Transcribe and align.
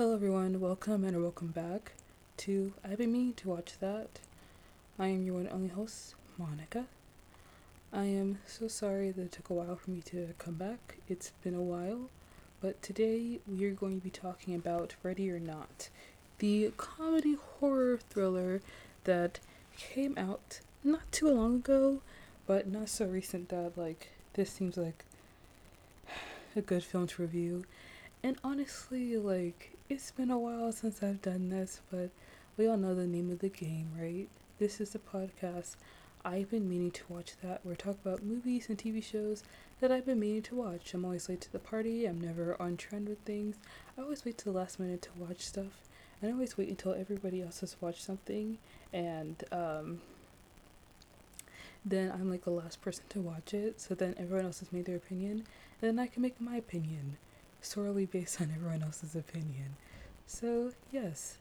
Hello 0.00 0.14
everyone, 0.14 0.60
welcome 0.60 1.04
and 1.04 1.22
welcome 1.22 1.48
back 1.48 1.92
to 2.38 2.72
I've 2.82 2.96
to 2.96 3.48
watch 3.48 3.74
that. 3.80 4.08
I 4.98 5.08
am 5.08 5.24
your 5.24 5.34
one 5.34 5.44
and 5.44 5.52
only 5.52 5.68
host, 5.68 6.14
Monica. 6.38 6.86
I 7.92 8.04
am 8.04 8.38
so 8.46 8.66
sorry 8.66 9.10
that 9.10 9.20
it 9.20 9.32
took 9.32 9.50
a 9.50 9.52
while 9.52 9.76
for 9.76 9.90
me 9.90 10.00
to 10.06 10.28
come 10.38 10.54
back. 10.54 10.96
It's 11.06 11.32
been 11.44 11.54
a 11.54 11.60
while, 11.60 12.08
but 12.62 12.80
today 12.80 13.40
we 13.46 13.66
are 13.66 13.72
going 13.72 13.98
to 14.00 14.02
be 14.02 14.08
talking 14.08 14.54
about 14.54 14.94
Ready 15.02 15.30
or 15.30 15.38
Not, 15.38 15.90
the 16.38 16.72
comedy 16.78 17.36
horror 17.58 17.98
thriller 17.98 18.62
that 19.04 19.38
came 19.76 20.16
out 20.16 20.60
not 20.82 21.12
too 21.12 21.28
long 21.28 21.56
ago, 21.56 22.00
but 22.46 22.66
not 22.66 22.88
so 22.88 23.04
recent 23.04 23.50
that 23.50 23.76
like 23.76 24.12
this 24.32 24.50
seems 24.50 24.78
like 24.78 25.04
a 26.56 26.62
good 26.62 26.84
film 26.84 27.06
to 27.08 27.20
review. 27.20 27.66
And 28.22 28.38
honestly, 28.42 29.18
like 29.18 29.72
it's 29.90 30.12
been 30.12 30.30
a 30.30 30.38
while 30.38 30.70
since 30.70 31.02
I've 31.02 31.20
done 31.20 31.48
this, 31.48 31.80
but 31.90 32.10
we 32.56 32.68
all 32.68 32.76
know 32.76 32.94
the 32.94 33.08
name 33.08 33.28
of 33.28 33.40
the 33.40 33.48
game, 33.48 33.88
right? 33.98 34.28
This 34.60 34.80
is 34.80 34.90
the 34.90 35.00
podcast. 35.00 35.74
I've 36.24 36.48
been 36.48 36.68
meaning 36.68 36.92
to 36.92 37.02
watch 37.08 37.32
that. 37.42 37.60
We're 37.64 37.74
talking 37.74 37.98
about 38.04 38.22
movies 38.22 38.68
and 38.68 38.78
TV 38.78 39.02
shows 39.02 39.42
that 39.80 39.90
I've 39.90 40.06
been 40.06 40.20
meaning 40.20 40.42
to 40.42 40.54
watch. 40.54 40.94
I'm 40.94 41.04
always 41.04 41.28
late 41.28 41.40
to 41.40 41.50
the 41.50 41.58
party. 41.58 42.06
I'm 42.06 42.20
never 42.20 42.56
on 42.62 42.76
trend 42.76 43.08
with 43.08 43.18
things. 43.22 43.56
I 43.98 44.02
always 44.02 44.24
wait 44.24 44.38
till 44.38 44.52
the 44.52 44.58
last 44.60 44.78
minute 44.78 45.02
to 45.02 45.10
watch 45.18 45.40
stuff. 45.40 45.88
And 46.22 46.30
I 46.30 46.34
always 46.34 46.56
wait 46.56 46.68
until 46.68 46.94
everybody 46.94 47.42
else 47.42 47.58
has 47.60 47.76
watched 47.80 48.04
something 48.04 48.58
and 48.92 49.42
um, 49.50 50.02
then 51.84 52.12
I'm 52.12 52.30
like 52.30 52.44
the 52.44 52.50
last 52.50 52.80
person 52.80 53.02
to 53.08 53.20
watch 53.20 53.54
it. 53.54 53.80
So 53.80 53.96
then 53.96 54.14
everyone 54.18 54.46
else 54.46 54.60
has 54.60 54.72
made 54.72 54.84
their 54.84 54.96
opinion. 54.96 55.46
And 55.82 55.98
then 55.98 55.98
I 55.98 56.06
can 56.06 56.22
make 56.22 56.40
my 56.40 56.54
opinion 56.54 57.16
sorely 57.62 58.06
based 58.06 58.40
on 58.40 58.52
everyone 58.54 58.82
else's 58.82 59.14
opinion. 59.14 59.76
So, 60.26 60.72
yes, 60.92 61.38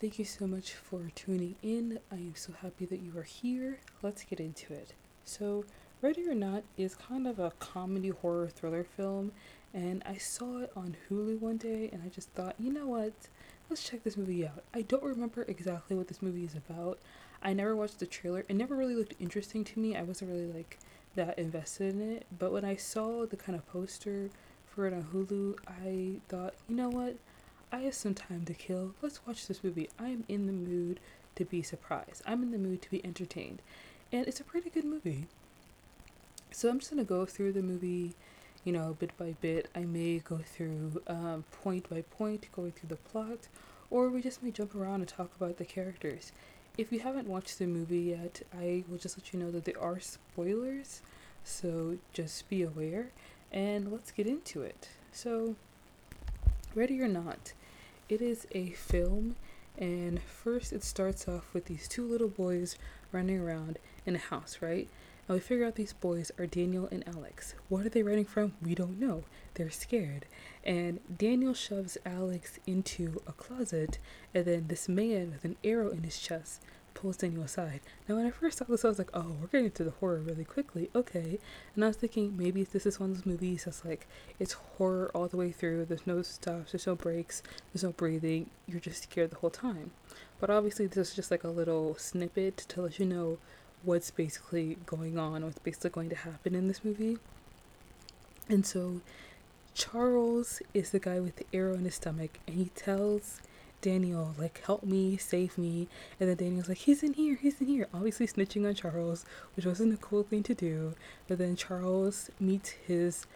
thank 0.00 0.18
you 0.18 0.24
so 0.24 0.46
much 0.46 0.72
for 0.72 1.10
tuning 1.14 1.56
in. 1.62 1.98
I 2.10 2.16
am 2.16 2.34
so 2.34 2.52
happy 2.60 2.86
that 2.86 3.00
you 3.00 3.16
are 3.18 3.22
here. 3.22 3.78
Let's 4.02 4.24
get 4.24 4.40
into 4.40 4.72
it. 4.72 4.94
So, 5.24 5.64
Ready 6.00 6.26
or 6.28 6.34
Not 6.34 6.64
is 6.76 6.96
kind 6.96 7.28
of 7.28 7.38
a 7.38 7.52
comedy 7.60 8.08
horror 8.08 8.48
thriller 8.48 8.82
film, 8.82 9.30
and 9.72 10.02
I 10.04 10.16
saw 10.16 10.58
it 10.58 10.72
on 10.74 10.96
Hulu 11.08 11.40
one 11.40 11.58
day, 11.58 11.90
and 11.92 12.02
I 12.02 12.08
just 12.08 12.30
thought, 12.30 12.56
you 12.58 12.72
know 12.72 12.88
what? 12.88 13.12
Let's 13.70 13.88
check 13.88 14.02
this 14.02 14.16
movie 14.16 14.46
out. 14.46 14.64
I 14.74 14.82
don't 14.82 15.02
remember 15.02 15.42
exactly 15.46 15.96
what 15.96 16.08
this 16.08 16.20
movie 16.20 16.44
is 16.44 16.54
about. 16.54 16.98
I 17.42 17.52
never 17.52 17.76
watched 17.76 18.00
the 18.00 18.06
trailer. 18.06 18.44
It 18.48 18.56
never 18.56 18.74
really 18.74 18.94
looked 18.94 19.14
interesting 19.20 19.64
to 19.64 19.78
me. 19.78 19.96
I 19.96 20.02
wasn't 20.02 20.30
really 20.30 20.46
like 20.46 20.78
that 21.14 21.38
invested 21.38 21.94
in 21.94 22.16
it. 22.16 22.26
But 22.36 22.52
when 22.52 22.64
I 22.64 22.76
saw 22.76 23.24
the 23.24 23.36
kind 23.36 23.56
of 23.56 23.66
poster 23.66 24.30
for 24.74 24.86
it 24.86 24.94
on 24.94 25.04
Hulu, 25.12 25.58
I 25.68 26.20
thought, 26.28 26.54
you 26.68 26.76
know 26.76 26.88
what? 26.88 27.16
I 27.70 27.78
have 27.80 27.94
some 27.94 28.14
time 28.14 28.44
to 28.46 28.54
kill. 28.54 28.94
Let's 29.02 29.26
watch 29.26 29.46
this 29.46 29.62
movie. 29.62 29.88
I 29.98 30.08
am 30.08 30.24
in 30.28 30.46
the 30.46 30.52
mood 30.52 31.00
to 31.36 31.44
be 31.44 31.62
surprised. 31.62 32.22
I'm 32.26 32.42
in 32.42 32.50
the 32.50 32.58
mood 32.58 32.82
to 32.82 32.90
be 32.90 33.04
entertained. 33.04 33.60
And 34.10 34.26
it's 34.26 34.40
a 34.40 34.44
pretty 34.44 34.70
good 34.70 34.84
movie. 34.84 35.26
So 36.50 36.68
I'm 36.68 36.78
just 36.78 36.90
going 36.90 37.04
to 37.04 37.08
go 37.08 37.24
through 37.24 37.52
the 37.52 37.62
movie, 37.62 38.14
you 38.64 38.72
know, 38.72 38.96
bit 38.98 39.16
by 39.16 39.34
bit. 39.40 39.68
I 39.74 39.80
may 39.80 40.18
go 40.18 40.38
through 40.38 41.02
um, 41.06 41.44
point 41.62 41.88
by 41.88 42.02
point, 42.02 42.46
going 42.52 42.72
through 42.72 42.90
the 42.90 42.96
plot, 42.96 43.48
or 43.90 44.08
we 44.08 44.22
just 44.22 44.42
may 44.42 44.50
jump 44.50 44.74
around 44.74 45.00
and 45.00 45.08
talk 45.08 45.30
about 45.36 45.56
the 45.58 45.64
characters. 45.64 46.32
If 46.78 46.92
you 46.92 47.00
haven't 47.00 47.28
watched 47.28 47.58
the 47.58 47.66
movie 47.66 48.00
yet, 48.00 48.42
I 48.58 48.84
will 48.88 48.98
just 48.98 49.18
let 49.18 49.32
you 49.32 49.38
know 49.38 49.50
that 49.50 49.64
there 49.64 49.80
are 49.80 50.00
spoilers, 50.00 51.02
so 51.44 51.98
just 52.12 52.48
be 52.48 52.62
aware 52.62 53.10
and 53.52 53.92
let's 53.92 54.10
get 54.10 54.26
into 54.26 54.62
it. 54.62 54.88
So, 55.12 55.56
Ready 56.74 57.00
or 57.00 57.08
Not, 57.08 57.52
it 58.08 58.22
is 58.22 58.46
a 58.52 58.70
film, 58.70 59.36
and 59.78 60.20
first 60.22 60.72
it 60.72 60.82
starts 60.82 61.28
off 61.28 61.52
with 61.52 61.66
these 61.66 61.86
two 61.86 62.06
little 62.06 62.28
boys 62.28 62.76
running 63.12 63.38
around 63.38 63.78
in 64.06 64.16
a 64.16 64.18
house, 64.18 64.58
right? 64.60 64.88
And 65.28 65.36
we 65.36 65.40
figure 65.40 65.66
out 65.66 65.76
these 65.76 65.92
boys 65.92 66.32
are 66.38 66.46
Daniel 66.46 66.88
and 66.90 67.06
Alex. 67.06 67.54
What 67.68 67.86
are 67.86 67.90
they 67.90 68.02
running 68.02 68.24
from? 68.24 68.54
We 68.62 68.74
don't 68.74 68.98
know. 68.98 69.24
They're 69.54 69.70
scared. 69.70 70.26
And 70.64 71.00
Daniel 71.16 71.54
shoves 71.54 71.98
Alex 72.04 72.58
into 72.66 73.22
a 73.26 73.32
closet, 73.32 73.98
and 74.34 74.44
then 74.46 74.66
this 74.68 74.88
man 74.88 75.30
with 75.32 75.44
an 75.44 75.56
arrow 75.62 75.90
in 75.90 76.02
his 76.02 76.18
chest 76.18 76.62
pulls 76.94 77.16
Daniel 77.16 77.42
aside. 77.42 77.80
Now, 78.08 78.16
when 78.16 78.26
I 78.26 78.30
first 78.30 78.58
saw 78.58 78.64
this, 78.64 78.84
I 78.84 78.88
was 78.88 78.98
like, 78.98 79.10
oh, 79.14 79.36
we're 79.40 79.46
getting 79.48 79.70
to 79.72 79.84
the 79.84 79.90
horror 79.90 80.20
really 80.20 80.44
quickly. 80.44 80.90
Okay. 80.94 81.38
And 81.74 81.84
I 81.84 81.88
was 81.88 81.96
thinking 81.96 82.36
maybe 82.36 82.64
this 82.64 82.86
is 82.86 83.00
one 83.00 83.10
of 83.10 83.16
those 83.16 83.26
movies 83.26 83.64
that's 83.64 83.84
like, 83.84 84.06
it's 84.38 84.52
horror 84.52 85.10
all 85.14 85.28
the 85.28 85.36
way 85.36 85.52
through. 85.52 85.84
There's 85.84 86.06
no 86.06 86.22
stops, 86.22 86.72
there's 86.72 86.86
no 86.86 86.94
breaks, 86.94 87.42
there's 87.72 87.84
no 87.84 87.92
breathing. 87.92 88.50
You're 88.66 88.80
just 88.80 89.04
scared 89.04 89.30
the 89.30 89.36
whole 89.36 89.50
time. 89.50 89.92
But 90.40 90.50
obviously, 90.50 90.86
this 90.86 91.10
is 91.10 91.14
just 91.14 91.30
like 91.30 91.44
a 91.44 91.48
little 91.48 91.96
snippet 91.96 92.56
to 92.56 92.82
let 92.82 92.98
you 92.98 93.06
know 93.06 93.38
what's 93.82 94.10
basically 94.10 94.78
going 94.86 95.18
on, 95.18 95.44
what's 95.44 95.58
basically 95.58 95.90
going 95.90 96.10
to 96.10 96.16
happen 96.16 96.54
in 96.54 96.68
this 96.68 96.84
movie. 96.84 97.18
And 98.48 98.66
so, 98.66 99.00
Charles 99.74 100.60
is 100.74 100.90
the 100.90 100.98
guy 100.98 101.20
with 101.20 101.36
the 101.36 101.46
arrow 101.52 101.74
in 101.74 101.84
his 101.84 101.94
stomach, 101.94 102.38
and 102.46 102.56
he 102.56 102.66
tells 102.74 103.40
Daniel, 103.82 104.34
like, 104.38 104.62
help 104.64 104.84
me, 104.84 105.18
save 105.18 105.58
me. 105.58 105.88
And 106.18 106.30
then 106.30 106.36
Daniel's 106.36 106.68
like, 106.68 106.78
he's 106.78 107.02
in 107.02 107.12
here, 107.12 107.36
he's 107.40 107.60
in 107.60 107.66
here. 107.66 107.88
Obviously 107.92 108.26
snitching 108.26 108.66
on 108.66 108.74
Charles, 108.74 109.26
which 109.54 109.66
wasn't 109.66 109.92
a 109.92 109.98
cool 109.98 110.22
thing 110.22 110.42
to 110.44 110.54
do. 110.54 110.94
But 111.28 111.36
then 111.36 111.56
Charles 111.56 112.30
meets 112.40 112.70
his 112.70 113.26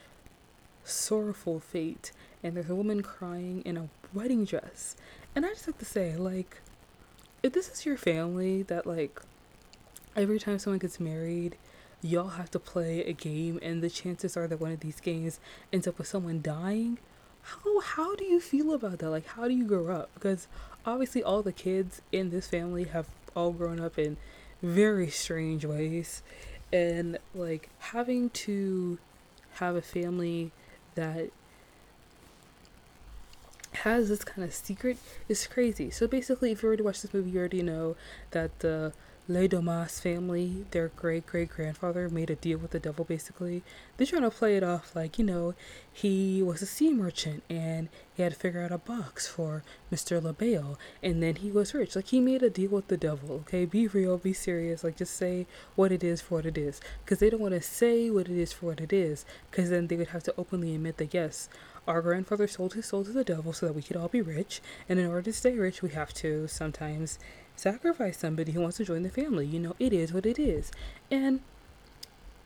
sorrowful 0.85 1.61
fate, 1.61 2.13
and 2.43 2.57
there's 2.57 2.71
a 2.71 2.75
woman 2.75 3.03
crying 3.03 3.61
in 3.67 3.77
a 3.77 3.89
wedding 4.15 4.45
dress. 4.45 4.97
And 5.35 5.45
I 5.45 5.51
just 5.51 5.67
have 5.67 5.79
to 5.79 5.85
say, 5.85 6.17
like, 6.17 6.63
if 7.43 7.53
this 7.53 7.69
is 7.69 7.85
your 7.85 7.99
family 7.99 8.63
that, 8.63 8.87
like, 8.87 9.21
every 10.15 10.39
time 10.39 10.59
someone 10.59 10.79
gets 10.79 10.99
married, 10.99 11.57
y'all 12.01 12.29
have 12.29 12.51
to 12.53 12.59
play 12.59 13.05
a 13.05 13.13
game, 13.13 13.59
and 13.63 13.83
the 13.83 13.91
chances 13.91 14.37
are 14.37 14.47
that 14.47 14.61
one 14.61 14.73
of 14.73 14.81
these 14.81 15.01
games 15.01 15.41
ends 15.73 15.87
up 15.87 15.99
with 15.99 16.07
someone 16.07 16.41
dying 16.41 16.99
how 17.47 17.81
how 17.81 18.15
do 18.17 18.25
you 18.25 18.41
feel 18.41 18.73
about 18.75 18.99
that? 18.99 19.11
Like 19.11 19.27
how 19.27 19.47
do 19.47 19.55
you 19.55 19.65
grow 19.65 19.89
up? 19.89 20.11
Because 20.15 20.49
obviously 20.85 21.23
all 21.23 21.43
the 21.43 21.53
kids 21.53 22.03
in 22.13 22.31
this 22.31 22.49
family 22.49 22.85
have 22.85 23.07
all 23.35 23.53
grown 23.53 23.81
up 23.81 23.99
in 23.99 24.17
very 24.63 25.11
strange 25.11 25.65
ways 25.65 26.23
and 26.73 27.19
like 27.35 27.69
having 27.79 28.31
to 28.31 28.99
have 29.55 29.77
a 29.77 29.83
family 29.83 30.51
that 30.95 31.31
has 33.73 34.09
this 34.09 34.25
kind 34.25 34.47
of 34.47 34.55
secret 34.55 34.97
is 35.29 35.47
crazy. 35.47 35.91
So 35.91 36.07
basically, 36.07 36.51
if 36.51 36.63
you 36.63 36.69
already 36.69 36.83
watched 36.83 37.03
this 37.03 37.13
movie, 37.15 37.31
you 37.31 37.39
already 37.39 37.63
know 37.63 37.95
that 38.31 38.59
the 38.61 38.93
Le 39.29 39.49
Domas 39.49 40.01
family, 40.01 40.67
their 40.71 40.87
great 40.89 41.27
great 41.27 41.49
grandfather, 41.49 42.09
made 42.09 42.31
a 42.31 42.37
deal 42.37 42.59
with 42.59 42.71
the 42.71 42.79
devil 42.79 43.05
basically. 43.05 43.65
They're 43.97 44.07
trying 44.07 44.23
to 44.23 44.31
play 44.31 44.57
it 44.57 44.63
off 44.63 44.95
like, 44.95 45.19
you 45.19 45.25
know, 45.25 45.55
he 45.93 46.45
was 46.45 46.63
a 46.63 46.67
sea 46.67 46.93
merchant 46.93 47.43
and 47.51 47.89
he 48.15 48.23
had 48.23 48.35
to 48.35 48.39
figure 48.39 48.63
out 48.63 48.71
a 48.71 48.79
box 48.79 49.27
for 49.27 49.65
Mr. 49.93 50.23
Le 50.23 50.33
Bail 50.33 50.79
and 51.03 51.21
then 51.21 51.37
he 51.37 51.51
was 51.51 51.75
rich. 51.75 51.97
Like, 51.97 52.07
he 52.07 52.21
made 52.21 52.45
a 52.45 52.51
deal 52.51 52.71
with 52.71 52.87
the 52.87 52.97
devil, 52.97 53.33
okay? 53.33 53.65
Be 53.65 53.89
real, 53.89 54.17
be 54.17 54.33
serious. 54.33 54.85
Like, 54.85 54.97
just 54.97 55.17
say 55.17 55.47
what 55.75 55.91
it 55.91 56.05
is 56.05 56.21
for 56.21 56.37
what 56.37 56.47
it 56.47 56.57
is. 56.57 56.81
Because 57.05 57.19
they 57.19 57.29
don't 57.29 57.41
want 57.41 57.55
to 57.55 57.61
say 57.61 58.11
what 58.11 58.29
it 58.29 58.39
is 58.39 58.53
for 58.53 58.67
what 58.67 58.81
it 58.81 58.93
is. 58.93 59.25
Because 59.51 59.71
then 59.71 59.89
they 59.89 59.97
would 59.97 60.09
have 60.09 60.23
to 60.25 60.35
openly 60.39 60.73
admit 60.73 60.99
that, 60.99 61.13
yes, 61.13 61.49
our 61.89 62.01
grandfather 62.01 62.47
sold 62.47 62.75
his 62.75 62.87
soul 62.87 63.05
to 63.05 63.13
the 63.13 63.25
devil 63.25 63.53
so 63.53 63.67
that 63.67 63.75
we 63.75 63.83
could 63.83 63.97
all 63.97 64.09
be 64.09 64.23
rich. 64.23 64.61
And 64.89 65.01
in 65.01 65.07
order 65.07 65.23
to 65.23 65.33
stay 65.33 65.59
rich, 65.59 65.83
we 65.83 65.91
have 65.91 66.15
to 66.15 66.47
sometimes 66.47 67.19
sacrifice 67.57 68.19
somebody 68.19 68.53
who 68.53 68.61
wants 68.61 68.77
to 68.77 68.85
join 68.85 69.03
the 69.03 69.11
family. 69.11 69.47
You 69.47 69.59
know, 69.59 69.77
it 69.79 69.93
is 69.93 70.13
what 70.13 70.27
it 70.27 70.39
is. 70.39 70.71
And 71.11 71.41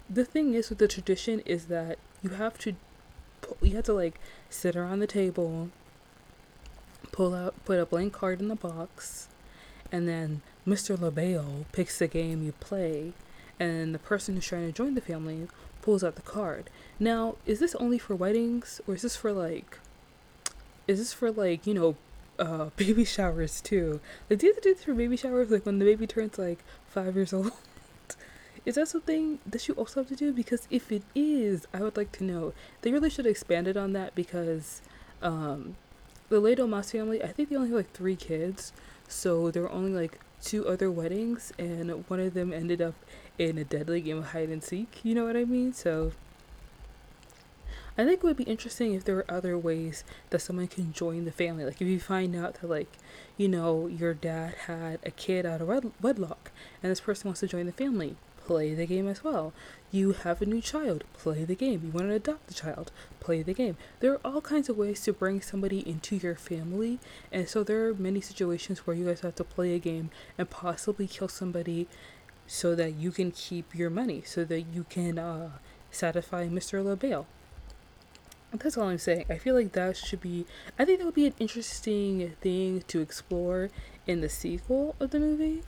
the 0.09 0.25
thing 0.25 0.55
is 0.55 0.71
with 0.71 0.79
the 0.79 0.89
tradition 0.89 1.41
is 1.41 1.67
that 1.67 1.99
you 2.23 2.31
have 2.31 2.59
to 2.59 2.75
you 3.63 3.75
have 3.75 3.85
to 3.85 3.93
like 3.93 4.21
sit 4.49 4.77
around 4.77 5.01
the 5.01 5.07
table, 5.07 5.71
pull 7.13 7.35
out 7.35 7.55
put 7.65 7.79
a 7.79 7.87
blank 7.87 8.13
card 8.13 8.41
in 8.41 8.49
the 8.49 8.55
box, 8.55 9.29
and 9.91 10.07
then 10.07 10.43
Mr. 10.67 10.99
Le 11.01 11.11
Bail 11.11 11.67
picks 11.73 11.99
the 11.99 12.07
game 12.07 12.43
you 12.43 12.53
play, 12.53 13.13
and 13.59 13.95
the 13.95 13.99
person 13.99 14.35
who's 14.35 14.47
trying 14.47 14.67
to 14.67 14.73
join 14.73 14.95
the 14.95 15.01
family 15.01 15.49
pulls 15.83 16.05
out 16.05 16.17
the 16.17 16.23
card. 16.23 16.69
Now, 16.99 17.37
is 17.47 17.59
this 17.59 17.75
only 17.77 17.99
for 17.99 18.15
weddings 18.15 18.81
or 18.87 18.95
is 18.95 19.03
this 19.03 19.17
for 19.17 19.33
like 19.33 19.79
is 20.91 20.99
this 20.99 21.13
for 21.13 21.31
like, 21.31 21.67
you 21.67 21.75
know, 21.75 21.97
uh, 22.41 22.71
baby 22.77 23.05
showers 23.05 23.61
too. 23.61 24.01
Like, 24.29 24.41
do 24.41 24.47
you 24.47 24.53
have 24.53 24.63
to 24.63 24.69
do 24.69 24.75
this 24.75 24.85
for 24.85 24.95
baby 24.95 25.17
showers? 25.17 25.51
Like 25.51 25.67
when 25.67 25.79
the 25.79 25.85
baby 25.85 26.07
turns 26.07 26.39
like 26.39 26.65
five 26.89 27.15
years 27.15 27.33
old. 27.35 27.53
is 28.65 28.75
that 28.75 28.89
something 28.89 29.39
that 29.47 29.69
you 29.69 29.75
also 29.75 30.01
have 30.01 30.09
to 30.09 30.17
do? 30.17 30.33
Because 30.33 30.67
if 30.71 30.91
it 30.91 31.03
is, 31.15 31.67
I 31.73 31.81
would 31.81 31.97
like 31.97 32.13
to 32.13 32.25
know. 32.25 32.53
They 32.83 32.91
really 32.91 33.11
should 33.11 33.27
have 33.27 33.31
expanded 33.33 33.77
on 33.77 33.93
that 33.93 34.15
because 34.15 34.83
um, 35.23 35.77
the 36.29 36.41
Le 36.41 36.57
Domas 36.57 36.91
family, 36.91 37.23
I 37.23 37.29
think 37.29 37.51
they 37.51 37.57
only 37.57 37.69
have 37.69 37.77
like 37.77 37.93
three 37.93 38.17
kids, 38.17 38.73
so 39.09 39.51
there 39.51 39.63
were 39.63 39.73
only 39.73 39.93
like 39.93 40.19
two 40.43 40.67
other 40.67 40.91
weddings, 40.91 41.53
and 41.59 41.91
one 42.09 42.21
of 42.21 42.35
them 42.35 42.53
ended 42.53 42.81
up 42.81 42.95
in 43.39 43.59
a 43.59 43.65
deadly 43.65 44.01
game 44.01 44.19
of 44.19 44.27
hide 44.27 44.49
and 44.49 44.63
seek. 44.63 45.01
You 45.05 45.15
know 45.15 45.25
what 45.25 45.37
I 45.37 45.45
mean? 45.45 45.73
So 45.73 46.13
I 48.01 48.05
think 48.07 48.21
it 48.21 48.23
would 48.25 48.39
be 48.39 48.45
interesting 48.45 48.95
if 48.95 49.05
there 49.05 49.17
were 49.17 49.27
other 49.29 49.59
ways 49.59 50.05
that 50.31 50.41
someone 50.41 50.69
can 50.69 50.95
join 50.95 51.27
the 51.27 51.33
family. 51.33 51.67
Like 51.67 51.83
if 51.83 51.87
you 51.87 52.01
find 52.01 52.35
out 52.35 52.55
that 52.55 52.71
like, 52.71 52.91
you 53.37 53.47
know, 53.47 53.89
your 53.89 54.15
dad 54.15 54.55
had 54.67 55.01
a 55.05 55.11
kid 55.11 55.45
out 55.45 55.61
of 55.61 55.69
wed- 55.69 55.93
wedlock 56.01 56.51
and 56.83 56.91
this 56.91 57.03
person 57.03 57.29
wants 57.29 57.41
to 57.41 57.47
join 57.47 57.67
the 57.67 57.73
family, 57.73 58.17
play 58.39 58.73
the 58.73 58.87
game 58.87 59.07
as 59.07 59.23
well. 59.23 59.53
You 59.91 60.13
have 60.13 60.41
a 60.41 60.47
new 60.47 60.63
child, 60.63 61.05
play 61.13 61.45
the 61.45 61.55
game. 61.55 61.83
You 61.85 61.91
want 61.91 62.09
to 62.09 62.15
adopt 62.15 62.51
a 62.51 62.55
child, 62.55 62.91
play 63.21 63.43
the 63.43 63.53
game. 63.53 63.77
There 63.99 64.15
are 64.15 64.21
all 64.25 64.41
kinds 64.41 64.71
of 64.71 64.79
ways 64.79 65.03
to 65.03 65.13
bring 65.13 65.43
somebody 65.43 65.87
into 65.87 66.17
your 66.17 66.37
family, 66.37 67.01
and 67.31 67.51
so 67.51 67.63
there 67.63 67.87
are 67.87 67.95
many 67.95 68.23
situations 68.23 68.87
where 68.87 68.97
you 68.97 69.05
guys 69.05 69.21
have 69.21 69.35
to 69.35 69.45
play 69.45 69.75
a 69.75 69.79
game 69.79 70.09
and 70.39 70.49
possibly 70.49 71.07
kill 71.07 71.29
somebody 71.29 71.87
so 72.47 72.75
that 72.77 72.95
you 72.95 73.11
can 73.11 73.31
keep 73.31 73.75
your 73.75 73.91
money, 73.91 74.23
so 74.25 74.43
that 74.45 74.63
you 74.63 74.87
can 74.89 75.19
uh, 75.19 75.51
satisfy 75.91 76.49
Mr. 76.49 76.83
Le 76.83 76.97
Bail. 76.97 77.27
That's 78.53 78.77
all 78.77 78.89
I'm 78.89 78.99
saying. 78.99 79.27
I 79.31 79.39
feel 79.39 79.55
like 79.55 79.73
that 79.73 79.97
should 79.97 80.21
be. 80.21 80.45
I 80.79 80.85
think 80.85 80.99
that 80.99 81.05
would 81.05 81.15
be 81.15 81.27
an 81.27 81.35
interesting 81.39 82.35
thing 82.41 82.83
to 82.89 83.01
explore 83.01 83.71
in 84.07 84.21
the 84.21 84.29
sequel 84.29 84.97
of 84.99 85.11
the 85.11 85.21
movie. 85.21 85.63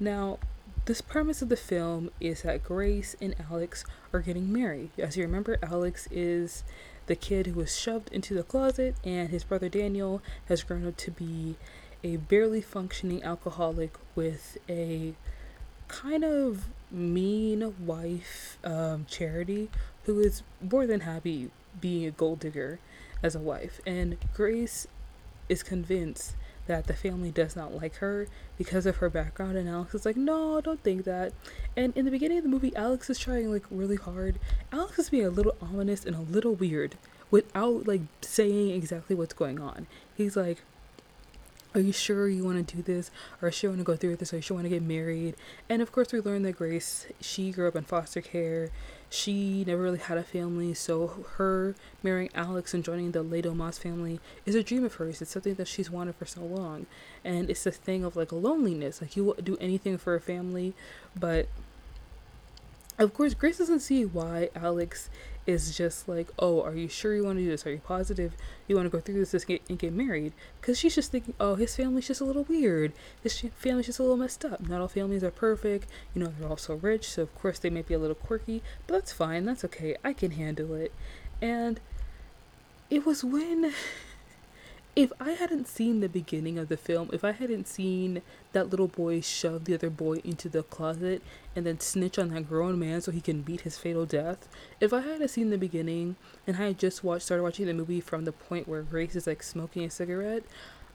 Now, 0.00 0.38
this 0.86 1.00
premise 1.00 1.42
of 1.42 1.50
the 1.50 1.56
film 1.56 2.10
is 2.20 2.42
that 2.42 2.64
Grace 2.64 3.14
and 3.20 3.34
Alex 3.50 3.84
are 4.12 4.20
getting 4.20 4.52
married. 4.52 4.90
As 4.98 5.16
you 5.16 5.24
remember, 5.24 5.58
Alex 5.62 6.08
is 6.10 6.64
the 7.06 7.14
kid 7.14 7.48
who 7.48 7.60
was 7.60 7.78
shoved 7.78 8.10
into 8.12 8.34
the 8.34 8.42
closet, 8.42 8.96
and 9.04 9.28
his 9.28 9.44
brother 9.44 9.68
Daniel 9.68 10.22
has 10.46 10.62
grown 10.62 10.86
up 10.86 10.96
to 10.96 11.10
be 11.10 11.56
a 12.02 12.16
barely 12.16 12.60
functioning 12.60 13.22
alcoholic 13.22 13.92
with 14.14 14.56
a 14.68 15.14
kind 15.88 16.24
of 16.24 16.64
mean 16.90 17.74
wife, 17.86 18.58
um, 18.64 19.06
Charity, 19.08 19.68
who 20.04 20.18
is 20.18 20.42
more 20.60 20.86
than 20.86 21.00
happy 21.00 21.50
being 21.80 22.06
a 22.06 22.10
gold 22.10 22.40
digger 22.40 22.78
as 23.22 23.34
a 23.34 23.40
wife. 23.40 23.80
And 23.86 24.16
Grace 24.34 24.86
is 25.48 25.62
convinced 25.62 26.34
that 26.66 26.86
the 26.86 26.94
family 26.94 27.30
does 27.30 27.56
not 27.56 27.74
like 27.74 27.96
her 27.96 28.28
because 28.56 28.86
of 28.86 28.96
her 28.98 29.10
background 29.10 29.56
and 29.56 29.68
Alex 29.68 29.94
is 29.94 30.06
like, 30.06 30.16
no, 30.16 30.60
don't 30.60 30.82
think 30.82 31.04
that. 31.04 31.32
And 31.76 31.96
in 31.96 32.04
the 32.04 32.10
beginning 32.10 32.38
of 32.38 32.44
the 32.44 32.50
movie, 32.50 32.74
Alex 32.76 33.10
is 33.10 33.18
trying 33.18 33.50
like 33.50 33.64
really 33.70 33.96
hard. 33.96 34.38
Alex 34.72 34.98
is 34.98 35.10
being 35.10 35.26
a 35.26 35.30
little 35.30 35.56
ominous 35.60 36.04
and 36.04 36.14
a 36.14 36.20
little 36.20 36.54
weird 36.54 36.96
without 37.30 37.88
like 37.88 38.02
saying 38.20 38.70
exactly 38.70 39.16
what's 39.16 39.34
going 39.34 39.58
on. 39.58 39.86
He's 40.16 40.36
like, 40.36 40.62
are 41.74 41.80
you 41.80 41.92
sure 41.92 42.28
you 42.28 42.44
want 42.44 42.66
to 42.66 42.76
do 42.76 42.82
this? 42.82 43.10
Or 43.40 43.46
are 43.46 43.48
you 43.48 43.52
sure 43.52 43.68
you 43.68 43.76
want 43.76 43.80
to 43.80 43.92
go 43.92 43.96
through 43.96 44.10
with 44.10 44.20
this? 44.20 44.32
Or 44.32 44.36
are 44.36 44.38
you 44.38 44.42
sure 44.42 44.54
you 44.56 44.62
want 44.62 44.72
to 44.72 44.78
get 44.78 44.82
married? 44.82 45.34
And 45.68 45.80
of 45.80 45.92
course, 45.92 46.12
we 46.12 46.20
learn 46.20 46.42
that 46.42 46.56
Grace, 46.56 47.06
she 47.20 47.50
grew 47.50 47.68
up 47.68 47.76
in 47.76 47.84
foster 47.84 48.20
care. 48.20 48.70
She 49.08 49.64
never 49.66 49.82
really 49.82 49.98
had 49.98 50.16
a 50.16 50.22
family, 50.22 50.72
so 50.72 51.26
her 51.36 51.74
marrying 52.02 52.30
Alex 52.34 52.72
and 52.72 52.82
joining 52.82 53.12
the 53.12 53.22
Le 53.22 53.42
Domas 53.42 53.78
family 53.78 54.20
is 54.46 54.54
a 54.54 54.62
dream 54.62 54.84
of 54.84 54.94
hers. 54.94 55.20
It's 55.20 55.30
something 55.30 55.54
that 55.54 55.68
she's 55.68 55.90
wanted 55.90 56.14
for 56.16 56.24
so 56.24 56.40
long. 56.40 56.86
And 57.22 57.50
it's 57.50 57.66
a 57.66 57.70
thing 57.70 58.04
of 58.04 58.16
like 58.16 58.32
loneliness. 58.32 59.02
Like, 59.02 59.16
you 59.16 59.24
will 59.24 59.34
do 59.34 59.58
anything 59.60 59.98
for 59.98 60.14
a 60.14 60.20
family, 60.20 60.72
but 61.18 61.48
of 62.98 63.14
course, 63.14 63.34
Grace 63.34 63.58
doesn't 63.58 63.80
see 63.80 64.04
why 64.04 64.50
Alex 64.54 65.10
is 65.46 65.76
just 65.76 66.08
like, 66.08 66.28
oh, 66.38 66.62
are 66.62 66.74
you 66.74 66.88
sure 66.88 67.14
you 67.14 67.24
want 67.24 67.38
to 67.38 67.44
do 67.44 67.50
this? 67.50 67.66
Are 67.66 67.72
you 67.72 67.80
positive 67.84 68.34
you 68.68 68.76
want 68.76 68.86
to 68.86 68.90
go 68.90 69.00
through 69.00 69.18
this 69.18 69.34
and 69.34 69.46
get, 69.46 69.62
and 69.68 69.78
get 69.78 69.92
married? 69.92 70.32
Because 70.60 70.78
she's 70.78 70.94
just 70.94 71.10
thinking, 71.10 71.34
oh, 71.40 71.56
his 71.56 71.74
family's 71.74 72.06
just 72.06 72.20
a 72.20 72.24
little 72.24 72.44
weird. 72.44 72.92
His 73.22 73.40
family's 73.56 73.86
just 73.86 73.98
a 73.98 74.02
little 74.02 74.16
messed 74.16 74.44
up. 74.44 74.60
Not 74.60 74.80
all 74.80 74.88
families 74.88 75.24
are 75.24 75.30
perfect. 75.30 75.88
You 76.14 76.22
know, 76.22 76.32
they're 76.38 76.48
all 76.48 76.56
so 76.56 76.74
rich, 76.74 77.08
so 77.10 77.22
of 77.22 77.34
course 77.34 77.58
they 77.58 77.70
may 77.70 77.82
be 77.82 77.94
a 77.94 77.98
little 77.98 78.14
quirky, 78.14 78.62
but 78.86 78.94
that's 78.94 79.12
fine. 79.12 79.44
That's 79.44 79.64
okay. 79.64 79.96
I 80.04 80.12
can 80.12 80.32
handle 80.32 80.74
it. 80.74 80.92
And 81.40 81.80
it 82.88 83.04
was 83.04 83.24
when 83.24 83.72
if 84.94 85.10
I 85.18 85.30
hadn't 85.30 85.68
seen 85.68 86.00
the 86.00 86.08
beginning 86.08 86.58
of 86.58 86.68
the 86.68 86.76
film, 86.76 87.08
if 87.14 87.24
I 87.24 87.32
hadn't 87.32 87.66
seen 87.66 88.20
that 88.52 88.68
little 88.68 88.88
boy 88.88 89.22
shove 89.22 89.64
the 89.64 89.72
other 89.72 89.88
boy 89.88 90.20
into 90.22 90.50
the 90.50 90.62
closet 90.62 91.22
and 91.56 91.64
then 91.64 91.80
snitch 91.80 92.18
on 92.18 92.28
that 92.28 92.48
grown 92.48 92.78
man 92.78 93.00
so 93.00 93.10
he 93.10 93.22
can 93.22 93.40
beat 93.40 93.62
his 93.62 93.78
fatal 93.78 94.04
death, 94.04 94.48
if 94.80 94.92
I 94.92 95.00
hadn't 95.00 95.28
seen 95.28 95.48
the 95.48 95.56
beginning 95.56 96.16
and 96.46 96.58
I 96.58 96.66
had 96.66 96.78
just 96.78 97.02
watched 97.02 97.24
started 97.24 97.42
watching 97.42 97.66
the 97.66 97.74
movie 97.74 98.02
from 98.02 98.26
the 98.26 98.32
point 98.32 98.68
where 98.68 98.82
Grace 98.82 99.16
is 99.16 99.26
like 99.26 99.42
smoking 99.42 99.84
a 99.84 99.90
cigarette, 99.90 100.44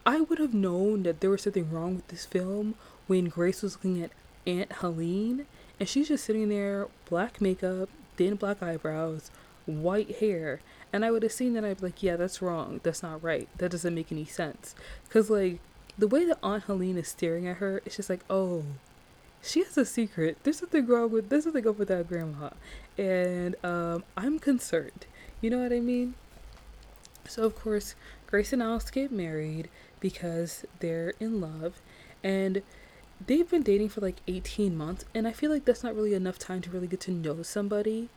I 0.05 0.21
would 0.21 0.37
have 0.37 0.53
known 0.53 1.01
that 1.03 1.19
there 1.19 1.31
was 1.31 1.41
something 1.41 1.71
wrong 1.71 1.95
with 1.95 2.07
this 2.09 2.25
film 2.25 2.75
when 3.07 3.29
Grace 3.29 3.63
was 3.63 3.77
looking 3.77 4.03
at 4.03 4.11
Aunt 4.45 4.73
Helene 4.73 5.47
and 5.79 5.89
she's 5.89 6.09
just 6.09 6.23
sitting 6.23 6.49
there, 6.49 6.87
black 7.09 7.41
makeup, 7.41 7.89
thin 8.15 8.35
black 8.35 8.61
eyebrows, 8.61 9.31
white 9.65 10.17
hair, 10.17 10.59
and 10.93 11.03
I 11.03 11.11
would 11.11 11.23
have 11.23 11.31
seen 11.31 11.53
that 11.53 11.65
I'd 11.65 11.77
be 11.77 11.87
like, 11.87 12.01
yeah, 12.01 12.15
that's 12.15 12.41
wrong. 12.41 12.79
That's 12.83 13.03
not 13.03 13.21
right. 13.21 13.47
That 13.57 13.71
doesn't 13.71 13.93
make 13.93 14.11
any 14.11 14.25
sense. 14.25 14.73
Because, 15.03 15.29
like, 15.29 15.59
the 15.97 16.07
way 16.07 16.25
that 16.25 16.37
Aunt 16.41 16.63
Helene 16.63 16.97
is 16.97 17.07
staring 17.07 17.47
at 17.47 17.57
her, 17.57 17.81
it's 17.85 17.97
just 17.97 18.09
like, 18.09 18.23
oh, 18.29 18.63
she 19.41 19.63
has 19.63 19.77
a 19.77 19.85
secret. 19.85 20.37
There's 20.43 20.59
something 20.59 20.85
wrong 20.85 21.11
with, 21.11 21.29
there's 21.29 21.43
something 21.43 21.67
up 21.67 21.77
with 21.77 21.89
that 21.89 22.07
grandma. 22.07 22.49
And 22.97 23.55
um, 23.63 24.03
I'm 24.15 24.39
concerned. 24.39 25.05
You 25.41 25.49
know 25.49 25.59
what 25.59 25.73
I 25.73 25.79
mean? 25.79 26.15
So, 27.27 27.43
of 27.43 27.55
course, 27.55 27.95
Grace 28.25 28.53
and 28.53 28.63
Alex 28.63 28.89
get 28.89 29.11
married 29.11 29.69
because 29.99 30.65
they're 30.79 31.13
in 31.19 31.41
love. 31.41 31.81
And 32.23 32.61
they've 33.25 33.49
been 33.49 33.63
dating 33.63 33.89
for 33.89 34.01
like 34.01 34.17
18 34.27 34.77
months. 34.77 35.05
And 35.13 35.27
I 35.27 35.31
feel 35.31 35.51
like 35.51 35.65
that's 35.65 35.83
not 35.83 35.95
really 35.95 36.13
enough 36.13 36.39
time 36.39 36.61
to 36.61 36.69
really 36.69 36.87
get 36.87 37.01
to 37.01 37.11
know 37.11 37.43
somebody. 37.43 38.09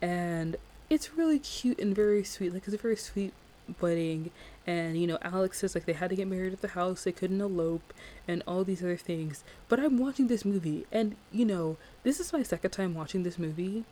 And 0.00 0.56
it's 0.92 1.14
really 1.14 1.38
cute 1.38 1.78
and 1.78 1.96
very 1.96 2.22
sweet. 2.22 2.52
Like 2.52 2.64
it's 2.66 2.74
a 2.74 2.78
very 2.78 2.96
sweet 2.96 3.32
wedding. 3.80 4.30
And 4.66 5.00
you 5.00 5.06
know 5.06 5.18
alex 5.22 5.58
says 5.58 5.74
like 5.74 5.86
they 5.86 5.92
had 5.94 6.10
to 6.10 6.16
get 6.16 6.28
married 6.28 6.52
at 6.52 6.60
the 6.60 6.68
house 6.68 7.02
they 7.02 7.10
couldn't 7.10 7.40
elope 7.40 7.92
and 8.28 8.42
all 8.46 8.62
these 8.62 8.82
other 8.82 8.98
things. 8.98 9.42
But 9.68 9.80
i'm 9.80 9.98
watching 9.98 10.28
this 10.28 10.44
movie 10.44 10.86
and 10.92 11.16
you 11.32 11.44
know 11.44 11.78
this 12.04 12.20
is 12.20 12.32
my 12.32 12.42
second 12.42 12.70
time 12.70 12.94
watching 12.94 13.22
this 13.22 13.38
movie. 13.38 13.84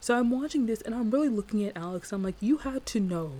So 0.00 0.16
i'm 0.16 0.30
watching 0.30 0.66
this 0.66 0.80
and 0.80 0.94
i'm 0.94 1.10
really 1.10 1.28
looking 1.28 1.64
at 1.64 1.76
alex. 1.76 2.12
I'm 2.12 2.22
like 2.22 2.36
you 2.40 2.58
had 2.58 2.86
to 2.86 3.00
know. 3.00 3.32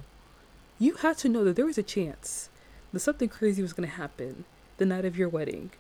You 0.79 0.97
had 0.97 1.17
to 1.19 1.29
know 1.29 1.45
that 1.45 1.57
there 1.57 1.65
was 1.65 1.79
a 1.79 1.85
chance 1.85 2.51
that 2.93 3.01
something 3.01 3.29
crazy 3.29 3.63
was 3.63 3.73
going 3.73 3.89
to 3.89 3.95
happen 3.95 4.45
the 4.77 4.85
night 4.85 5.05
of 5.05 5.17
your 5.17 5.29
wedding. 5.29 5.71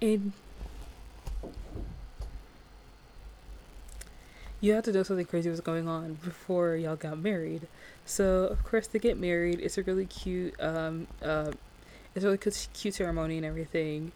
And 0.00 0.32
you 4.64 4.72
had 4.72 4.82
to 4.84 4.92
know 4.92 5.02
something 5.02 5.26
crazy 5.26 5.50
was 5.50 5.60
going 5.60 5.86
on 5.86 6.14
before 6.24 6.74
y'all 6.74 6.96
got 6.96 7.18
married. 7.18 7.68
So 8.06 8.44
of 8.44 8.64
course 8.64 8.86
they 8.86 8.98
get 8.98 9.18
married. 9.18 9.60
It's 9.60 9.76
a 9.76 9.82
really 9.82 10.06
cute, 10.06 10.54
um, 10.58 11.06
uh, 11.22 11.52
it's 12.14 12.24
a 12.24 12.28
really 12.28 12.38
cute, 12.72 12.94
ceremony 12.94 13.36
and 13.36 13.44
everything. 13.44 14.12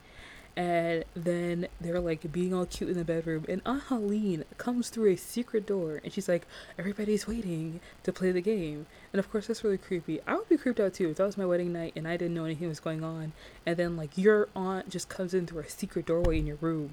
And 0.57 1.05
then 1.15 1.69
they're 1.81 2.01
like 2.01 2.33
being 2.33 2.55
all 2.55 2.65
cute 2.65 2.91
in 2.91 2.97
the 2.97 3.05
bedroom, 3.05 3.45
and 3.49 3.63
Aunt 3.65 3.85
Helene 3.85 4.45
comes 4.57 4.89
through 4.89 5.13
a 5.13 5.17
secret 5.17 5.67
door, 5.67 6.01
and 6.03 6.13
she's 6.13 6.29
like, 6.29 6.49
"Everybody's 6.77 7.29
waiting 7.29 7.79
to 8.03 8.13
play 8.13 8.33
the 8.33 8.41
game." 8.41 8.87
And 9.13 9.21
of 9.21 9.31
course, 9.31 9.47
that's 9.47 9.63
really 9.63 9.79
creepy. 9.79 10.21
I 10.27 10.35
would 10.35 10.49
be 10.49 10.57
creeped 10.57 10.81
out 10.81 10.95
too 10.95 11.11
if 11.11 11.19
that 11.19 11.27
was 11.27 11.39
my 11.39 11.47
wedding 11.47 11.73
night 11.73 11.93
and 11.95 12.09
I 12.09 12.17
didn't 12.17 12.35
know 12.35 12.45
anything 12.45 12.69
was 12.69 12.81
going 12.81 13.05
on, 13.05 13.35
and 13.65 13.77
then 13.77 13.97
like 13.97 14.19
your 14.19 14.49
aunt 14.57 14.89
just 14.89 15.09
comes 15.09 15.33
in 15.33 15.47
through 15.47 15.61
a 15.61 15.69
secret 15.69 16.07
doorway 16.07 16.39
in 16.39 16.47
your 16.47 16.59
room. 16.61 16.91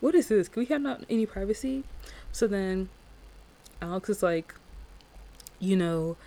What 0.00 0.14
is 0.14 0.28
this? 0.28 0.48
Can 0.48 0.60
we 0.60 0.66
have 0.66 0.80
not 0.80 1.04
any 1.10 1.26
privacy? 1.26 1.84
So 2.36 2.46
then 2.46 2.90
Alex 3.80 4.10
is 4.10 4.22
like, 4.22 4.54
you 5.58 5.74
know, 5.74 6.18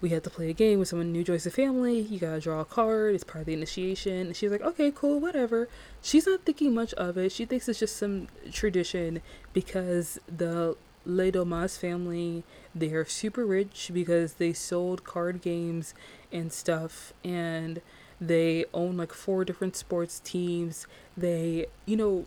we 0.00 0.08
had 0.08 0.24
to 0.24 0.30
play 0.30 0.48
a 0.48 0.54
game 0.54 0.78
with 0.78 0.88
someone 0.88 1.12
new 1.12 1.22
joins 1.22 1.44
the 1.44 1.50
family. 1.50 2.00
You 2.00 2.18
gotta 2.18 2.40
draw 2.40 2.60
a 2.60 2.64
card. 2.64 3.14
It's 3.14 3.22
part 3.22 3.40
of 3.40 3.46
the 3.48 3.52
initiation. 3.52 4.28
And 4.28 4.34
she's 4.34 4.50
like, 4.50 4.62
okay, 4.62 4.90
cool, 4.90 5.20
whatever. 5.20 5.68
She's 6.00 6.26
not 6.26 6.46
thinking 6.46 6.72
much 6.72 6.94
of 6.94 7.18
it. 7.18 7.32
She 7.32 7.44
thinks 7.44 7.68
it's 7.68 7.80
just 7.80 7.98
some 7.98 8.28
tradition 8.50 9.20
because 9.52 10.18
the 10.26 10.74
Le 11.04 11.30
Domas 11.30 11.78
family, 11.78 12.44
they're 12.74 13.04
super 13.04 13.44
rich 13.44 13.90
because 13.92 14.34
they 14.34 14.54
sold 14.54 15.04
card 15.04 15.42
games 15.42 15.92
and 16.32 16.50
stuff. 16.50 17.12
And 17.22 17.82
they 18.18 18.64
own 18.72 18.96
like 18.96 19.12
four 19.12 19.44
different 19.44 19.76
sports 19.76 20.18
teams. 20.18 20.86
They, 21.14 21.66
you 21.84 21.98
know, 21.98 22.24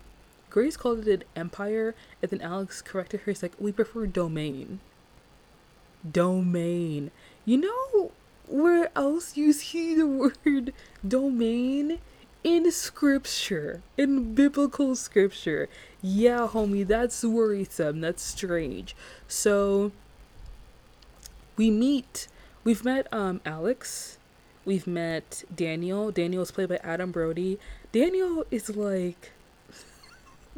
Grace 0.56 0.78
called 0.78 1.06
it 1.06 1.24
an 1.24 1.24
empire, 1.36 1.94
and 2.22 2.32
then 2.32 2.40
Alex 2.40 2.82
corrected 2.82 3.20
her. 3.20 3.32
He's 3.34 3.44
like, 3.44 3.52
we 3.60 3.74
prefer 3.74 4.08
domain. 4.08 4.80
Domain. 6.10 7.12
You 7.44 7.58
know 7.58 8.12
where 8.48 8.90
else 8.96 9.36
you 9.36 9.52
see 9.52 9.96
the 9.96 10.08
word 10.08 10.72
domain? 11.06 12.00
In 12.46 12.72
scripture, 12.72 13.82
in 13.98 14.34
biblical 14.34 14.96
scripture. 14.96 15.68
Yeah, 16.02 16.48
homie, 16.50 16.88
that's 16.88 17.22
worrisome. 17.26 18.00
That's 18.00 18.24
strange. 18.24 18.96
So 19.28 19.92
we 21.58 21.70
meet. 21.70 22.30
We've 22.64 22.86
met 22.86 23.12
um 23.12 23.42
Alex. 23.46 24.20
We've 24.64 24.88
met 24.88 25.44
Daniel. 25.54 26.12
Daniel 26.12 26.44
is 26.44 26.52
played 26.52 26.70
by 26.70 26.78
Adam 26.78 27.12
Brody. 27.12 27.60
Daniel 27.92 28.46
is 28.52 28.70
like 28.74 29.34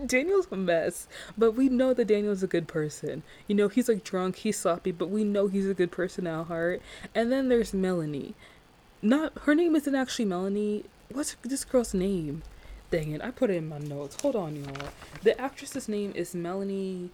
Daniel's 0.06 0.48
a 0.52 0.56
mess, 0.56 1.08
but 1.38 1.54
we 1.54 1.70
know 1.70 1.94
that 1.94 2.06
Daniel's 2.06 2.44
a 2.44 2.48
good 2.48 2.68
person. 2.68 3.24
You 3.48 3.56
know, 3.56 3.68
he's 3.68 3.90
like 3.90 4.04
drunk, 4.04 4.36
he's 4.38 4.60
sloppy, 4.60 4.92
but 4.92 5.10
we 5.10 5.24
know 5.24 5.48
he's 5.48 5.68
a 5.68 5.74
good 5.74 5.92
person 5.92 6.28
at 6.28 6.46
heart. 6.46 6.82
And 7.16 7.32
then 7.32 7.50
there's 7.50 7.74
Melanie. 7.74 8.36
Not 9.02 9.34
her 9.42 9.56
name 9.56 9.76
isn't 9.76 9.96
actually 9.96 10.26
Melanie. 10.26 10.86
What's 11.12 11.36
this 11.42 11.66
girl's 11.66 11.96
name? 11.96 12.44
Dang 12.92 13.12
it, 13.12 13.22
I 13.22 13.32
put 13.32 13.50
it 13.50 13.56
in 13.56 13.68
my 13.68 13.80
notes. 13.80 14.22
Hold 14.22 14.36
on, 14.36 14.56
y'all. 14.56 14.90
The 15.24 15.40
actress's 15.40 15.90
name 15.90 16.14
is 16.16 16.36
Melanie 16.36 17.10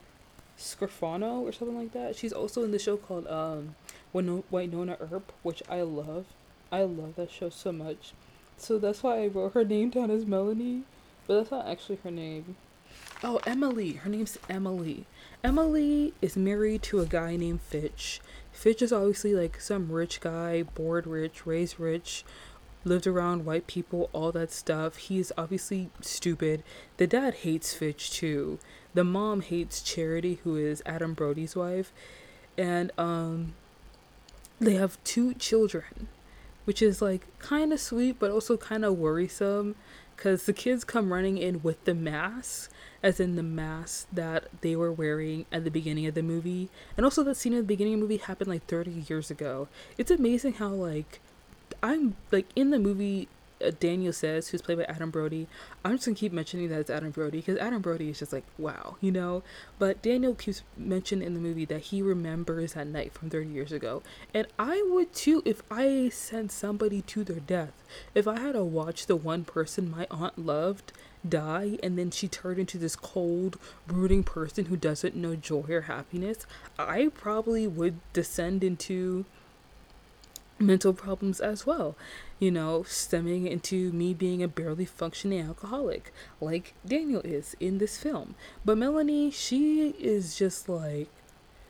Scrofano 0.58 1.42
or 1.42 1.52
something 1.52 1.78
like 1.78 1.94
that. 1.94 2.16
She's 2.16 2.34
also 2.34 2.63
in 2.63 2.72
the 2.72 2.80
show 2.80 2.98
called 2.98 3.28
um 3.28 3.75
Wynonna 4.13 4.98
Earp, 5.00 5.32
which 5.42 5.63
I 5.70 5.82
love. 5.82 6.25
I 6.72 6.84
love 6.84 7.16
that 7.16 7.32
show 7.32 7.50
so 7.50 7.72
much. 7.72 8.13
So 8.58 8.78
that's 8.78 9.04
why 9.04 9.24
I 9.24 9.28
wrote 9.28 9.54
her 9.54 9.63
name 9.63 9.90
down 9.90 10.12
as 10.12 10.25
Melanie, 10.25 10.84
but 11.28 11.38
that's 11.38 11.52
not 11.52 11.68
actually 11.68 12.00
her 12.04 12.12
name. 12.12 12.56
Oh, 13.25 13.39
Emily. 13.48 13.94
Her 13.94 14.10
name's 14.10 14.38
Emily. 14.50 15.06
Emily 15.46 16.13
is 16.22 16.36
married 16.36 16.84
to 16.84 17.00
a 17.00 17.06
guy 17.06 17.38
named 17.38 17.62
Fitch. 17.62 18.20
Fitch 18.51 18.82
is 18.82 18.92
obviously 18.92 19.34
like 19.34 19.62
some 19.62 19.89
rich 19.89 20.20
guy, 20.20 20.63
bored 20.63 21.08
rich, 21.08 21.46
raised 21.46 21.80
rich, 21.80 22.25
lived 22.84 23.08
around 23.08 23.46
white 23.46 23.65
people, 23.65 24.10
all 24.12 24.34
that 24.34 24.51
stuff. 24.51 24.98
He's 24.98 25.32
obviously 25.38 25.89
stupid. 26.01 26.63
The 26.98 27.08
dad 27.08 27.36
hates 27.36 27.74
Fitch 27.74 28.12
too. 28.12 28.60
The 28.94 29.06
mom 29.06 29.39
hates 29.39 29.82
Charity, 29.82 30.39
who 30.44 30.58
is 30.58 30.84
Adam 30.86 31.13
Brody's 31.13 31.56
wife. 31.56 31.94
And 32.58 32.92
um 32.98 33.53
they 34.60 34.74
have 34.75 35.01
two 35.06 35.34
children, 35.36 36.10
which 36.65 36.82
is 36.82 37.01
like 37.01 37.25
kind 37.39 37.72
of 37.72 37.80
sweet 37.80 38.20
but 38.20 38.32
also 38.32 38.58
kind 38.58 38.84
of 38.84 38.98
worrisome 38.98 39.75
cuz 40.17 40.46
the 40.46 40.53
kids 40.53 40.84
come 40.84 41.12
running 41.12 41.38
in 41.38 41.62
with 41.62 41.84
the 41.86 41.93
mask 41.93 42.72
as 43.01 43.20
in 43.20 43.36
the 43.36 43.43
mask 43.43 44.08
that 44.13 44.48
they 44.62 44.75
were 44.75 44.91
wearing 44.91 45.46
at 45.51 45.65
the 45.65 45.72
beginning 45.72 46.08
of 46.08 46.15
the 46.15 46.24
movie. 46.24 46.70
And 46.96 47.05
also 47.05 47.24
that 47.24 47.36
scene 47.36 47.53
at 47.53 47.58
the 47.58 47.63
beginning 47.63 47.96
of 47.96 48.00
the 48.00 48.03
movie 48.03 48.17
happened 48.17 48.50
like 48.50 48.65
30 48.65 49.03
years 49.10 49.29
ago. 49.29 49.67
It's 49.98 50.10
amazing 50.10 50.53
how 50.53 50.70
like 50.70 51.20
I'm 51.82 52.15
like 52.32 52.48
in 52.55 52.70
the 52.70 52.79
movie 52.79 53.27
Uh, 53.63 53.72
Daniel 53.79 54.13
says, 54.13 54.50
who's 54.50 54.62
played 54.62 54.77
by 54.77 54.84
Adam 54.86 55.10
Brody. 55.10 55.48
I'm 55.84 55.93
just 55.93 56.05
gonna 56.05 56.15
keep 56.15 56.34
mentioning 56.34 56.70
that 56.70 56.79
it's 56.79 56.89
Adam 56.89 57.12
Brody 57.12 57.39
because 57.39 57.58
Adam 57.58 57.82
Brody 57.82 58.10
is 58.10 58.20
just 58.20 58.34
like 58.34 58.43
wow, 58.58 58.98
you 59.01 59.12
know. 59.12 59.43
But 59.79 60.01
Daniel 60.01 60.36
keeps 60.36 60.63
mentioning 60.77 61.25
in 61.25 61.34
the 61.34 61.39
movie 61.39 61.65
that 61.65 61.82
he 61.82 62.01
remembers 62.01 62.74
that 62.74 62.88
night 62.88 63.13
from 63.13 63.29
30 63.29 63.50
years 63.50 63.72
ago, 63.72 64.03
and 64.34 64.48
I 64.60 64.86
would 64.91 65.13
too 65.13 65.41
if 65.46 65.63
I 65.72 66.10
sent 66.10 66.51
somebody 66.51 67.01
to 67.03 67.24
their 67.24 67.39
death. 67.39 67.74
If 68.13 68.27
I 68.27 68.39
had 68.39 68.53
to 68.53 68.63
watch 68.63 69.05
the 69.05 69.15
one 69.15 69.46
person 69.46 69.91
my 69.91 70.08
aunt 70.10 70.38
loved 70.38 70.91
die 71.27 71.77
and 71.82 71.98
then 71.98 72.12
she 72.12 72.27
turned 72.27 72.60
into 72.60 72.77
this 72.77 72.96
cold, 72.96 73.58
brooding 73.88 74.24
person 74.24 74.65
who 74.65 74.75
doesn't 74.75 75.15
know 75.15 75.36
joy 75.36 75.65
or 75.70 75.82
happiness, 75.82 76.46
I 76.77 77.10
probably 77.13 77.67
would 77.67 78.00
descend 78.12 78.63
into 78.63 79.25
mental 80.60 80.93
problems 80.93 81.39
as 81.39 81.65
well, 81.65 81.96
you 82.44 82.52
know, 82.52 82.84
stemming 82.84 83.48
into 83.48 83.94
me 83.94 84.14
being 84.14 84.44
a 84.44 84.50
barely 84.50 84.84
functioning 84.84 85.40
alcoholic, 85.40 86.12
like 86.42 86.74
Daniel 86.86 87.22
is 87.22 87.56
in 87.62 87.78
this 87.78 87.98
film. 87.98 88.36
But 88.66 88.78
Melanie, 88.78 89.32
she 89.32 89.92
is 89.92 90.36
just 90.36 90.68
like 90.68 91.08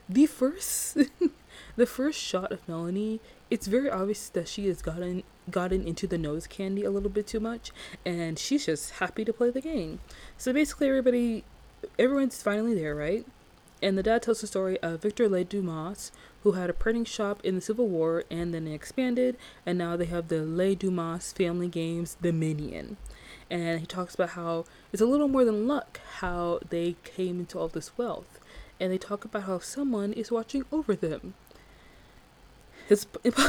the 0.08 0.26
first 0.26 0.98
the 1.76 1.86
first 1.86 2.18
shot 2.18 2.50
of 2.50 2.68
Melanie, 2.68 3.20
it's 3.50 3.68
very 3.68 3.88
obvious 3.88 4.28
that 4.30 4.48
she 4.48 4.66
has 4.66 4.82
gotten 4.82 5.22
gotten 5.48 5.86
into 5.86 6.08
the 6.08 6.18
nose 6.18 6.48
candy 6.48 6.82
a 6.82 6.90
little 6.90 7.08
bit 7.08 7.28
too 7.28 7.38
much 7.38 7.70
and 8.04 8.36
she's 8.36 8.66
just 8.66 8.94
happy 8.94 9.24
to 9.24 9.32
play 9.32 9.50
the 9.50 9.60
game. 9.60 10.00
So 10.36 10.52
basically 10.52 10.88
everybody 10.88 11.44
everyone's 12.00 12.42
finally 12.42 12.74
there, 12.74 12.96
right? 12.96 13.24
And 13.80 13.96
the 13.96 14.02
dad 14.02 14.22
tells 14.22 14.40
the 14.40 14.48
story 14.48 14.80
of 14.80 15.02
Victor 15.02 15.28
Le 15.28 15.44
Domas, 15.44 16.10
who 16.44 16.52
had 16.52 16.70
a 16.70 16.74
printing 16.74 17.06
shop 17.06 17.40
in 17.42 17.54
the 17.54 17.60
Civil 17.60 17.88
War 17.88 18.22
and 18.30 18.54
then 18.54 18.68
expanded, 18.68 19.36
and 19.64 19.78
now 19.78 19.96
they 19.96 20.04
have 20.04 20.28
the 20.28 20.44
Le 20.44 20.76
Domas 20.76 21.34
Family 21.34 21.68
Games 21.68 22.18
Dominion. 22.20 22.98
And 23.50 23.80
he 23.80 23.86
talks 23.86 24.14
about 24.14 24.30
how 24.30 24.66
it's 24.92 25.02
a 25.02 25.06
little 25.06 25.26
more 25.26 25.44
than 25.44 25.66
luck 25.66 26.00
how 26.18 26.60
they 26.68 26.96
came 27.02 27.40
into 27.40 27.58
all 27.58 27.68
this 27.68 27.96
wealth. 27.96 28.40
And 28.78 28.92
they 28.92 28.98
talk 28.98 29.24
about 29.24 29.44
how 29.44 29.58
someone 29.58 30.12
is 30.12 30.30
watching 30.30 30.64
over 30.70 30.94
them. 30.94 31.34
It's. 32.88 33.06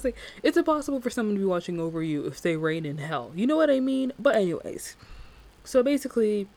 Say, 0.00 0.14
it's 0.42 0.56
impossible 0.56 1.00
for 1.00 1.10
someone 1.10 1.34
to 1.36 1.40
be 1.40 1.46
watching 1.46 1.80
over 1.80 2.02
you 2.02 2.26
if 2.26 2.40
they 2.40 2.56
reign 2.56 2.84
in 2.84 2.98
hell. 2.98 3.32
You 3.34 3.46
know 3.46 3.56
what 3.56 3.70
I 3.70 3.80
mean? 3.80 4.12
But 4.18 4.36
anyways, 4.36 4.94
so 5.64 5.82
basically, 5.82 6.48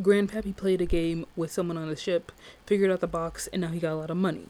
Grandpappy 0.00 0.56
played 0.56 0.80
a 0.80 0.86
game 0.86 1.26
with 1.36 1.52
someone 1.52 1.76
on 1.76 1.88
the 1.88 1.96
ship, 1.96 2.32
figured 2.66 2.90
out 2.90 3.00
the 3.00 3.06
box, 3.06 3.48
and 3.52 3.62
now 3.62 3.68
he 3.68 3.80
got 3.80 3.92
a 3.92 3.96
lot 3.96 4.10
of 4.10 4.16
money, 4.16 4.46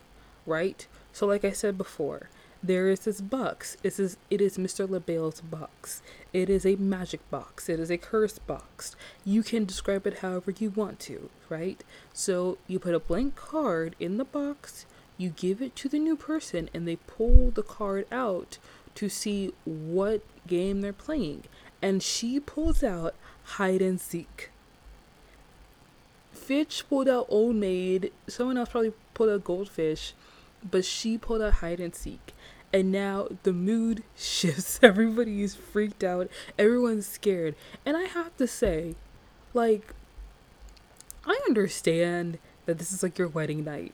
right? 0.47 0.87
So 1.13 1.27
like 1.27 1.45
I 1.45 1.53
said 1.53 1.79
before, 1.79 2.29
there 2.63 2.89
is 2.89 3.01
this 3.01 3.21
box. 3.21 3.77
It 3.83 3.99
is 3.99 4.17
it 4.31 4.41
is 4.41 4.59
Mr. 4.59 4.89
Le 4.89 5.01
Bail's 5.01 5.41
box. 5.41 6.03
It 6.33 6.51
is 6.51 6.67
a 6.67 6.77
magic 6.77 7.29
box. 7.31 7.69
It 7.69 7.81
is 7.81 7.91
a 7.91 7.97
cursed 7.97 8.47
box. 8.47 8.97
You 9.25 9.43
can 9.43 9.65
describe 9.65 10.07
it 10.07 10.19
however 10.19 10.51
you 10.51 10.71
want 10.71 10.99
to, 11.01 11.31
right? 11.49 11.83
So 12.13 12.59
you 12.67 12.79
put 12.79 12.95
a 12.95 13.01
blank 13.01 13.37
card 13.37 13.95
in 14.01 14.17
the 14.17 14.25
box 14.25 14.87
you 15.19 15.31
give 15.31 15.61
it 15.61 15.75
to 15.77 15.89
the 15.89 15.99
new 15.99 16.17
person 16.17 16.71
and 16.73 16.87
they 16.87 16.97
pull 16.97 17.51
the 17.51 17.63
card 17.63 18.07
out 18.11 18.59
to 18.95 19.09
see 19.09 19.53
what 19.65 20.23
game 20.47 20.81
they're 20.81 20.93
playing. 20.93 21.45
And 21.83 22.03
she 22.03 22.41
pulls 22.41 22.83
out 22.83 23.15
hide 23.45 23.83
and 23.83 24.01
seek. 24.01 24.51
Fitch 26.49 26.89
pulled 26.89 27.11
out 27.11 27.27
Old 27.29 27.57
Maid. 27.57 28.11
Someone 28.27 28.57
else 28.57 28.71
probably 28.71 28.95
pulled 29.13 29.29
out 29.29 29.45
Goldfish, 29.45 30.15
but 30.69 30.83
she 30.83 31.19
pulled 31.19 31.43
out 31.43 31.53
hide 31.53 31.79
and 31.79 31.95
seek. 31.95 32.33
And 32.73 32.91
now 32.91 33.29
the 33.43 33.53
mood 33.53 34.03
shifts. 34.17 34.81
Everybody 34.83 35.43
is 35.43 35.55
freaked 35.55 36.03
out. 36.03 36.31
Everyone's 36.59 37.07
scared. 37.07 37.55
And 37.85 37.99
I 37.99 38.05
have 38.05 38.35
to 38.39 38.47
say, 38.47 38.95
like, 39.53 39.93
I 41.27 41.39
understand 41.47 42.39
that 42.65 42.79
this 42.79 42.93
is 42.93 43.03
like 43.03 43.19
your 43.19 43.29
wedding 43.29 43.63
night 43.63 43.93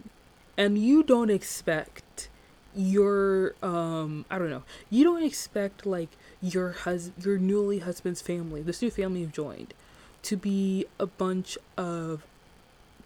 and 0.57 0.79
you 0.79 1.03
don't 1.03 1.31
expect 1.31 2.29
your 2.77 3.57
um 3.65 4.25
I 4.31 4.39
don't 4.39 4.51
know 4.51 4.63
you 4.91 5.05
don't 5.05 5.23
expect 5.23 5.87
like 5.87 6.11
your 6.41 6.73
hus 6.73 7.13
your 7.21 7.39
newly 7.39 7.81
husband's 7.81 8.21
family 8.21 8.63
this 8.63 8.83
new 8.83 8.91
family 8.91 9.21
you've 9.21 9.33
joined 9.33 9.75
to 10.23 10.37
be 10.37 10.87
a 10.99 11.07
bunch 11.07 11.57
of 11.77 12.25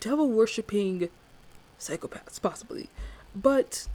devil 0.00 0.28
worshipping 0.28 1.08
psychopaths 1.78 2.40
possibly 2.40 2.88
but 3.34 3.86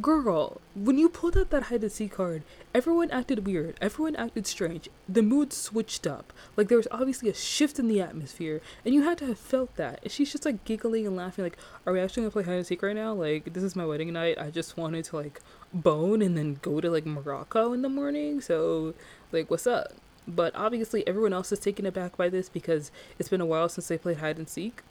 Girl, 0.00 0.58
when 0.74 0.96
you 0.96 1.10
pulled 1.10 1.36
out 1.36 1.50
that 1.50 1.64
hide 1.64 1.82
and 1.82 1.92
seek 1.92 2.12
card, 2.12 2.44
everyone 2.74 3.10
acted 3.10 3.46
weird. 3.46 3.76
Everyone 3.78 4.16
acted 4.16 4.46
strange. 4.46 4.88
The 5.06 5.20
mood 5.20 5.52
switched 5.52 6.06
up. 6.06 6.32
Like 6.56 6.68
there 6.68 6.78
was 6.78 6.88
obviously 6.90 7.28
a 7.28 7.34
shift 7.34 7.78
in 7.78 7.88
the 7.88 8.00
atmosphere, 8.00 8.62
and 8.86 8.94
you 8.94 9.02
had 9.02 9.18
to 9.18 9.26
have 9.26 9.38
felt 9.38 9.76
that. 9.76 10.00
And 10.02 10.10
she's 10.10 10.32
just 10.32 10.46
like 10.46 10.64
giggling 10.64 11.06
and 11.06 11.14
laughing, 11.14 11.44
like, 11.44 11.58
"Are 11.84 11.92
we 11.92 12.00
actually 12.00 12.22
gonna 12.22 12.30
play 12.30 12.44
hide 12.44 12.54
and 12.54 12.66
seek 12.66 12.82
right 12.82 12.96
now? 12.96 13.12
Like 13.12 13.52
this 13.52 13.62
is 13.62 13.76
my 13.76 13.84
wedding 13.84 14.14
night. 14.14 14.38
I 14.38 14.48
just 14.48 14.78
wanted 14.78 15.04
to 15.06 15.16
like 15.16 15.42
bone 15.74 16.22
and 16.22 16.38
then 16.38 16.58
go 16.62 16.80
to 16.80 16.90
like 16.90 17.04
Morocco 17.04 17.74
in 17.74 17.82
the 17.82 17.90
morning. 17.90 18.40
So 18.40 18.94
like, 19.30 19.50
what's 19.50 19.66
up?" 19.66 19.92
But 20.26 20.56
obviously, 20.56 21.06
everyone 21.06 21.34
else 21.34 21.52
is 21.52 21.58
taken 21.58 21.84
aback 21.84 22.16
by 22.16 22.30
this 22.30 22.48
because 22.48 22.90
it's 23.18 23.28
been 23.28 23.42
a 23.42 23.46
while 23.46 23.68
since 23.68 23.88
they 23.88 23.98
played 23.98 24.18
hide 24.18 24.38
and 24.38 24.48
seek. 24.48 24.82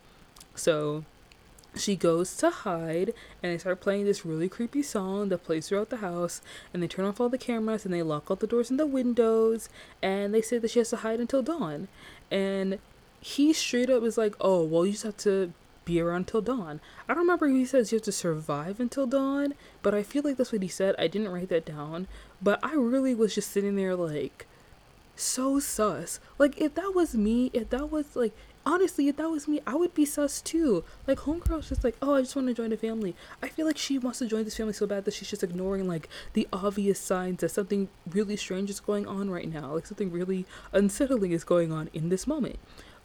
So 0.55 1.03
she 1.75 1.95
goes 1.95 2.35
to 2.37 2.49
hide 2.49 3.13
and 3.41 3.53
they 3.53 3.57
start 3.57 3.79
playing 3.79 4.05
this 4.05 4.25
really 4.25 4.49
creepy 4.49 4.83
song 4.83 5.29
that 5.29 5.43
plays 5.43 5.69
throughout 5.69 5.89
the 5.89 5.97
house 5.97 6.41
and 6.73 6.83
they 6.83 6.87
turn 6.87 7.05
off 7.05 7.21
all 7.21 7.29
the 7.29 7.37
cameras 7.37 7.85
and 7.85 7.93
they 7.93 8.03
lock 8.03 8.29
all 8.29 8.35
the 8.35 8.47
doors 8.47 8.69
and 8.69 8.79
the 8.79 8.85
windows 8.85 9.69
and 10.01 10.33
they 10.33 10.41
say 10.41 10.57
that 10.57 10.71
she 10.71 10.79
has 10.79 10.89
to 10.89 10.97
hide 10.97 11.19
until 11.19 11.41
dawn. 11.41 11.87
And 12.29 12.79
he 13.21 13.53
straight 13.53 13.89
up 13.89 14.03
is 14.03 14.17
like 14.17 14.35
oh 14.41 14.63
well 14.63 14.85
you 14.85 14.93
just 14.93 15.03
have 15.03 15.17
to 15.17 15.53
be 15.85 15.99
around 16.01 16.27
till 16.27 16.41
dawn. 16.41 16.81
I 17.07 17.13
don't 17.13 17.23
remember 17.23 17.47
who 17.47 17.55
he 17.55 17.65
says 17.65 17.91
you 17.91 17.97
have 17.97 18.05
to 18.05 18.11
survive 18.11 18.79
until 18.79 19.07
dawn 19.07 19.53
but 19.81 19.95
i 19.95 20.03
feel 20.03 20.23
like 20.23 20.37
that's 20.37 20.51
what 20.51 20.61
he 20.61 20.67
said. 20.67 20.95
I 20.99 21.07
didn't 21.07 21.29
write 21.29 21.49
that 21.49 21.65
down 21.65 22.07
but 22.41 22.59
i 22.63 22.73
really 22.73 23.15
was 23.15 23.33
just 23.33 23.51
sitting 23.51 23.75
there 23.75 23.95
like 23.95 24.45
so 25.15 25.59
sus. 25.59 26.19
Like 26.37 26.59
if 26.59 26.75
that 26.75 26.93
was 26.93 27.15
me 27.15 27.49
if 27.53 27.69
that 27.69 27.89
was 27.89 28.15
like 28.15 28.35
honestly, 28.65 29.07
if 29.07 29.17
that 29.17 29.29
was 29.29 29.47
me, 29.47 29.61
I 29.65 29.75
would 29.75 29.93
be 29.93 30.05
sus 30.05 30.41
too. 30.41 30.83
Like, 31.07 31.19
homegirl's 31.19 31.69
just 31.69 31.83
like, 31.83 31.95
oh, 32.01 32.15
I 32.15 32.21
just 32.21 32.35
want 32.35 32.47
to 32.47 32.53
join 32.53 32.71
a 32.71 32.77
family. 32.77 33.15
I 33.41 33.47
feel 33.47 33.65
like 33.65 33.77
she 33.77 33.97
wants 33.97 34.19
to 34.19 34.27
join 34.27 34.43
this 34.43 34.57
family 34.57 34.73
so 34.73 34.87
bad 34.87 35.05
that 35.05 35.13
she's 35.13 35.29
just 35.29 35.43
ignoring 35.43 35.87
like 35.87 36.09
the 36.33 36.47
obvious 36.53 36.99
signs 36.99 37.41
that 37.41 37.49
something 37.49 37.89
really 38.09 38.37
strange 38.37 38.69
is 38.69 38.79
going 38.79 39.07
on 39.07 39.29
right 39.29 39.51
now. 39.51 39.75
Like, 39.75 39.87
something 39.87 40.11
really 40.11 40.45
unsettling 40.71 41.31
is 41.31 41.43
going 41.43 41.71
on 41.71 41.89
in 41.93 42.09
this 42.09 42.27
moment. 42.27 42.59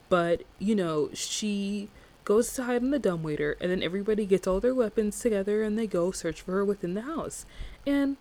But, 0.08 0.42
you 0.58 0.74
know, 0.74 1.10
she 1.12 1.88
goes 2.24 2.52
to 2.54 2.64
hide 2.64 2.82
in 2.82 2.90
the 2.90 2.98
dumbwaiter, 2.98 3.56
and 3.60 3.70
then 3.70 3.82
everybody 3.82 4.26
gets 4.26 4.46
all 4.46 4.60
their 4.60 4.74
weapons 4.74 5.18
together 5.20 5.62
and 5.62 5.78
they 5.78 5.86
go 5.86 6.10
search 6.10 6.42
for 6.42 6.52
her 6.52 6.64
within 6.64 6.94
the 6.94 7.02
house. 7.02 7.46
And 7.86 8.16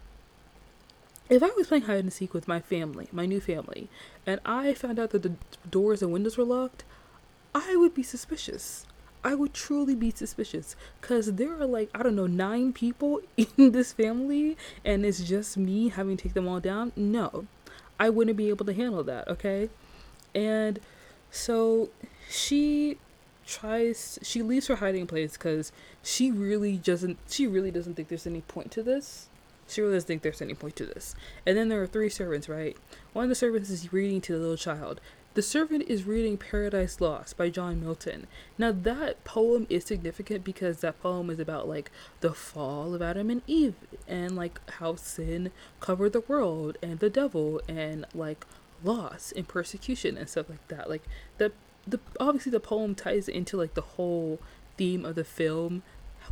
if 1.27 1.41
I 1.41 1.47
was 1.47 1.67
playing 1.67 1.83
hide 1.85 1.97
and 1.97 2.13
seek 2.13 2.33
with 2.33 2.47
my 2.47 2.59
family, 2.59 3.07
my 3.11 3.25
new 3.25 3.41
family, 3.41 3.89
and 4.25 4.39
I 4.45 4.75
found 4.75 4.99
out 4.99 5.09
that 5.09 5.23
the 5.23 5.33
doors 5.69 6.03
and 6.03 6.13
windows 6.13 6.37
were 6.37 6.43
locked, 6.43 6.83
I 7.55 7.77
would 7.77 7.93
be 7.93 8.03
suspicious. 8.03 8.85
I 9.23 9.33
would 9.33 9.53
truly 9.53 9.95
be 9.95 10.11
suspicious 10.11 10.75
because 10.99 11.33
there 11.33 11.59
are 11.59 11.65
like, 11.65 11.89
I 11.95 12.03
don't 12.03 12.15
know, 12.15 12.27
nine 12.27 12.73
people 12.73 13.21
in 13.37 13.71
this 13.71 13.93
family 13.93 14.57
and 14.83 15.05
it's 15.05 15.23
just 15.23 15.55
me 15.55 15.87
having 15.87 16.17
to 16.17 16.23
take 16.23 16.33
them 16.33 16.49
all 16.49 16.59
down. 16.59 16.91
No, 16.97 17.47
I 17.97 18.09
wouldn't 18.09 18.35
be 18.35 18.49
able 18.49 18.65
to 18.65 18.73
handle 18.73 19.03
that, 19.05 19.27
okay? 19.29 19.69
And 20.35 20.81
so 21.31 21.89
she 22.29 22.97
tries, 23.47 24.19
she 24.21 24.41
leaves 24.41 24.67
her 24.67 24.75
hiding 24.75 25.07
place 25.07 25.33
because 25.33 25.71
she 26.03 26.31
really 26.31 26.75
doesn't, 26.77 27.17
she 27.29 27.47
really 27.47 27.71
doesn't 27.71 27.95
think 27.95 28.09
there's 28.09 28.27
any 28.27 28.41
point 28.41 28.69
to 28.71 28.83
this 28.83 29.29
she 29.67 29.81
really 29.81 29.95
doesn't 29.95 30.07
think 30.07 30.21
there's 30.21 30.41
any 30.41 30.53
point 30.53 30.75
to 30.75 30.85
this. 30.85 31.15
And 31.45 31.57
then 31.57 31.69
there 31.69 31.81
are 31.81 31.87
three 31.87 32.09
servants, 32.09 32.47
right? 32.47 32.77
One 33.13 33.23
of 33.23 33.29
the 33.29 33.35
servants 33.35 33.69
is 33.69 33.91
reading 33.91 34.21
to 34.21 34.33
the 34.33 34.39
little 34.39 34.57
child. 34.57 35.01
The 35.35 35.41
servant 35.41 35.83
is 35.89 36.05
reading 36.05 36.37
Paradise 36.37 37.01
Lost 37.01 37.35
by 37.35 37.49
John 37.49 37.81
Milton. 37.81 38.27
Now, 38.57 38.71
that 38.71 39.21
poem 39.25 39.67
is 39.69 39.83
significant 39.83 40.45
because 40.45 40.77
that 40.77 41.01
poem 41.01 41.29
is 41.29 41.39
about 41.39 41.67
like 41.67 41.91
the 42.21 42.33
fall 42.33 42.95
of 42.95 43.01
Adam 43.01 43.29
and 43.29 43.41
Eve 43.45 43.75
and 44.07 44.37
like 44.37 44.61
how 44.79 44.95
sin 44.95 45.51
covered 45.81 46.13
the 46.13 46.21
world 46.21 46.77
and 46.81 46.99
the 46.99 47.09
devil 47.09 47.59
and 47.67 48.05
like 48.13 48.45
loss 48.81 49.33
and 49.35 49.45
persecution 49.45 50.17
and 50.17 50.29
stuff 50.29 50.49
like 50.49 50.65
that. 50.69 50.89
Like, 50.89 51.03
the, 51.37 51.51
the 51.85 51.99
obviously, 52.17 52.53
the 52.53 52.61
poem 52.61 52.95
ties 52.95 53.27
into 53.27 53.57
like 53.57 53.73
the 53.73 53.81
whole 53.81 54.39
theme 54.77 55.03
of 55.03 55.15
the 55.15 55.25
film 55.25 55.83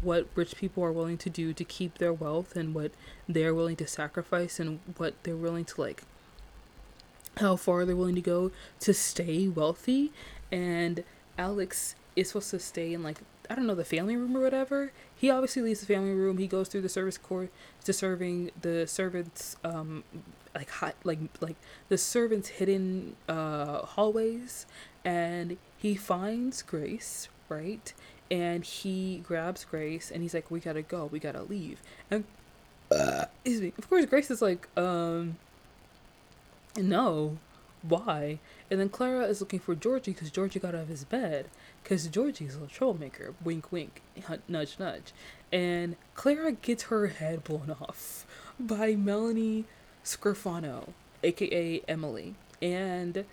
what 0.01 0.27
rich 0.33 0.55
people 0.55 0.83
are 0.83 0.91
willing 0.91 1.19
to 1.19 1.29
do 1.29 1.53
to 1.53 1.63
keep 1.63 1.99
their 1.99 2.13
wealth 2.13 2.55
and 2.55 2.73
what 2.73 2.91
they're 3.27 3.53
willing 3.53 3.75
to 3.75 3.85
sacrifice 3.85 4.59
and 4.59 4.79
what 4.97 5.13
they're 5.21 5.35
willing 5.35 5.65
to 5.65 5.79
like 5.79 6.03
how 7.37 7.55
far 7.55 7.85
they're 7.85 7.95
willing 7.95 8.15
to 8.15 8.21
go 8.21 8.51
to 8.79 8.93
stay 8.93 9.47
wealthy 9.47 10.11
and 10.51 11.03
Alex 11.37 11.95
is 12.15 12.29
supposed 12.29 12.51
to 12.51 12.59
stay 12.59 12.93
in 12.93 13.03
like 13.03 13.19
I 13.49 13.55
don't 13.55 13.67
know 13.67 13.75
the 13.75 13.83
family 13.83 14.15
room 14.15 14.37
or 14.37 14.41
whatever. 14.41 14.93
He 15.15 15.29
obviously 15.29 15.63
leaves 15.63 15.81
the 15.81 15.85
family 15.85 16.13
room. 16.13 16.37
He 16.37 16.47
goes 16.47 16.69
through 16.69 16.81
the 16.81 16.89
service 16.89 17.17
court 17.17 17.51
to 17.83 17.91
serving 17.91 18.51
the 18.61 18.87
servants 18.87 19.57
um 19.63 20.03
like 20.55 20.69
hot 20.69 20.95
like 21.03 21.19
like 21.41 21.55
the 21.89 21.97
servants 21.97 22.49
hidden 22.49 23.15
uh 23.27 23.79
hallways 23.79 24.65
and 25.03 25.57
he 25.77 25.95
finds 25.95 26.61
Grace, 26.61 27.27
right? 27.49 27.93
and 28.31 28.63
he 28.65 29.21
grabs 29.27 29.63
Grace 29.63 30.09
and 30.09 30.23
he's 30.23 30.33
like, 30.33 30.49
"We 30.49 30.59
gotta 30.59 30.81
go. 30.81 31.05
We 31.05 31.19
gotta 31.19 31.43
leave." 31.43 31.81
And 32.09 32.23
uh, 32.91 33.25
excuse 33.45 33.61
me. 33.61 33.73
Of 33.77 33.89
course, 33.89 34.05
Grace 34.05 34.31
is 34.31 34.41
like, 34.41 34.67
"Um, 34.77 35.37
no, 36.77 37.37
why?" 37.81 38.39
And 38.69 38.79
then 38.79 38.89
Clara 38.89 39.25
is 39.25 39.41
looking 39.41 39.59
for 39.59 39.75
Georgie 39.75 40.11
because 40.11 40.31
Georgie 40.31 40.59
got 40.59 40.75
out 40.75 40.81
of 40.81 40.87
his 40.87 41.03
bed 41.03 41.47
because 41.83 42.07
Georgie's 42.07 42.55
a 42.55 42.67
troublemaker. 42.67 43.33
Wink, 43.43 43.71
wink, 43.71 44.01
nudge, 44.47 44.79
nudge. 44.79 45.13
And 45.51 45.95
Clara 46.15 46.53
gets 46.53 46.83
her 46.83 47.07
head 47.07 47.43
blown 47.43 47.75
off 47.79 48.25
by 48.59 48.95
Melanie 48.95 49.65
Scrofano, 50.03 50.89
aka 51.23 51.81
Emily, 51.87 52.35
and 52.61 53.25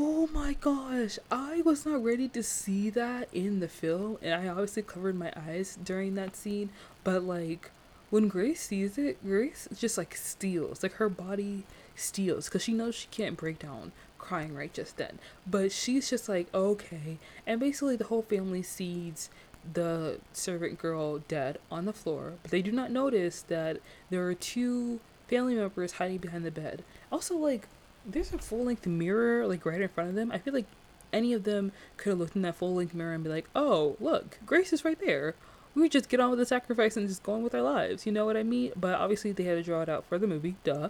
Oh 0.00 0.28
my 0.32 0.52
gosh, 0.52 1.18
I 1.28 1.60
was 1.62 1.84
not 1.84 2.04
ready 2.04 2.28
to 2.28 2.40
see 2.40 2.88
that 2.90 3.28
in 3.32 3.58
the 3.58 3.66
film, 3.66 4.18
and 4.22 4.32
I 4.32 4.46
obviously 4.46 4.82
covered 4.82 5.18
my 5.18 5.32
eyes 5.36 5.76
during 5.82 6.14
that 6.14 6.36
scene. 6.36 6.70
But 7.02 7.24
like, 7.24 7.72
when 8.10 8.28
Grace 8.28 8.60
sees 8.60 8.96
it, 8.96 9.20
Grace 9.24 9.66
just 9.76 9.98
like 9.98 10.14
steals, 10.14 10.84
like 10.84 10.92
her 10.92 11.08
body 11.08 11.64
steals, 11.98 12.46
because 12.46 12.62
she 12.62 12.72
knows 12.72 12.94
she 12.94 13.08
can't 13.10 13.36
break 13.36 13.58
down 13.58 13.92
crying 14.18 14.54
right 14.54 14.72
just 14.72 14.96
then. 14.96 15.18
But 15.46 15.72
she's 15.72 16.10
just 16.10 16.28
like, 16.28 16.52
okay, 16.54 17.18
and 17.46 17.58
basically 17.60 17.96
the 17.96 18.04
whole 18.04 18.22
family 18.22 18.62
sees 18.62 19.30
the 19.72 20.18
servant 20.32 20.78
girl 20.78 21.18
dead 21.18 21.58
on 21.70 21.84
the 21.84 21.92
floor, 21.92 22.34
but 22.42 22.50
they 22.50 22.62
do 22.62 22.72
not 22.72 22.90
notice 22.90 23.42
that 23.42 23.78
there 24.10 24.26
are 24.26 24.34
two 24.34 25.00
family 25.28 25.54
members 25.54 25.92
hiding 25.92 26.18
behind 26.18 26.44
the 26.44 26.50
bed. 26.50 26.84
Also, 27.12 27.36
like 27.36 27.68
there's 28.06 28.32
a 28.32 28.38
full 28.38 28.64
length 28.64 28.86
mirror 28.86 29.46
like 29.46 29.66
right 29.66 29.80
in 29.80 29.88
front 29.88 30.10
of 30.10 30.16
them. 30.16 30.32
I 30.32 30.38
feel 30.38 30.54
like 30.54 30.66
any 31.12 31.32
of 31.32 31.44
them 31.44 31.72
could 31.96 32.10
have 32.10 32.18
looked 32.18 32.36
in 32.36 32.42
that 32.42 32.56
full 32.56 32.74
length 32.74 32.94
mirror 32.94 33.14
and 33.14 33.24
be 33.24 33.30
like, 33.30 33.48
"Oh, 33.54 33.96
look, 34.00 34.38
Grace 34.46 34.72
is 34.72 34.84
right 34.84 34.98
there." 34.98 35.34
We 35.74 35.88
just 35.88 36.08
get 36.08 36.18
on 36.18 36.30
with 36.30 36.38
the 36.38 36.46
sacrifice 36.46 36.96
and 36.96 37.08
just 37.08 37.22
go 37.22 37.34
on 37.34 37.42
with 37.42 37.54
our 37.54 37.62
lives. 37.62 38.04
You 38.04 38.12
know 38.12 38.24
what 38.24 38.36
I 38.36 38.42
mean? 38.42 38.72
But 38.74 38.94
obviously 38.94 39.32
they 39.32 39.44
had 39.44 39.54
to 39.54 39.62
draw 39.62 39.82
it 39.82 39.88
out 39.88 40.04
for 40.06 40.18
the 40.18 40.26
movie, 40.26 40.56
duh. 40.64 40.88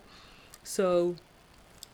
So 0.64 1.16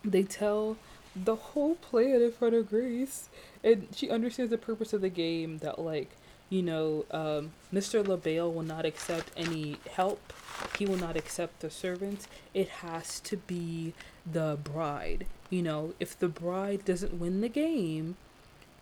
they 0.05 0.23
tell 0.23 0.77
the 1.17 1.37
whole 1.37 1.77
plan 1.77 2.23
in 2.23 2.33
front 2.33 2.55
of 2.55 2.69
Grace, 2.69 3.29
and 3.63 3.89
she 3.95 4.11
understands 4.11 4.51
the 4.51 4.59
purpose 4.59 4.93
of 4.93 5.01
the 5.01 5.09
game. 5.09 5.59
That 5.59 5.79
like 5.79 6.11
you 6.51 6.63
know, 6.63 7.05
um, 7.11 7.53
Mr. 7.73 8.07
Le 8.07 8.17
Bail 8.17 8.53
will 8.53 8.63
not 8.63 8.85
accept 8.85 9.31
any 9.37 9.79
help. 9.91 10.33
He 10.79 10.87
will 10.87 10.97
not 10.97 11.17
accept 11.17 11.61
the 11.61 11.71
servants. 11.71 12.29
It 12.53 12.69
has 12.69 13.19
to 13.21 13.37
be 13.37 13.95
the 14.31 14.59
bride. 14.63 15.27
You 15.51 15.63
know, 15.63 15.95
if 15.99 16.19
the 16.19 16.29
bride 16.29 16.85
doesn't 16.85 17.19
win 17.19 17.41
the 17.41 17.49
game, 17.49 18.17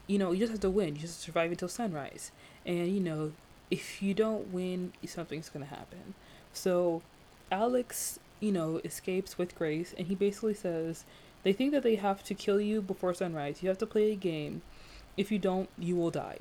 you 0.07 0.18
know, 0.18 0.33
you 0.33 0.40
just 0.40 0.53
have 0.53 0.61
to 0.61 0.71
win. 0.71 0.97
You 0.97 1.03
just 1.03 1.21
survive 1.21 1.51
until 1.51 1.68
sunrise. 1.68 2.31
And, 2.66 2.88
you 2.88 3.01
know, 3.01 3.33
if 3.71 4.03
you 4.03 4.12
don't 4.12 4.53
win, 4.53 4.92
something's 5.07 5.49
to 5.49 5.64
happen. 5.64 6.14
So, 6.53 7.03
Alex, 7.51 8.18
you 8.42 8.52
know, 8.52 8.81
escapes 8.85 9.38
with 9.38 9.57
Grace, 9.57 9.94
and 9.96 10.09
he 10.09 10.14
basically 10.14 10.55
says 10.55 11.05
they 11.42 11.55
think 11.55 11.72
that 11.72 11.83
they 11.83 11.96
have 11.96 12.22
to 12.24 12.35
kill 12.35 12.61
you 12.61 12.83
before 12.83 13.14
sunrise. 13.14 13.62
You 13.62 13.70
have 13.70 13.78
to 13.78 13.87
play 13.87 14.12
a 14.12 14.16
game. 14.16 14.62
If 15.16 15.33
you 15.33 15.38
don't, 15.38 15.68
you 15.78 15.96
will 15.96 16.11
die 16.11 16.40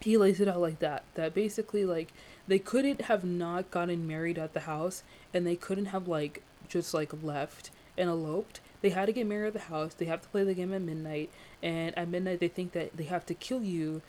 he 0.00 0.16
lays 0.16 0.40
it 0.40 0.48
out 0.48 0.60
like 0.60 0.78
that 0.78 1.04
that 1.14 1.34
basically 1.34 1.84
like 1.84 2.12
they 2.46 2.58
couldn't 2.58 3.02
have 3.02 3.24
not 3.24 3.70
gotten 3.70 4.06
married 4.06 4.38
at 4.38 4.52
the 4.52 4.60
house 4.60 5.02
and 5.32 5.46
they 5.46 5.56
couldn't 5.56 5.86
have 5.86 6.06
like 6.06 6.42
just 6.68 6.92
like 6.92 7.12
left 7.22 7.70
and 7.96 8.08
eloped 8.08 8.60
they 8.82 8.90
had 8.90 9.06
to 9.06 9.12
get 9.12 9.26
married 9.26 9.48
at 9.48 9.52
the 9.52 9.58
house 9.60 9.94
they 9.94 10.04
have 10.04 10.22
to 10.22 10.28
play 10.28 10.44
the 10.44 10.54
game 10.54 10.72
at 10.72 10.82
midnight 10.82 11.30
and 11.62 11.96
at 11.96 12.08
midnight 12.08 12.40
they 12.40 12.48
think 12.48 12.72
that 12.72 12.96
they 12.96 13.04
have 13.04 13.24
to 13.24 13.34
kill 13.34 13.62
you 13.62 14.02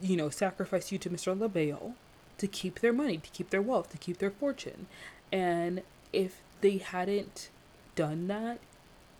you 0.00 0.16
know 0.16 0.30
sacrifice 0.30 0.90
you 0.90 0.98
to 0.98 1.10
mr 1.10 1.38
labelle 1.38 1.94
to 2.38 2.46
keep 2.46 2.80
their 2.80 2.92
money 2.92 3.18
to 3.18 3.30
keep 3.30 3.50
their 3.50 3.62
wealth 3.62 3.90
to 3.90 3.98
keep 3.98 4.18
their 4.18 4.30
fortune 4.30 4.86
and 5.32 5.82
if 6.12 6.40
they 6.60 6.78
hadn't 6.78 7.50
done 7.94 8.26
that 8.28 8.58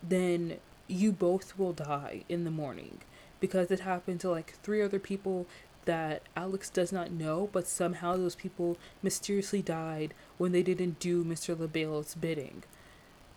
then 0.01 0.57
you 0.87 1.11
both 1.11 1.57
will 1.57 1.73
die 1.73 2.23
in 2.29 2.43
the 2.43 2.51
morning 2.51 2.99
because 3.39 3.71
it 3.71 3.81
happened 3.81 4.19
to 4.21 4.29
like 4.29 4.55
three 4.63 4.81
other 4.81 4.99
people 4.99 5.45
that 5.87 6.21
Alex 6.35 6.69
does 6.69 6.91
not 6.91 7.11
know, 7.11 7.49
but 7.51 7.67
somehow 7.67 8.17
those 8.17 8.35
people 8.35 8.77
mysteriously 9.01 9.61
died 9.61 10.13
when 10.37 10.51
they 10.51 10.61
didn't 10.61 10.99
do 10.99 11.23
Mr. 11.23 11.57
Le 11.57 11.67
Bail's 11.67 12.13
bidding. 12.13 12.63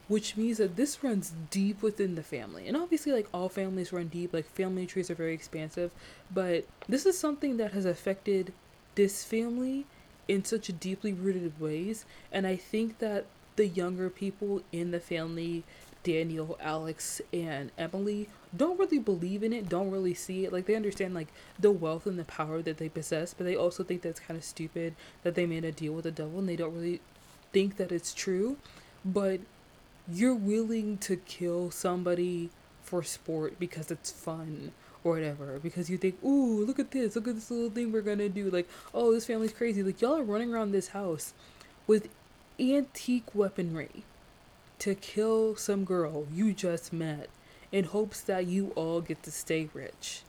Which 0.08 0.36
means 0.36 0.58
that 0.58 0.74
this 0.74 1.04
runs 1.04 1.32
deep 1.50 1.80
within 1.80 2.16
the 2.16 2.24
family. 2.24 2.66
And 2.66 2.76
obviously, 2.76 3.12
like 3.12 3.28
all 3.32 3.48
families 3.48 3.92
run 3.92 4.08
deep, 4.08 4.34
like 4.34 4.46
family 4.46 4.84
trees 4.84 5.08
are 5.08 5.14
very 5.14 5.32
expansive, 5.32 5.92
but 6.32 6.64
this 6.88 7.06
is 7.06 7.16
something 7.16 7.56
that 7.58 7.72
has 7.72 7.84
affected 7.84 8.52
this 8.96 9.22
family 9.22 9.86
in 10.26 10.44
such 10.44 10.72
deeply 10.80 11.12
rooted 11.12 11.58
ways. 11.60 12.04
And 12.32 12.44
I 12.44 12.56
think 12.56 12.98
that 12.98 13.26
the 13.60 13.68
younger 13.68 14.08
people 14.08 14.62
in 14.72 14.90
the 14.90 14.98
family 14.98 15.62
Daniel, 16.02 16.56
Alex, 16.62 17.20
and 17.30 17.70
Emily 17.76 18.30
don't 18.56 18.78
really 18.78 18.98
believe 18.98 19.42
in 19.42 19.52
it, 19.52 19.68
don't 19.68 19.90
really 19.90 20.14
see 20.14 20.46
it. 20.46 20.52
Like 20.52 20.64
they 20.64 20.74
understand 20.74 21.12
like 21.12 21.28
the 21.58 21.70
wealth 21.70 22.06
and 22.06 22.18
the 22.18 22.24
power 22.24 22.62
that 22.62 22.78
they 22.78 22.88
possess, 22.88 23.34
but 23.34 23.44
they 23.44 23.54
also 23.54 23.84
think 23.84 24.00
that's 24.00 24.18
kind 24.18 24.38
of 24.38 24.44
stupid 24.44 24.94
that 25.24 25.34
they 25.34 25.44
made 25.44 25.66
a 25.66 25.72
deal 25.72 25.92
with 25.92 26.04
the 26.04 26.10
devil 26.10 26.38
and 26.38 26.48
they 26.48 26.56
don't 26.56 26.74
really 26.74 27.02
think 27.52 27.76
that 27.76 27.92
it's 27.92 28.14
true. 28.14 28.56
But 29.04 29.40
you're 30.10 30.34
willing 30.34 30.96
to 30.98 31.16
kill 31.16 31.70
somebody 31.70 32.48
for 32.82 33.02
sport 33.02 33.60
because 33.60 33.90
it's 33.90 34.10
fun 34.10 34.72
or 35.04 35.12
whatever 35.12 35.58
because 35.62 35.90
you 35.90 35.98
think, 35.98 36.16
ooh, 36.24 36.64
look 36.64 36.78
at 36.78 36.92
this, 36.92 37.14
look 37.14 37.28
at 37.28 37.34
this 37.34 37.50
little 37.50 37.68
thing 37.68 37.92
we're 37.92 38.00
gonna 38.00 38.30
do. 38.30 38.48
Like, 38.48 38.70
oh, 38.94 39.12
this 39.12 39.26
family's 39.26 39.52
crazy. 39.52 39.82
Like, 39.82 40.00
y'all 40.00 40.16
are 40.16 40.22
running 40.22 40.50
around 40.50 40.72
this 40.72 40.88
house 40.88 41.34
with 41.86 42.08
antique 42.60 43.34
weaponry 43.34 44.04
to 44.78 44.94
kill 44.94 45.56
some 45.56 45.84
girl 45.84 46.26
you 46.32 46.52
just 46.52 46.92
met 46.92 47.28
in 47.72 47.84
hopes 47.84 48.20
that 48.20 48.46
you 48.46 48.72
all 48.74 49.00
get 49.00 49.22
to 49.22 49.30
stay 49.30 49.68
rich. 49.72 50.22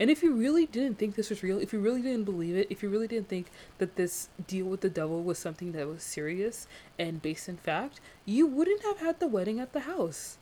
And 0.00 0.10
if 0.10 0.22
you 0.22 0.34
really 0.34 0.66
didn't 0.66 0.98
think 0.98 1.14
this 1.14 1.30
was 1.30 1.42
real, 1.42 1.58
if 1.58 1.72
you 1.72 1.78
really 1.78 2.02
didn't 2.02 2.24
believe 2.24 2.56
it, 2.56 2.66
if 2.68 2.82
you 2.82 2.88
really 2.88 3.06
didn't 3.06 3.28
think 3.28 3.46
that 3.78 3.96
this 3.96 4.28
deal 4.46 4.66
with 4.66 4.80
the 4.80 4.90
devil 4.90 5.22
was 5.22 5.38
something 5.38 5.72
that 5.72 5.86
was 5.86 6.02
serious 6.02 6.66
and 6.98 7.22
based 7.22 7.48
in 7.48 7.56
fact, 7.56 8.00
you 8.24 8.46
wouldn't 8.46 8.82
have 8.82 8.98
had 8.98 9.20
the 9.20 9.28
wedding 9.28 9.60
at 9.60 9.72
the 9.72 9.80
house. 9.80 10.38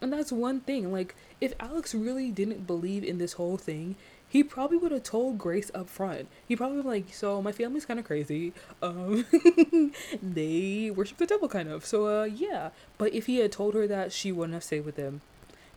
And 0.00 0.12
that's 0.12 0.32
one 0.32 0.60
thing. 0.60 0.92
Like, 0.92 1.14
if 1.40 1.54
Alex 1.58 1.94
really 1.94 2.30
didn't 2.30 2.66
believe 2.66 3.04
in 3.04 3.18
this 3.18 3.34
whole 3.34 3.56
thing, 3.56 3.96
he 4.34 4.42
probably 4.42 4.76
would 4.76 4.90
have 4.90 5.04
told 5.04 5.38
Grace 5.38 5.70
up 5.76 5.88
front. 5.88 6.26
He 6.48 6.56
probably 6.56 6.78
been 6.78 6.90
like, 6.90 7.14
so 7.14 7.40
my 7.40 7.52
family's 7.52 7.86
kind 7.86 8.00
of 8.00 8.04
crazy. 8.04 8.52
Um, 8.82 9.24
they 10.22 10.90
worship 10.90 11.18
the 11.18 11.26
devil 11.26 11.46
kind 11.48 11.68
of. 11.68 11.86
So 11.86 12.08
uh, 12.08 12.24
yeah. 12.24 12.70
But 12.98 13.14
if 13.14 13.26
he 13.26 13.36
had 13.36 13.52
told 13.52 13.74
her 13.74 13.86
that, 13.86 14.10
she 14.10 14.32
wouldn't 14.32 14.54
have 14.54 14.64
stayed 14.64 14.84
with 14.84 14.96
him. 14.96 15.20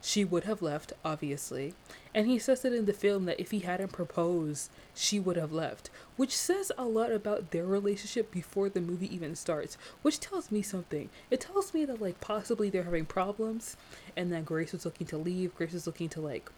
She 0.02 0.26
would 0.26 0.46
have 0.46 0.64
left, 0.64 0.92
obviously. 1.06 1.76
And 2.16 2.26
he 2.26 2.40
says 2.40 2.66
it 2.66 2.74
in 2.74 2.88
the 2.88 2.94
film 2.94 3.26
that 3.26 3.40
if 3.40 3.52
he 3.52 3.60
hadn't 3.60 3.92
proposed, 3.92 4.72
she 4.96 5.20
would 5.20 5.36
have 5.36 5.52
left, 5.52 5.92
which 6.16 6.36
says 6.36 6.72
a 6.80 6.86
lot 6.86 7.12
about 7.12 7.52
their 7.52 7.66
relationship 7.66 8.32
before 8.32 8.70
the 8.70 8.82
movie 8.82 9.14
even 9.14 9.36
starts, 9.36 9.78
which 10.02 10.20
tells 10.20 10.52
me 10.52 10.64
something. 10.64 11.12
It 11.30 11.42
tells 11.42 11.76
me 11.76 11.86
that, 11.86 12.02
like, 12.02 12.20
possibly 12.22 12.72
they're 12.72 12.86
having 12.86 13.06
problems, 13.06 13.78
and 14.16 14.34
that 14.34 14.46
Grace 14.46 14.72
was 14.72 14.84
looking 14.84 15.06
to 15.08 15.18
leave. 15.20 15.54
Grace 15.54 15.74
was 15.74 15.86
looking 15.86 16.10
to, 16.10 16.22
like, 16.22 16.50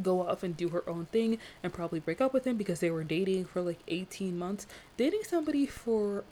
go 0.00 0.26
off 0.26 0.42
and 0.42 0.56
do 0.56 0.68
her 0.70 0.88
own 0.88 1.06
thing 1.06 1.38
and 1.62 1.72
probably 1.72 2.00
break 2.00 2.20
up 2.20 2.32
with 2.32 2.46
him 2.46 2.56
because 2.56 2.80
they 2.80 2.90
were 2.90 3.04
dating 3.04 3.44
for 3.44 3.60
like 3.60 3.80
18 3.88 4.38
months. 4.38 4.66
Dating 4.96 5.22
somebody 5.24 5.66
for 5.66 6.24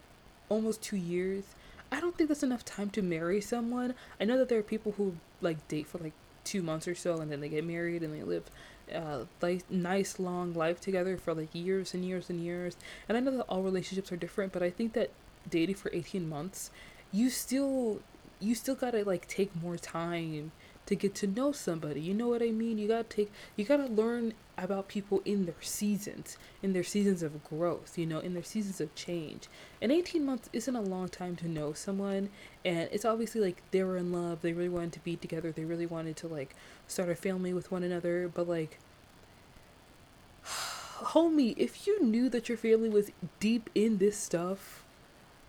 almost 0.49 0.83
two 0.83 0.97
years, 0.97 1.45
I 1.91 2.01
don't 2.01 2.17
think 2.17 2.29
that's 2.29 2.43
enough 2.43 2.65
time 2.65 2.91
to 2.91 3.03
marry 3.03 3.41
someone. 3.41 3.95
I 4.21 4.25
know 4.25 4.39
that 4.39 4.49
there 4.49 4.59
are 4.59 4.65
people 4.65 4.93
who 4.93 5.17
like 5.41 5.67
date 5.69 5.87
for 5.87 5.99
like 5.99 6.13
two 6.45 6.63
months 6.63 6.87
or 6.87 6.95
so 6.95 7.19
and 7.19 7.31
then 7.31 7.41
they 7.41 7.49
get 7.49 7.65
married 7.65 8.03
and 8.03 8.15
they 8.15 8.23
live 8.23 8.45
uh, 8.95 9.25
like 9.41 9.69
nice 9.71 10.19
long 10.19 10.55
life 10.55 10.81
together 10.81 11.17
for 11.17 11.35
like 11.35 11.49
years 11.53 11.95
and 11.95 12.05
years 12.05 12.31
and 12.31 12.41
years. 12.41 12.77
And 13.09 13.17
I 13.17 13.21
know 13.21 13.37
that 13.37 13.45
all 13.45 13.63
relationships 13.63 14.13
are 14.13 14.17
different, 14.17 14.53
but 14.53 14.63
I 14.63 14.71
think 14.71 14.93
that 14.93 15.11
dating 15.49 15.77
for 15.77 15.91
18 15.93 16.29
months, 16.29 16.71
you 17.13 17.31
still 17.31 18.01
you 18.39 18.55
still 18.55 18.75
gotta 18.75 19.03
like 19.05 19.27
take 19.29 19.55
more 19.61 19.77
time 19.77 20.53
to 20.87 20.95
get 20.95 21.15
to 21.17 21.27
know 21.27 21.53
somebody. 21.53 22.01
You 22.01 22.15
know 22.15 22.29
what 22.29 22.43
I 22.43 22.51
mean? 22.51 22.79
You 22.79 22.89
gotta 22.89 23.05
take 23.05 23.33
you 23.57 23.65
gotta 23.65 23.87
learn 23.87 24.35
about 24.59 24.89
people 24.89 25.21
in 25.25 25.45
their 25.45 25.61
seasons, 25.61 26.39
in 26.63 26.73
their 26.73 26.85
seasons 26.85 27.23
of 27.23 27.45
growth, 27.45 27.99
you 27.99 28.07
know, 28.07 28.21
in 28.21 28.33
their 28.33 28.43
seasons 28.43 28.81
of 28.81 28.95
change. 28.95 29.49
And 29.83 29.93
18 29.93 30.25
months 30.25 30.49
isn't 30.53 30.75
a 30.75 30.81
long 30.81 31.09
time 31.09 31.37
to 31.37 31.49
know 31.49 31.73
someone, 31.75 32.31
and 32.65 32.89
it's 32.91 33.05
obviously 33.05 33.41
like 33.41 33.63
they 33.71 33.83
were 33.83 33.97
in 33.97 34.13
love, 34.13 34.41
they 34.41 34.53
really 34.53 34.71
wanted 34.71 34.93
to 34.93 35.01
be 35.01 35.17
together, 35.17 35.53
they 35.53 35.65
really 35.65 35.87
wanted 35.87 36.17
to 36.19 36.29
like 36.29 36.55
start 36.87 37.11
a 37.11 37.15
family 37.15 37.53
with 37.53 37.71
one 37.71 37.83
another, 37.83 38.31
but 38.33 38.49
like 38.49 38.79
homie, 40.45 41.55
if 41.59 41.87
you 41.87 42.03
knew 42.03 42.29
that 42.31 42.49
your 42.49 42.59
family 42.59 42.89
was 42.89 43.11
deep 43.41 43.69
in 43.75 43.99
this 43.99 44.17
stuff, 44.17 44.85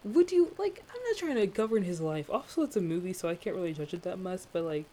would 0.04 0.32
you 0.32 0.54
like 0.58 0.84
I'm 0.90 1.02
not 1.04 1.18
trying 1.18 1.36
to 1.36 1.48
govern 1.48 1.84
his 1.84 2.02
life. 2.02 2.30
Also 2.30 2.64
it's 2.64 2.76
a 2.76 2.82
movie, 2.82 3.14
so 3.14 3.30
I 3.30 3.36
can't 3.36 3.56
really 3.56 3.74
judge 3.74 3.94
it 3.94 4.04
that 4.04 4.20
much, 4.20 4.42
but 4.52 4.64
like 4.64 4.86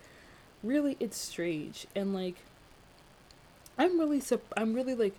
really 0.65 0.97
it's 1.01 1.17
strange. 1.17 1.87
And 1.95 2.15
like 2.15 2.37
i'm 3.77 3.99
really 3.99 4.23
i'm 4.57 4.73
really 4.73 4.95
like 4.95 5.15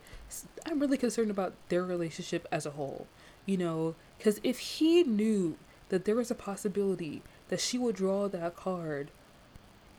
i'm 0.66 0.80
really 0.80 0.98
concerned 0.98 1.30
about 1.30 1.52
their 1.68 1.84
relationship 1.84 2.48
as 2.54 2.66
a 2.66 2.72
whole 2.72 3.06
you 3.46 3.58
know? 3.58 3.96
Because 4.18 4.40
if 4.44 4.60
he 4.60 5.04
knew 5.04 5.58
that 5.90 6.06
there 6.06 6.16
was 6.16 6.32
a 6.32 6.36
possibility 6.36 7.22
that 7.50 7.60
she 7.60 7.78
would 7.78 7.96
draw 7.96 8.28
that 8.28 8.56
card 8.56 9.12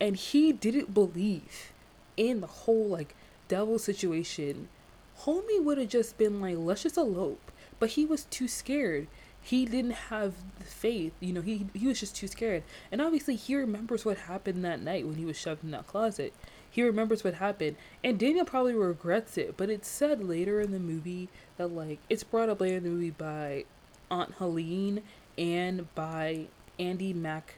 and 0.00 0.16
he 0.16 0.52
didn't 0.52 0.92
believe 0.92 1.72
in 2.16 2.40
the 2.40 2.46
whole 2.46 2.88
like 2.88 3.14
devil 3.48 3.78
situation 3.78 4.68
homie 5.20 5.62
would 5.62 5.78
have 5.78 5.88
just 5.88 6.18
been 6.18 6.40
like 6.40 6.56
let's 6.58 6.82
just 6.82 6.96
elope. 6.96 7.52
But 7.78 7.90
he 7.90 8.04
was 8.04 8.24
too 8.24 8.48
scared 8.48 9.06
he 9.46 9.64
didn't 9.64 9.92
have 9.92 10.34
the 10.58 10.64
faith 10.64 11.12
you 11.20 11.32
know 11.32 11.40
he 11.40 11.66
he 11.72 11.86
was 11.86 12.00
just 12.00 12.16
too 12.16 12.26
scared. 12.26 12.64
And 12.90 13.00
obviously 13.00 13.36
he 13.36 13.54
remembers 13.54 14.04
what 14.04 14.18
happened 14.18 14.64
that 14.64 14.82
night 14.82 15.06
when 15.06 15.14
he 15.16 15.24
was 15.24 15.36
shoved 15.38 15.62
in 15.62 15.70
that 15.70 15.86
closet. 15.86 16.34
He 16.68 16.82
remembers 16.82 17.22
what 17.22 17.34
happened. 17.34 17.76
And 18.02 18.18
daniel 18.18 18.44
probably 18.44 18.74
regrets 18.74 19.38
it 19.38 19.56
but 19.56 19.70
it's 19.70 19.88
said 19.88 20.24
later 20.24 20.60
in 20.60 20.72
the 20.72 20.80
movie 20.80 21.28
that 21.58 21.68
like 21.68 22.00
it's 22.10 22.24
brought 22.24 22.48
up 22.48 22.60
later 22.60 22.78
in 22.78 22.82
the 22.82 22.90
movie 22.90 23.10
by 23.10 23.64
aunt 24.10 24.34
helene 24.38 25.02
and 25.38 25.92
by 25.94 26.46
Andie 26.78 27.12
mac 27.12 27.54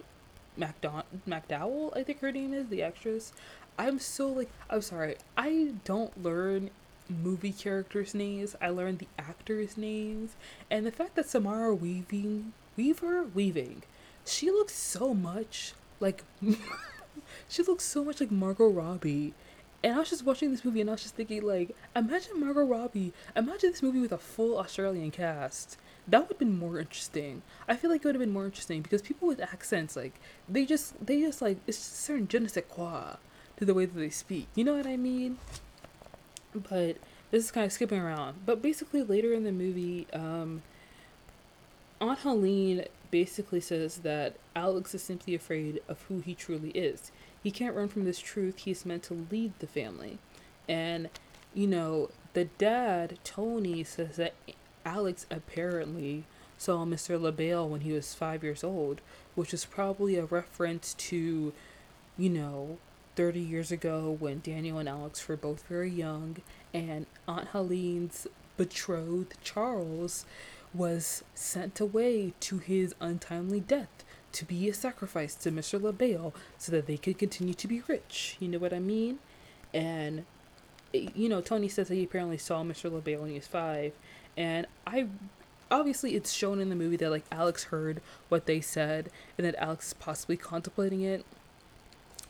MacDon- 0.59 1.05
macdowell 1.27 1.97
i 1.97 2.03
think 2.03 2.21
her 2.21 2.33
name 2.33 2.53
is 2.53 2.69
the 2.69 2.83
actress. 2.83 3.33
I'm 3.79 3.99
so 3.99 4.29
like 4.29 4.51
i'm 4.69 4.83
sorry. 4.83 5.17
I 5.39 5.73
don't 5.85 6.23
learn 6.23 6.71
movie 7.09 7.53
characters' 7.53 8.15
names. 8.15 8.57
I 8.61 8.69
learned 8.71 8.99
the 8.99 9.09
actors' 9.19 9.77
names, 9.77 10.37
and 10.71 10.87
the 10.87 10.93
fact 10.93 11.17
that 11.17 11.29
Samara 11.29 11.75
Weaving, 11.75 12.53
Weaver, 12.77 13.25
Weaving, 13.35 13.83
she 14.25 14.51
looks 14.51 14.75
so 14.75 15.15
much 15.15 15.73
like, 16.01 16.23
she 17.49 17.63
looks 17.63 17.85
so 17.85 18.05
much 18.05 18.21
like 18.21 18.31
Margot 18.31 18.69
Robbie. 18.69 19.35
And 19.83 19.95
I 19.95 19.99
was 20.01 20.11
just 20.11 20.25
watching 20.25 20.51
this 20.51 20.65
movie 20.65 20.81
and 20.81 20.91
I 20.91 20.95
was 20.95 21.03
just 21.03 21.15
thinking, 21.15 21.43
like, 21.43 21.75
imagine 21.95 22.41
Margot 22.41 22.65
Robbie, 22.65 23.13
imagine 23.37 23.71
this 23.71 23.83
movie 23.83 24.01
with 24.01 24.13
a 24.13 24.19
full 24.19 24.59
Australian 24.59 25.11
cast. 25.11 25.77
That 26.09 26.23
would 26.23 26.31
have 26.31 26.39
been 26.39 26.59
more 26.59 26.79
interesting. 26.79 27.43
I 27.69 27.77
feel 27.77 27.91
like 27.91 28.01
it 28.01 28.07
would 28.07 28.15
have 28.15 28.21
been 28.21 28.33
more 28.33 28.47
interesting 28.47 28.83
because 28.83 29.03
people 29.03 29.29
with 29.29 29.41
accents, 29.41 29.95
like, 29.95 30.15
they 30.49 30.65
just, 30.65 30.95
they 31.05 31.21
just, 31.21 31.41
like, 31.43 31.59
it's 31.67 31.79
just 31.79 31.93
a 31.93 31.97
certain 31.97 32.27
je 32.27 32.39
ne 32.41 32.49
sais 32.49 32.65
quoi 32.69 33.17
to 33.59 33.65
the 33.65 33.75
way 33.75 33.85
that 33.85 33.99
they 33.99 34.11
speak. 34.11 34.49
You 34.55 34.65
know 34.65 34.75
what 34.75 34.87
I 34.87 34.97
mean? 34.97 35.39
But 36.59 36.97
this 37.31 37.45
is 37.45 37.51
kind 37.51 37.67
of 37.67 37.73
skipping 37.73 38.01
around. 38.01 38.47
But 38.47 38.63
basically, 38.63 39.03
later 39.03 39.33
in 39.33 39.45
the 39.45 39.53
movie, 39.53 40.07
um, 40.13 40.63
Aunt 42.01 42.21
Helene 42.21 42.85
basically 43.11 43.61
says 43.61 43.99
that 43.99 44.37
Alex 44.55 44.95
is 44.95 45.03
simply 45.03 45.35
afraid 45.35 45.81
of 45.89 46.03
who 46.03 46.21
he 46.21 46.35
truly 46.35 46.71
is. 46.71 47.11
He 47.43 47.51
can't 47.51 47.75
run 47.75 47.89
from 47.89 48.05
this 48.05 48.19
truth. 48.19 48.59
He's 48.59 48.87
meant 48.87 49.03
to 49.05 49.27
lead 49.31 49.53
the 49.59 49.67
family. 49.67 50.19
And, 50.69 51.09
you 51.55 51.67
know, 51.67 52.11
the 52.35 52.45
dad, 52.45 53.19
Tony, 53.25 53.85
says 53.85 54.17
that 54.17 54.35
Alex 54.85 55.27
apparently 55.31 56.25
saw 56.57 56.85
Mr. 56.85 57.21
Le 57.21 57.33
Bail 57.33 57.69
when 57.69 57.83
he 57.83 57.93
was 57.93 58.15
five 58.15 58.43
years 58.43 58.65
old, 58.65 59.01
which 59.35 59.55
is 59.55 59.65
probably 59.65 60.17
a 60.17 60.25
reference 60.25 60.95
to, 60.95 61.53
you 62.17 62.29
know, 62.31 62.79
30 63.19 63.41
years 63.41 63.73
ago 63.73 64.17
when 64.21 64.39
Daniel 64.39 64.79
and 64.79 64.89
Alex 64.89 65.27
were 65.27 65.37
both 65.37 65.65
very 65.67 65.91
young, 65.91 66.37
and 66.73 67.05
Aunt 67.27 67.49
Helene's 67.49 68.29
betrothed, 68.57 69.35
Charles, 69.43 70.25
was 70.73 71.25
sent 71.35 71.81
away 71.81 72.33
to 72.39 72.59
his 72.59 72.95
untimely 73.01 73.59
death 73.59 74.05
to 74.31 74.45
be 74.45 74.69
a 74.69 74.73
sacrifice 74.73 75.35
to 75.35 75.51
Mr. 75.51 75.83
Le 75.83 75.93
Bail 75.93 76.33
so 76.59 76.71
that 76.71 76.87
they 76.87 76.97
could 76.97 77.19
continue 77.19 77.55
to 77.55 77.67
be 77.67 77.83
rich. 77.89 78.37
You 78.39 78.47
know 78.47 78.59
what 78.61 78.73
I 78.73 78.79
mean? 78.79 79.19
And, 79.75 80.25
you 80.93 81.29
know, 81.29 81.41
Tony 81.41 81.69
says 81.69 81.89
that 81.89 81.97
he 81.97 82.05
apparently 82.05 82.39
saw 82.39 82.63
Mr. 82.63 82.89
Le 82.89 83.01
Bail 83.01 83.23
when 83.23 83.31
he 83.31 83.37
was 83.37 83.49
five, 83.49 83.95
and 84.37 84.65
I 84.87 85.09
obviously 85.73 86.15
it's 86.15 86.33
shown 86.33 86.61
in 86.61 86.69
the 86.69 86.77
movie 86.77 86.97
that 86.97 87.11
like 87.11 87.25
Alex 87.33 87.65
heard 87.65 88.01
what 88.29 88.47
they 88.47 88.61
said 88.61 89.11
and 89.37 89.45
that 89.45 89.57
Alex 89.57 89.89
is 89.89 89.95
possibly 89.95 90.37
contemplating 90.37 91.01
it 91.03 91.25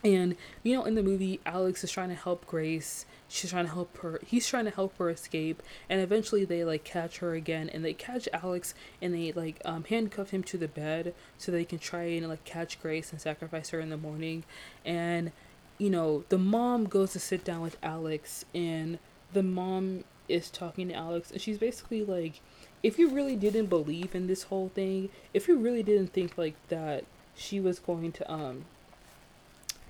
and 0.05 0.37
you 0.63 0.75
know, 0.75 0.85
in 0.85 0.95
the 0.95 1.03
movie, 1.03 1.41
Alex 1.45 1.83
is 1.83 1.91
trying 1.91 2.11
to 2.11 2.15
help 2.15 2.47
Grace. 2.47 3.05
She's 3.29 3.51
trying 3.51 3.67
to 3.67 3.73
help 3.73 3.97
her. 3.99 4.21
He's 4.25 4.47
trying 4.47 4.65
to 4.65 4.71
help 4.71 4.97
her 4.99 5.11
escape. 5.11 5.63
And 5.89 6.01
eventually, 6.01 6.45
they 6.45 6.65
like 6.65 6.85
catch 6.85 7.19
her 7.19 7.35
again, 7.35 7.69
and 7.69 7.85
they 7.85 7.95
catch 7.95 8.29
Alex, 8.33 8.75
and 9.03 9.15
they 9.15 9.33
like 9.33 9.61
um, 9.65 9.85
handcuff 9.85 10.31
him 10.31 10.43
to 10.45 10.59
the 10.59 10.69
bed 10.69 11.15
so 11.37 11.51
they 11.51 11.65
can 11.65 11.79
try 11.79 12.05
and 12.05 12.29
like 12.29 12.45
catch 12.45 12.81
Grace 12.81 13.11
and 13.13 13.21
sacrifice 13.21 13.71
her 13.71 13.81
in 13.81 13.91
the 13.91 13.97
morning. 13.97 14.45
And 14.85 15.33
you 15.79 15.91
know, 15.91 16.25
the 16.29 16.39
mom 16.39 16.85
goes 16.85 17.13
to 17.13 17.21
sit 17.21 17.45
down 17.45 17.61
with 17.61 17.77
Alex, 17.83 18.45
and 18.55 18.99
the 19.33 19.43
mom 19.43 20.05
is 20.29 20.51
talking 20.51 20.89
to 20.89 20.95
Alex, 20.95 21.31
and 21.31 21.41
she's 21.41 21.59
basically 21.59 22.05
like, 22.05 22.41
if 22.83 22.99
you 22.99 23.09
really 23.09 23.37
didn't 23.37 23.67
believe 23.67 24.15
in 24.15 24.27
this 24.27 24.45
whole 24.45 24.69
thing, 24.69 25.09
if 25.35 25.49
you 25.49 25.59
really 25.59 25.83
didn't 25.83 26.13
think 26.13 26.39
like 26.39 26.55
that 26.69 27.05
she 27.35 27.61
was 27.61 27.79
going 27.79 28.13
to 28.13 28.31
um 28.31 28.65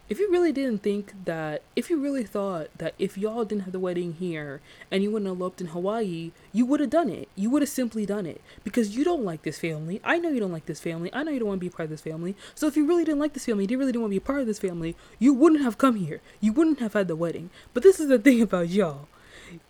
if 0.09 0.19
you 0.19 0.31
really 0.31 0.53
didn't 0.53 0.83
think 0.83 1.13
that, 1.27 1.63
if 1.77 1.91
you 1.91 2.01
really 2.01 2.25
thought 2.25 2.69
that 2.79 2.95
if 2.99 3.19
y'all 3.19 3.45
didn't 3.45 3.65
have 3.65 3.73
the 3.73 3.79
wedding 3.79 4.15
here 4.15 4.63
and 4.91 5.03
you 5.03 5.11
wouldn't 5.11 5.29
have 5.29 5.39
eloped 5.39 5.61
in 5.61 5.69
Hawaii, 5.69 6.33
you 6.53 6.65
would 6.65 6.81
have 6.81 6.89
done 6.89 7.11
it. 7.11 7.29
You 7.35 7.51
would 7.51 7.61
have 7.61 7.69
simply 7.69 8.07
done 8.07 8.25
it 8.25 8.41
because 8.65 8.97
you 8.97 9.05
don't 9.05 9.25
like 9.25 9.43
this 9.43 9.59
family. 9.59 10.01
I 10.03 10.19
know 10.19 10.31
you 10.31 10.41
don't 10.41 10.53
like 10.53 10.67
this 10.67 10.81
family. 10.81 11.11
I 11.13 11.23
know 11.23 11.31
you 11.31 11.41
don't 11.41 11.49
want 11.49 11.61
to 11.61 11.67
be 11.67 11.71
part 11.71 11.85
of 11.85 11.91
this 11.91 12.01
family. 12.01 12.35
So 12.55 12.67
if 12.67 12.77
you 12.77 12.87
really 12.87 13.05
didn't 13.05 13.21
like 13.21 13.35
this 13.35 13.45
family, 13.45 13.67
you 13.69 13.79
really 13.79 13.93
didn't 13.93 14.03
want 14.03 14.13
to 14.13 14.21
be 14.21 14.25
part 14.25 14.41
of 14.41 14.47
this 14.47 14.59
family, 14.59 14.97
you 15.19 15.35
wouldn't 15.35 15.63
have 15.63 15.77
come 15.77 15.97
here. 15.97 16.23
You 16.41 16.53
wouldn't 16.55 16.81
have 16.81 16.95
had 16.95 17.09
the 17.09 17.17
wedding. 17.17 17.51
But 17.75 17.83
this 17.83 18.01
is 18.01 18.09
the 18.09 18.19
thing 18.19 18.41
about 18.41 18.71
y'all 18.71 19.09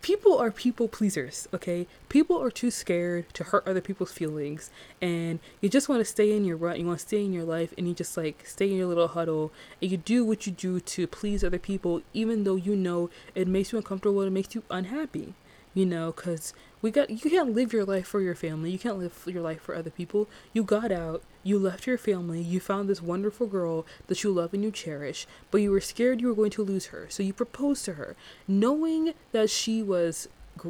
people 0.01 0.37
are 0.37 0.51
people 0.51 0.87
pleasers, 0.87 1.47
okay? 1.53 1.87
People 2.07 2.41
are 2.41 2.51
too 2.51 2.71
scared 2.71 3.31
to 3.33 3.43
hurt 3.45 3.67
other 3.67 3.81
people's 3.81 4.11
feelings, 4.11 4.69
and 5.01 5.39
you 5.61 5.69
just 5.69 5.89
want 5.89 6.01
to 6.01 6.05
stay 6.05 6.35
in 6.35 6.45
your 6.45 6.57
rut, 6.57 6.79
you 6.79 6.85
want 6.85 6.99
to 6.99 7.05
stay 7.05 7.23
in 7.23 7.33
your 7.33 7.43
life, 7.43 7.73
and 7.77 7.87
you 7.87 7.93
just 7.93 8.15
like 8.17 8.45
stay 8.45 8.69
in 8.69 8.77
your 8.77 8.87
little 8.87 9.07
huddle, 9.07 9.51
and 9.81 9.91
you 9.91 9.97
do 9.97 10.25
what 10.25 10.45
you 10.45 10.51
do 10.51 10.79
to 10.79 11.07
please 11.07 11.43
other 11.43 11.59
people, 11.59 12.01
even 12.13 12.43
though 12.43 12.55
you 12.55 12.75
know 12.75 13.09
it 13.35 13.47
makes 13.47 13.71
you 13.71 13.77
uncomfortable, 13.77 14.21
it 14.21 14.31
makes 14.31 14.55
you 14.55 14.63
unhappy, 14.69 15.33
you 15.73 15.85
know, 15.85 16.11
because 16.11 16.53
we 16.81 16.91
got 16.91 17.09
you 17.09 17.29
can't 17.29 17.53
live 17.53 17.73
your 17.73 17.85
life 17.85 18.07
for 18.07 18.21
your 18.21 18.35
family, 18.35 18.71
you 18.71 18.79
can't 18.79 18.97
live 18.97 19.23
your 19.25 19.41
life 19.41 19.61
for 19.61 19.75
other 19.75 19.89
people. 19.89 20.27
You 20.53 20.63
got 20.63 20.91
out, 20.91 21.23
You 21.43 21.57
left 21.57 21.87
your 21.87 21.97
family, 21.97 22.41
you 22.41 22.59
found 22.59 22.89
this 22.89 23.01
wonderful 23.01 23.47
girl 23.47 23.85
that 24.07 24.23
you 24.23 24.31
love 24.31 24.53
and 24.53 24.63
you 24.63 24.71
cherish, 24.71 25.25
but 25.51 25.61
you 25.61 25.71
were 25.71 25.81
scared 25.81 26.19
you 26.19 26.27
were 26.27 26.35
going 26.35 26.51
to 26.51 26.63
lose 26.63 26.87
her. 26.87 27.07
So 27.09 27.23
you 27.23 27.33
proposed 27.33 27.85
to 27.85 27.93
her, 27.93 28.15
knowing 28.47 29.13
that 29.31 29.49
she 29.49 29.81
was 29.81 30.27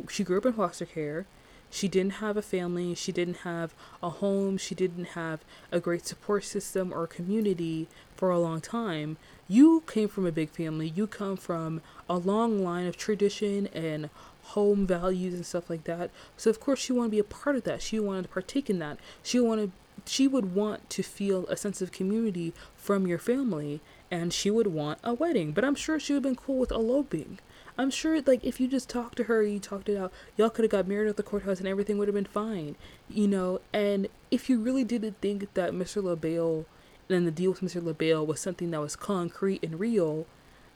she 0.09 0.23
grew 0.23 0.37
up 0.37 0.45
in 0.45 0.53
foster 0.53 0.85
care. 0.85 1.25
She 1.71 1.87
didn't 1.87 2.13
have 2.13 2.35
a 2.35 2.41
family, 2.41 2.95
she 2.95 3.11
didn't 3.11 3.37
have 3.37 3.75
a 4.01 4.09
home, 4.09 4.57
she 4.57 4.73
didn't 4.73 5.09
have 5.09 5.41
a 5.71 5.79
great 5.79 6.05
support 6.05 6.43
system 6.43 6.91
or 6.91 7.05
community 7.05 7.87
for 8.15 8.31
a 8.31 8.39
long 8.39 8.59
time. 8.59 9.17
You 9.47 9.83
came 9.85 10.09
from 10.09 10.25
a 10.25 10.31
big 10.31 10.49
family. 10.49 10.87
You 10.87 11.05
come 11.05 11.37
from 11.37 11.81
a 12.09 12.17
long 12.17 12.63
line 12.63 12.87
of 12.87 12.97
tradition 12.97 13.67
and 13.67 14.09
home 14.43 14.87
values 14.87 15.35
and 15.35 15.45
stuff 15.45 15.69
like 15.69 15.83
that. 15.83 16.09
So 16.37 16.49
of 16.49 16.59
course 16.59 16.79
she 16.79 16.93
wanted 16.93 17.09
to 17.09 17.11
be 17.11 17.19
a 17.19 17.23
part 17.23 17.55
of 17.55 17.63
that. 17.65 17.81
She 17.81 17.99
wanted 17.99 18.23
to 18.23 18.29
partake 18.29 18.69
in 18.69 18.79
that. 18.79 18.97
She 19.21 19.39
wanted 19.39 19.71
she 20.09 20.27
would 20.27 20.55
want 20.55 20.89
to 20.89 21.03
feel 21.03 21.45
a 21.47 21.55
sense 21.55 21.81
of 21.81 21.91
community 21.91 22.51
from 22.75 23.05
your 23.05 23.19
family 23.19 23.79
and 24.09 24.33
she 24.33 24.49
would 24.49 24.67
want 24.67 24.97
a 25.03 25.13
wedding. 25.13 25.51
But 25.51 25.63
I'm 25.63 25.75
sure 25.75 25.99
she 25.99 26.13
would 26.13 26.23
have 26.25 26.31
been 26.31 26.43
cool 26.43 26.57
with 26.57 26.71
eloping. 26.71 27.37
I'm 27.77 27.91
sure 27.91 28.19
like 28.21 28.43
if 28.43 28.59
you 28.59 28.67
just 28.67 28.89
talked 28.89 29.17
to 29.17 29.25
her, 29.25 29.43
you 29.43 29.59
talked 29.59 29.87
it 29.87 29.97
out, 29.97 30.11
y'all 30.35 30.49
could 30.49 30.63
have 30.63 30.71
got 30.71 30.87
married 30.87 31.09
at 31.09 31.17
the 31.17 31.23
courthouse 31.23 31.59
and 31.59 31.67
everything 31.67 31.99
would 31.99 32.07
have 32.07 32.15
been 32.15 32.25
fine. 32.25 32.75
You 33.07 33.27
know, 33.27 33.61
and 33.71 34.07
if 34.31 34.49
you 34.49 34.59
really 34.59 34.83
didn't 34.83 35.21
think 35.21 35.53
that 35.53 35.73
Mr. 35.73 36.01
Le 36.01 36.15
Bail 36.15 36.65
and 37.07 37.27
the 37.27 37.31
deal 37.31 37.51
with 37.51 37.61
Mr. 37.61 37.83
Le 37.83 37.93
Bail 37.93 38.25
was 38.25 38.39
something 38.39 38.71
that 38.71 38.81
was 38.81 38.95
concrete 38.95 39.63
and 39.63 39.79
real, 39.79 40.25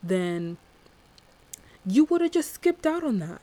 then 0.03 0.57
you 1.85 2.05
would 2.05 2.21
have 2.21 2.31
just 2.31 2.53
skipped 2.53 2.85
out 2.85 3.03
on 3.03 3.17
that. 3.17 3.41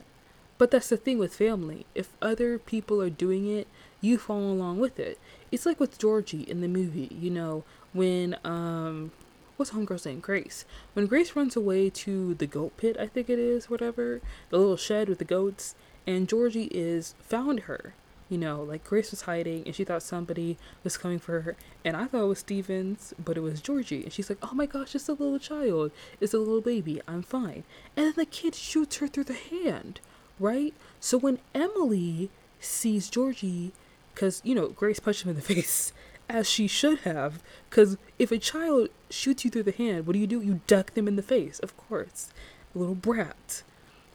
But 0.57 0.71
that's 0.71 0.91
the 0.91 0.97
thing 0.97 1.19
with 1.19 1.35
family. 1.35 1.87
If 1.95 2.11
other 2.23 2.59
people 2.59 3.03
are 3.03 3.11
doing 3.11 3.49
it, 3.49 3.67
you 4.01 4.19
follow 4.19 4.53
along 4.53 4.79
with 4.79 4.99
it. 4.99 5.19
It's 5.53 5.67
like 5.67 5.81
with 5.81 5.99
Georgie 5.99 6.43
in 6.43 6.61
the 6.61 6.69
movie, 6.69 7.09
you 7.11 7.31
know, 7.31 7.65
when 7.93 8.37
um 8.45 9.13
what's 9.57 9.73
homegirl's 9.73 10.07
name? 10.07 10.21
Grace. 10.21 10.65
When 10.95 11.07
Grace 11.07 11.37
runs 11.37 11.57
away 11.57 11.91
to 11.91 12.35
the 12.35 12.47
goat 12.47 12.77
pit, 12.77 12.97
I 12.99 13.07
think 13.07 13.29
it 13.29 13.39
is, 13.39 13.69
whatever, 13.69 14.21
the 14.49 14.59
little 14.59 14.77
shed 14.77 15.09
with 15.09 15.19
the 15.19 15.25
goats, 15.25 15.75
and 16.07 16.29
Georgie 16.29 16.71
is 16.73 17.15
found 17.21 17.61
her. 17.61 17.95
You 18.29 18.39
know, 18.39 18.63
like 18.63 18.85
Grace 18.85 19.11
was 19.11 19.23
hiding 19.23 19.65
and 19.67 19.75
she 19.75 19.83
thought 19.83 20.05
somebody 20.05 20.57
was 20.85 20.97
coming 20.97 21.19
for 21.19 21.41
her. 21.41 21.57
And 21.85 21.97
I 21.97 22.05
thought 22.07 22.23
it 22.23 22.29
was 22.29 22.39
Stevens, 22.39 23.13
but 23.23 23.37
it 23.37 23.41
was 23.41 23.61
Georgie. 23.61 24.05
And 24.05 24.13
she's 24.13 24.29
like, 24.29 24.39
oh 24.41 24.55
my 24.55 24.67
gosh, 24.67 24.95
it's 24.95 25.09
a 25.09 25.15
little 25.15 25.41
child. 25.41 25.91
It's 26.21 26.33
a 26.33 26.39
little 26.39 26.61
baby. 26.61 27.03
I'm 27.09 27.23
fine. 27.23 27.65
And 27.97 28.07
then 28.07 28.13
the 28.17 28.25
kid 28.25 28.55
shoots 28.55 28.99
her 28.99 29.09
through 29.09 29.25
the 29.25 29.35
hand 29.35 29.99
right? 30.41 30.75
So 30.99 31.19
when 31.19 31.39
Emily 31.55 32.31
sees 32.59 33.09
Georgie, 33.09 33.73
because, 34.21 34.43
you 34.45 34.55
know, 34.55 34.69
Grace 34.69 35.01
punched 35.01 35.23
him 35.23 35.31
in 35.31 35.37
the 35.37 35.43
face, 35.55 35.95
as 36.29 36.47
she 36.47 36.67
should 36.67 36.99
have, 37.01 37.43
because 37.71 37.97
if 38.19 38.31
a 38.31 38.37
child 38.37 38.91
shoots 39.09 39.47
you 39.47 39.51
through 39.51 39.63
the 39.63 39.73
hand, 39.73 40.07
what 40.07 40.13
do 40.13 40.19
you 40.19 40.27
do? 40.27 40.43
You 40.43 40.61
duck 40.67 40.93
them 40.93 41.09
in 41.09 41.17
the 41.17 41.23
face, 41.23 41.59
of 41.61 41.75
course. 41.79 42.29
A 42.75 42.79
little 42.79 42.95
brat. 42.95 43.63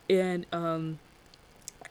And, 0.08 0.46
um, 0.52 1.00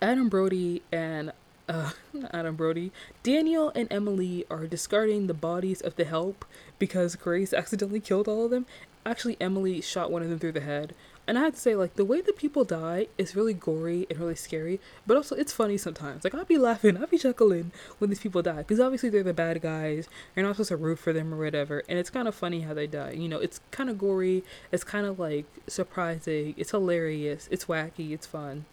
Adam 0.00 0.28
Brody 0.28 0.82
and 0.92 1.32
uh, 1.68 1.90
Adam 2.30 2.54
Brody, 2.54 2.92
Daniel 3.24 3.72
and 3.74 3.88
Emily 3.90 4.44
are 4.48 4.68
discarding 4.68 5.26
the 5.26 5.34
bodies 5.34 5.80
of 5.80 5.96
the 5.96 6.04
help 6.04 6.44
because 6.78 7.16
Grace 7.16 7.52
accidentally 7.52 8.00
killed 8.00 8.28
all 8.28 8.44
of 8.44 8.52
them. 8.52 8.66
Actually, 9.04 9.36
Emily 9.40 9.80
shot 9.80 10.12
one 10.12 10.22
of 10.22 10.28
them 10.28 10.38
through 10.38 10.52
the 10.52 10.60
head, 10.60 10.94
and 11.26 11.38
I 11.38 11.42
have 11.42 11.54
to 11.54 11.60
say, 11.60 11.74
like, 11.74 11.94
the 11.94 12.04
way 12.04 12.20
that 12.20 12.36
people 12.36 12.64
die 12.64 13.06
is 13.16 13.34
really 13.34 13.54
gory 13.54 14.06
and 14.10 14.18
really 14.18 14.34
scary, 14.34 14.80
but 15.06 15.16
also 15.16 15.34
it's 15.34 15.52
funny 15.52 15.78
sometimes. 15.78 16.24
Like, 16.24 16.34
I'll 16.34 16.44
be 16.44 16.58
laughing, 16.58 16.96
I'll 16.96 17.06
be 17.06 17.18
chuckling 17.18 17.72
when 17.98 18.10
these 18.10 18.20
people 18.20 18.42
die, 18.42 18.58
because 18.58 18.80
obviously 18.80 19.08
they're 19.08 19.22
the 19.22 19.32
bad 19.32 19.62
guys. 19.62 20.08
You're 20.34 20.44
not 20.44 20.56
supposed 20.56 20.68
to 20.68 20.76
root 20.76 20.98
for 20.98 21.12
them 21.12 21.32
or 21.32 21.38
whatever, 21.38 21.82
and 21.88 21.98
it's 21.98 22.10
kind 22.10 22.28
of 22.28 22.34
funny 22.34 22.60
how 22.60 22.74
they 22.74 22.86
die. 22.86 23.12
You 23.12 23.28
know, 23.28 23.38
it's 23.38 23.60
kind 23.70 23.88
of 23.88 23.98
gory, 23.98 24.44
it's 24.70 24.84
kind 24.84 25.06
of 25.06 25.18
like 25.18 25.46
surprising, 25.66 26.54
it's 26.56 26.72
hilarious, 26.72 27.48
it's 27.50 27.64
wacky, 27.64 28.12
it's 28.12 28.26
fun. 28.26 28.66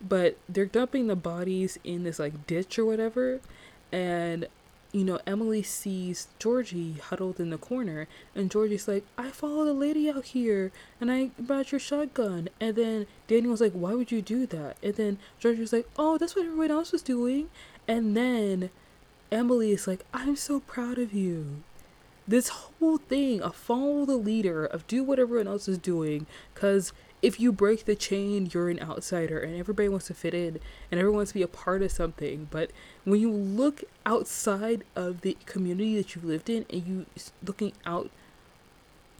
But 0.00 0.36
they're 0.48 0.66
dumping 0.66 1.06
the 1.06 1.16
bodies 1.16 1.78
in 1.84 2.04
this, 2.04 2.18
like, 2.18 2.46
ditch 2.46 2.78
or 2.78 2.84
whatever, 2.84 3.40
and 3.92 4.46
you 4.94 5.02
know, 5.02 5.18
Emily 5.26 5.64
sees 5.64 6.28
Georgie 6.38 6.92
huddled 6.92 7.40
in 7.40 7.50
the 7.50 7.58
corner, 7.58 8.06
and 8.32 8.48
Georgie's 8.48 8.86
like, 8.86 9.04
I 9.18 9.30
followed 9.30 9.66
a 9.66 9.72
lady 9.72 10.08
out 10.08 10.26
here, 10.26 10.70
and 11.00 11.10
I 11.10 11.30
brought 11.36 11.72
your 11.72 11.80
shotgun. 11.80 12.48
And 12.60 12.76
then 12.76 13.06
Daniel's 13.26 13.60
like, 13.60 13.72
Why 13.72 13.94
would 13.94 14.12
you 14.12 14.22
do 14.22 14.46
that? 14.46 14.76
And 14.84 14.94
then 14.94 15.18
Georgie's 15.40 15.72
like, 15.72 15.88
Oh, 15.98 16.16
that's 16.16 16.36
what 16.36 16.46
everyone 16.46 16.70
else 16.70 16.92
was 16.92 17.02
doing. 17.02 17.50
And 17.88 18.16
then 18.16 18.70
Emily 19.32 19.72
is 19.72 19.88
like, 19.88 20.04
I'm 20.14 20.36
so 20.36 20.60
proud 20.60 20.98
of 20.98 21.12
you. 21.12 21.64
This 22.28 22.48
whole 22.48 22.98
thing 22.98 23.42
of 23.42 23.56
follow 23.56 24.06
the 24.06 24.16
leader, 24.16 24.64
of 24.64 24.86
do 24.86 25.02
what 25.02 25.18
everyone 25.18 25.48
else 25.48 25.66
is 25.66 25.76
doing, 25.76 26.26
because 26.54 26.92
if 27.24 27.40
you 27.40 27.52
break 27.52 27.86
the 27.86 27.96
chain, 27.96 28.50
you're 28.52 28.68
an 28.68 28.78
outsider 28.82 29.38
and 29.38 29.58
everybody 29.58 29.88
wants 29.88 30.08
to 30.08 30.14
fit 30.14 30.34
in 30.34 30.60
and 30.90 31.00
everyone 31.00 31.16
wants 31.16 31.30
to 31.30 31.38
be 31.38 31.42
a 31.42 31.48
part 31.48 31.80
of 31.80 31.90
something. 31.90 32.48
But 32.50 32.70
when 33.04 33.18
you 33.18 33.32
look 33.32 33.82
outside 34.04 34.84
of 34.94 35.22
the 35.22 35.38
community 35.46 35.96
that 35.96 36.14
you've 36.14 36.26
lived 36.26 36.50
in 36.50 36.66
and 36.68 36.86
you 36.86 37.06
looking 37.42 37.72
out 37.86 38.10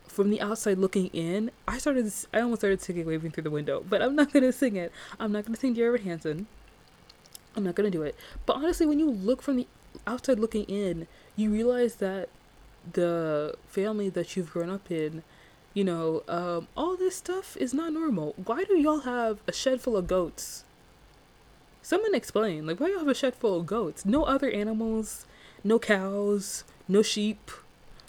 from 0.06 0.28
the 0.28 0.38
outside 0.42 0.76
looking 0.76 1.06
in, 1.14 1.50
I 1.66 1.78
started, 1.78 2.12
I 2.34 2.40
almost 2.40 2.60
started 2.60 2.82
singing 2.82 3.06
Waving 3.06 3.30
Through 3.30 3.44
the 3.44 3.50
Window, 3.50 3.82
but 3.88 4.02
I'm 4.02 4.14
not 4.14 4.32
to 4.32 4.52
sing 4.52 4.76
it. 4.76 4.92
I'm 5.18 5.32
not 5.32 5.46
to 5.46 5.56
sing 5.56 5.72
Dear 5.72 5.88
Evan 5.94 6.06
Hansen. 6.06 6.46
I'm 7.56 7.64
not 7.64 7.74
to 7.74 7.90
do 7.90 8.02
it. 8.02 8.14
But 8.44 8.56
honestly, 8.56 8.84
when 8.84 8.98
you 8.98 9.10
look 9.10 9.40
from 9.40 9.56
the 9.56 9.66
outside 10.06 10.38
looking 10.38 10.64
in, 10.64 11.06
you 11.36 11.50
realize 11.50 11.94
that 11.96 12.28
the 12.92 13.56
family 13.66 14.10
that 14.10 14.36
you've 14.36 14.52
grown 14.52 14.68
up 14.68 14.90
in 14.90 15.22
you 15.74 15.84
know, 15.84 16.22
um, 16.28 16.68
all 16.76 16.96
this 16.96 17.16
stuff 17.16 17.56
is 17.56 17.74
not 17.74 17.92
normal. 17.92 18.34
Why 18.42 18.64
do 18.64 18.76
y'all 18.78 19.00
have 19.00 19.40
a 19.46 19.52
shed 19.52 19.80
full 19.80 19.96
of 19.96 20.06
goats? 20.06 20.64
Someone 21.82 22.14
explain. 22.14 22.66
Like, 22.66 22.80
why 22.80 22.88
y'all 22.88 23.00
have 23.00 23.08
a 23.08 23.14
shed 23.14 23.34
full 23.34 23.60
of 23.60 23.66
goats? 23.66 24.06
No 24.06 24.22
other 24.22 24.48
animals, 24.50 25.26
no 25.62 25.78
cows, 25.78 26.64
no 26.88 27.02
sheep, 27.02 27.50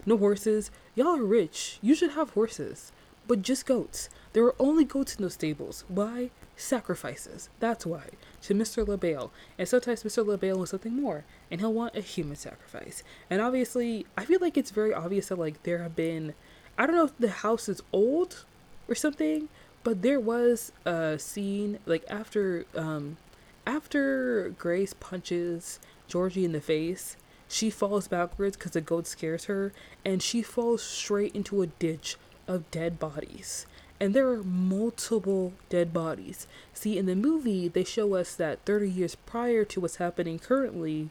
no 0.06 0.18
horses. 0.18 0.70
Y'all 0.94 1.18
are 1.18 1.26
rich. 1.26 1.80
You 1.82 1.96
should 1.96 2.12
have 2.12 2.30
horses, 2.30 2.92
but 3.28 3.42
just 3.42 3.66
goats. 3.66 4.10
There 4.34 4.46
are 4.46 4.56
only 4.60 4.86
goats 4.86 5.16
in 5.16 5.24
those 5.24 5.34
stables. 5.34 5.86
Why? 5.88 6.30
Sacrifices. 6.56 7.50
That's 7.60 7.86
why. 7.86 8.12
To 8.44 8.54
Mr. 8.54 8.88
Le 8.88 8.98
Bail. 8.98 9.32
And 9.58 9.68
sometimes 9.68 10.04
Mr. 10.04 10.26
Le 10.26 10.38
Bail 10.38 10.58
wants 10.58 10.72
something 10.72 10.96
more, 10.96 11.26
and 11.50 11.60
he'll 11.60 11.74
want 11.74 11.96
a 11.96 12.02
human 12.02 12.36
sacrifice. 12.36 13.04
And 13.30 13.42
obviously, 13.42 14.06
I 14.18 14.24
feel 14.24 14.40
like 14.40 14.56
it's 14.56 14.72
very 14.72 14.94
obvious 14.94 15.30
that, 15.30 15.40
like, 15.40 15.64
there 15.64 15.80
have 15.80 15.96
been 15.96 16.34
I 16.78 16.86
don't 16.86 16.96
know 16.96 17.06
if 17.06 17.18
the 17.18 17.30
house 17.30 17.70
is 17.70 17.82
old 17.94 18.46
or 18.88 18.96
something, 18.96 19.50
but 19.84 20.02
there 20.02 20.20
was 20.20 20.72
a 20.86 21.18
scene 21.20 21.80
like 21.86 22.04
after 22.10 22.66
um 22.76 23.18
after 23.66 24.50
Grace 24.58 24.94
punches 24.94 25.80
Georgie 26.08 26.46
in 26.46 26.52
the 26.52 26.62
face, 26.62 27.18
she 27.48 27.70
falls 27.70 28.08
backwards 28.08 28.58
because 28.58 28.72
the 28.72 28.82
goat 28.82 29.08
scares 29.08 29.46
her, 29.46 29.74
and 30.04 30.22
she 30.22 30.42
falls 30.42 30.84
straight 30.84 31.36
into 31.36 31.62
a 31.62 31.68
ditch 31.68 32.18
of 32.48 32.70
dead 32.72 33.00
bodies. 33.00 33.66
And 34.00 34.14
there 34.14 34.28
are 34.28 34.44
multiple 34.44 35.54
dead 35.70 35.94
bodies. 35.94 36.48
See, 36.74 36.98
in 36.98 37.06
the 37.06 37.16
movie, 37.16 37.68
they 37.68 37.84
show 37.84 38.16
us 38.16 38.36
that 38.36 38.60
30 38.66 38.90
years 38.90 39.16
prior 39.16 39.64
to 39.66 39.80
what's 39.80 39.96
happening 39.96 40.38
currently, 40.38 41.10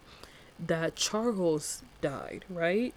that 0.65 0.95
Charles 0.95 1.83
died, 2.01 2.45
right? 2.49 2.95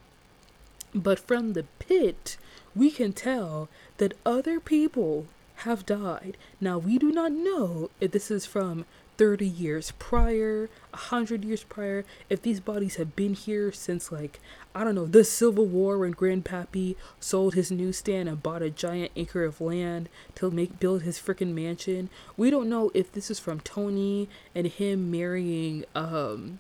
But 0.97 1.19
from 1.19 1.53
the 1.53 1.65
pit, 1.79 2.37
we 2.75 2.91
can 2.91 3.13
tell 3.13 3.69
that 3.97 4.17
other 4.25 4.59
people 4.59 5.27
have 5.57 5.85
died. 5.85 6.37
Now, 6.59 6.77
we 6.77 6.97
do 6.97 7.11
not 7.11 7.31
know 7.31 7.89
if 7.99 8.11
this 8.11 8.29
is 8.31 8.45
from 8.45 8.85
30 9.17 9.47
years 9.47 9.91
prior, 9.97 10.69
100 10.91 11.43
years 11.43 11.63
prior, 11.63 12.05
if 12.29 12.41
these 12.41 12.59
bodies 12.59 12.95
have 12.95 13.15
been 13.15 13.33
here 13.33 13.71
since, 13.71 14.11
like, 14.11 14.39
I 14.75 14.83
don't 14.83 14.95
know, 14.95 15.05
the 15.05 15.23
Civil 15.23 15.65
War 15.65 15.97
when 15.97 16.13
Grandpappy 16.13 16.95
sold 17.19 17.55
his 17.55 17.71
newsstand 17.71 18.29
and 18.29 18.43
bought 18.43 18.61
a 18.61 18.69
giant 18.69 19.11
acre 19.15 19.43
of 19.43 19.59
land 19.59 20.09
to 20.35 20.51
make 20.51 20.79
build 20.79 21.01
his 21.01 21.17
freaking 21.17 21.53
mansion. 21.53 22.09
We 22.35 22.51
don't 22.51 22.69
know 22.69 22.91
if 22.93 23.11
this 23.11 23.31
is 23.31 23.39
from 23.39 23.59
Tony 23.61 24.29
and 24.53 24.67
him 24.67 25.09
marrying, 25.09 25.85
um, 25.95 26.59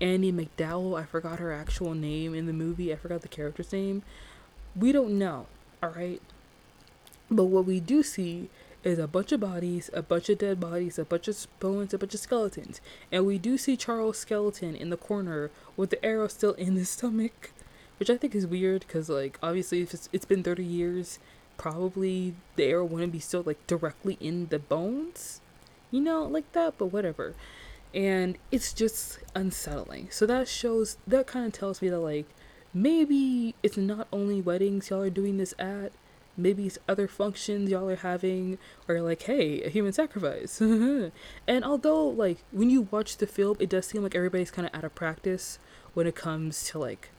Andie 0.00 0.32
MacDowell, 0.32 0.98
I 0.98 1.04
forgot 1.04 1.38
her 1.38 1.52
actual 1.52 1.94
name 1.94 2.34
in 2.34 2.46
the 2.46 2.52
movie. 2.52 2.92
I 2.92 2.96
forgot 2.96 3.22
the 3.22 3.28
character's 3.28 3.72
name. 3.72 4.02
We 4.76 4.92
don't 4.92 5.18
know, 5.18 5.46
all 5.82 5.90
right? 5.90 6.22
But 7.30 7.44
what 7.44 7.64
we 7.64 7.80
do 7.80 8.02
see 8.02 8.48
is 8.84 8.98
a 8.98 9.08
bunch 9.08 9.32
of 9.32 9.40
bodies, 9.40 9.90
a 9.92 10.02
bunch 10.02 10.28
of 10.28 10.38
dead 10.38 10.60
bodies, 10.60 10.98
a 10.98 11.04
bunch 11.04 11.28
of 11.28 11.46
bones, 11.58 11.92
a 11.92 11.98
bunch 11.98 12.14
of 12.14 12.20
skeletons. 12.20 12.80
And 13.10 13.26
we 13.26 13.38
do 13.38 13.58
see 13.58 13.76
Charles' 13.76 14.18
skeleton 14.18 14.76
in 14.76 14.90
the 14.90 14.96
corner 14.96 15.50
with 15.76 15.90
the 15.90 16.04
arrow 16.04 16.28
still 16.28 16.52
in 16.52 16.76
his 16.76 16.90
stomach, 16.90 17.50
which 17.98 18.08
I 18.08 18.16
think 18.16 18.34
is 18.34 18.46
weird 18.46 18.86
because, 18.86 19.08
like, 19.08 19.38
obviously, 19.42 19.82
if 19.82 19.92
it's, 19.92 20.08
it's 20.12 20.24
been 20.24 20.42
30 20.42 20.64
years, 20.64 21.18
probably 21.56 22.34
the 22.54 22.64
arrow 22.64 22.84
wouldn't 22.84 23.12
be 23.12 23.18
still, 23.18 23.42
like, 23.44 23.66
directly 23.66 24.16
in 24.20 24.46
the 24.46 24.60
bones, 24.60 25.40
you 25.90 26.00
know, 26.00 26.22
like 26.22 26.50
that, 26.52 26.78
but 26.78 26.86
whatever. 26.86 27.34
And 27.94 28.36
it's 28.50 28.72
just 28.72 29.18
unsettling. 29.34 30.08
So 30.10 30.26
that 30.26 30.48
shows 30.48 30.98
that 31.06 31.26
kind 31.26 31.46
of 31.46 31.52
tells 31.52 31.82
me 31.82 31.88
that 31.88 32.00
like 32.00 32.26
maybe 32.74 33.54
it's 33.62 33.76
not 33.76 34.08
only 34.12 34.40
weddings 34.40 34.90
y'all 34.90 35.02
are 35.02 35.10
doing 35.10 35.38
this 35.38 35.54
at, 35.58 35.92
maybe 36.38 36.66
it's 36.66 36.78
other 36.88 37.08
functions 37.08 37.68
y'all 37.68 37.88
are 37.88 37.96
having 37.96 38.58
or 38.86 39.00
like 39.02 39.22
hey 39.22 39.60
a 39.62 39.68
human 39.68 39.92
sacrifice 39.92 40.60
and 40.60 41.64
although 41.64 42.06
like 42.06 42.38
when 42.52 42.70
you 42.70 42.82
watch 42.92 43.16
the 43.16 43.26
film 43.26 43.56
it 43.58 43.68
does 43.68 43.86
seem 43.86 44.02
like 44.02 44.14
everybody's 44.14 44.50
kind 44.50 44.66
of 44.66 44.74
out 44.74 44.84
of 44.84 44.94
practice 44.94 45.58
when 45.94 46.06
it 46.06 46.14
comes 46.14 46.64
to 46.64 46.78
like 46.78 47.10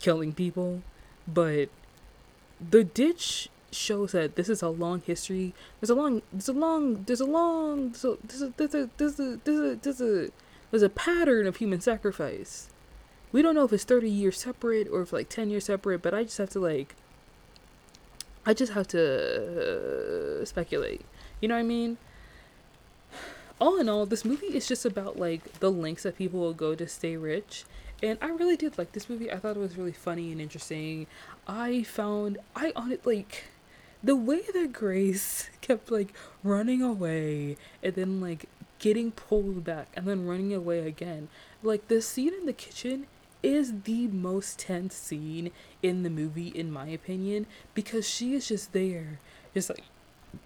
killing 0.00 0.32
people 0.32 0.82
but 1.28 1.68
the 2.60 2.82
ditch 2.82 3.48
shows 3.72 4.12
that 4.12 4.36
this 4.36 4.48
is 4.48 4.62
a 4.62 4.68
long 4.68 5.00
history 5.02 5.54
there's 5.80 5.90
a 5.90 5.94
long 5.94 6.22
there's 6.32 6.48
a 6.48 6.52
long 6.52 7.02
there's 7.04 7.20
a 7.20 7.26
long 7.26 7.94
so 7.94 8.18
there's 8.24 8.42
a 8.42 8.52
there's 8.56 8.74
a 8.74 8.90
there's 8.96 9.20
a 9.20 9.36
there's 9.44 9.60
a 9.60 9.76
there's 9.76 10.00
a, 10.00 10.30
there's 10.70 10.82
a 10.82 10.88
pattern 10.88 11.46
of 11.46 11.56
human 11.56 11.80
sacrifice 11.80 12.68
we 13.32 13.42
don't 13.42 13.54
know 13.54 13.64
if 13.64 13.72
it's 13.72 13.84
30 13.84 14.10
years 14.10 14.40
separate 14.40 14.88
or 14.88 15.02
if 15.02 15.12
like 15.12 15.28
10 15.28 15.50
years 15.50 15.66
separate 15.66 16.02
but 16.02 16.12
i 16.12 16.24
just 16.24 16.38
have 16.38 16.50
to 16.50 16.58
like 16.58 16.96
I 18.46 18.54
just 18.54 18.72
have 18.72 18.88
to 18.88 20.40
uh, 20.40 20.44
speculate. 20.44 21.02
You 21.40 21.48
know 21.48 21.54
what 21.54 21.60
I 21.60 21.64
mean? 21.64 21.98
All 23.60 23.78
in 23.78 23.88
all, 23.88 24.06
this 24.06 24.24
movie 24.24 24.46
is 24.46 24.66
just 24.66 24.84
about 24.86 25.18
like 25.18 25.60
the 25.60 25.70
lengths 25.70 26.04
that 26.04 26.16
people 26.16 26.40
will 26.40 26.54
go 26.54 26.74
to 26.74 26.88
stay 26.88 27.16
rich. 27.16 27.64
And 28.02 28.18
I 28.22 28.28
really 28.28 28.56
did 28.56 28.78
like 28.78 28.92
this 28.92 29.10
movie. 29.10 29.30
I 29.30 29.38
thought 29.38 29.56
it 29.56 29.60
was 29.60 29.76
really 29.76 29.92
funny 29.92 30.32
and 30.32 30.40
interesting. 30.40 31.06
I 31.46 31.82
found 31.82 32.38
I 32.56 32.72
on 32.74 32.92
it 32.92 33.04
like 33.04 33.44
the 34.02 34.16
way 34.16 34.42
that 34.52 34.72
Grace 34.72 35.50
kept 35.60 35.90
like 35.90 36.12
running 36.42 36.82
away 36.82 37.56
and 37.82 37.94
then 37.94 38.20
like 38.20 38.46
getting 38.78 39.12
pulled 39.12 39.62
back 39.62 39.88
and 39.94 40.06
then 40.06 40.26
running 40.26 40.54
away 40.54 40.86
again. 40.86 41.28
Like 41.62 41.88
the 41.88 42.00
scene 42.00 42.32
in 42.34 42.46
the 42.46 42.52
kitchen 42.52 43.06
is 43.42 43.82
the 43.84 44.06
most 44.08 44.58
tense 44.58 44.94
scene 44.94 45.50
in 45.82 46.02
the 46.02 46.10
movie, 46.10 46.48
in 46.48 46.70
my 46.70 46.88
opinion, 46.88 47.46
because 47.74 48.08
she 48.08 48.34
is 48.34 48.48
just 48.48 48.72
there, 48.72 49.18
just 49.54 49.70
like, 49.70 49.84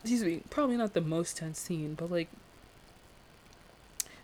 excuse 0.01 0.23
me, 0.23 0.43
probably 0.51 0.77
not 0.77 0.95
the 0.95 1.01
most 1.01 1.37
tense 1.37 1.59
scene, 1.59 1.95
but 1.95 2.11
like, 2.11 2.29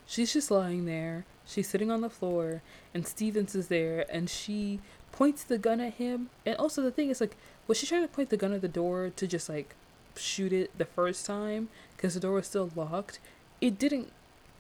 she's 0.07 0.33
just 0.33 0.51
lying 0.51 0.85
there, 0.87 1.25
she's 1.47 1.69
sitting 1.69 1.91
on 1.91 2.01
the 2.01 2.11
floor, 2.11 2.63
and 2.95 3.07
Stevens 3.07 3.55
is 3.55 3.69
there, 3.69 4.05
and 4.09 4.31
she 4.31 4.81
points 5.11 5.43
the 5.43 5.59
gun 5.59 5.81
at 5.81 5.95
him, 5.95 6.31
and 6.47 6.57
also 6.57 6.81
the 6.81 6.93
thing 6.93 7.11
is, 7.11 7.21
like, 7.21 7.37
was 7.71 7.79
she 7.79 7.87
trying 7.87 8.03
to 8.03 8.09
point 8.09 8.31
the 8.31 8.37
gun 8.37 8.53
at 8.53 8.63
the 8.63 8.67
door 8.67 9.13
to 9.15 9.29
just 9.29 9.49
like 9.49 9.77
shoot 10.17 10.53
it 10.53 10.77
the 10.77 10.85
first 10.85 11.25
time 11.25 11.69
because 11.97 12.15
the 12.15 12.21
door 12.21 12.33
was 12.33 12.49
still 12.49 12.69
locked? 12.75 13.21
It 13.61 13.79
didn't 13.79 14.11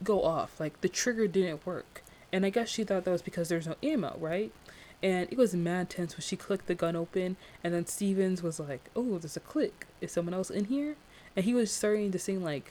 go 0.04 0.22
off, 0.22 0.60
like, 0.60 0.80
the 0.80 0.88
trigger 0.88 1.26
didn't 1.26 1.66
work. 1.66 2.04
And 2.32 2.46
I 2.46 2.50
guess 2.50 2.68
she 2.68 2.84
thought 2.84 3.04
that 3.04 3.10
was 3.10 3.20
because 3.20 3.48
there's 3.48 3.66
no 3.66 3.74
ammo, 3.82 4.16
right? 4.20 4.52
And 5.02 5.26
it 5.28 5.36
was 5.36 5.54
mad 5.54 5.90
tense 5.90 6.14
when 6.14 6.22
she 6.22 6.36
clicked 6.36 6.68
the 6.68 6.76
gun 6.76 6.94
open, 6.94 7.36
and 7.64 7.74
then 7.74 7.84
Stevens 7.84 8.44
was 8.44 8.60
like, 8.60 8.88
"Oh, 8.94 9.18
there's 9.18 9.36
a 9.36 9.40
click. 9.40 9.88
Is 10.00 10.12
someone 10.12 10.34
else 10.34 10.48
in 10.48 10.66
here?" 10.66 10.94
And 11.34 11.44
he 11.44 11.52
was 11.52 11.72
starting 11.72 12.12
to 12.12 12.18
sing 12.20 12.44
like, 12.44 12.70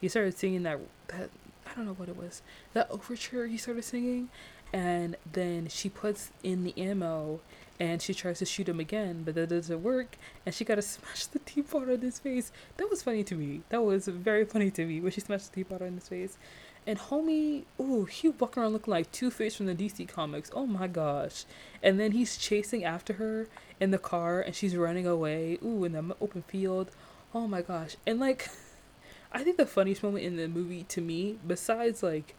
he 0.00 0.08
started 0.08 0.36
singing 0.36 0.64
that 0.64 0.80
that 1.08 1.30
I 1.64 1.74
don't 1.76 1.86
know 1.86 1.92
what 1.92 2.08
it 2.08 2.16
was 2.16 2.42
that 2.72 2.90
overture 2.90 3.46
he 3.46 3.56
started 3.56 3.84
singing, 3.84 4.30
and 4.72 5.16
then 5.32 5.68
she 5.68 5.88
puts 5.88 6.30
in 6.42 6.64
the 6.64 6.74
ammo 6.76 7.40
and 7.80 8.00
she 8.00 8.14
tries 8.14 8.38
to 8.38 8.44
shoot 8.44 8.68
him 8.68 8.78
again, 8.78 9.22
but 9.24 9.34
that 9.34 9.48
doesn't 9.48 9.82
work, 9.82 10.16
and 10.46 10.54
she 10.54 10.64
gotta 10.64 10.82
smash 10.82 11.26
the 11.26 11.40
teapot 11.40 11.88
on 11.88 12.00
his 12.00 12.18
face. 12.18 12.52
That 12.76 12.88
was 12.88 13.02
funny 13.02 13.24
to 13.24 13.34
me. 13.34 13.62
That 13.70 13.82
was 13.82 14.06
very 14.06 14.44
funny 14.44 14.70
to 14.72 14.86
me 14.86 15.00
when 15.00 15.12
she 15.12 15.20
smashed 15.20 15.50
the 15.50 15.56
teapot 15.56 15.82
on 15.82 15.94
his 15.94 16.08
face. 16.08 16.38
And 16.86 16.98
homie, 16.98 17.64
ooh, 17.80 18.04
he 18.04 18.28
walking 18.28 18.62
around 18.62 18.74
looking 18.74 18.90
like 18.90 19.10
Two 19.10 19.30
Face 19.30 19.56
from 19.56 19.66
the 19.66 19.74
DC 19.74 20.06
comics. 20.06 20.50
Oh 20.52 20.66
my 20.66 20.86
gosh. 20.86 21.44
And 21.82 21.98
then 21.98 22.12
he's 22.12 22.36
chasing 22.36 22.84
after 22.84 23.14
her 23.14 23.48
in 23.80 23.90
the 23.90 23.98
car 23.98 24.40
and 24.40 24.54
she's 24.54 24.76
running 24.76 25.06
away. 25.06 25.58
Ooh, 25.64 25.84
in 25.84 25.92
the 25.92 26.14
open 26.20 26.42
field. 26.42 26.90
Oh 27.34 27.48
my 27.48 27.62
gosh. 27.62 27.96
And 28.06 28.20
like, 28.20 28.48
I 29.32 29.42
think 29.42 29.56
the 29.56 29.66
funniest 29.66 30.02
moment 30.02 30.24
in 30.24 30.36
the 30.36 30.46
movie 30.46 30.84
to 30.84 31.00
me, 31.00 31.38
besides 31.46 32.02
like 32.02 32.34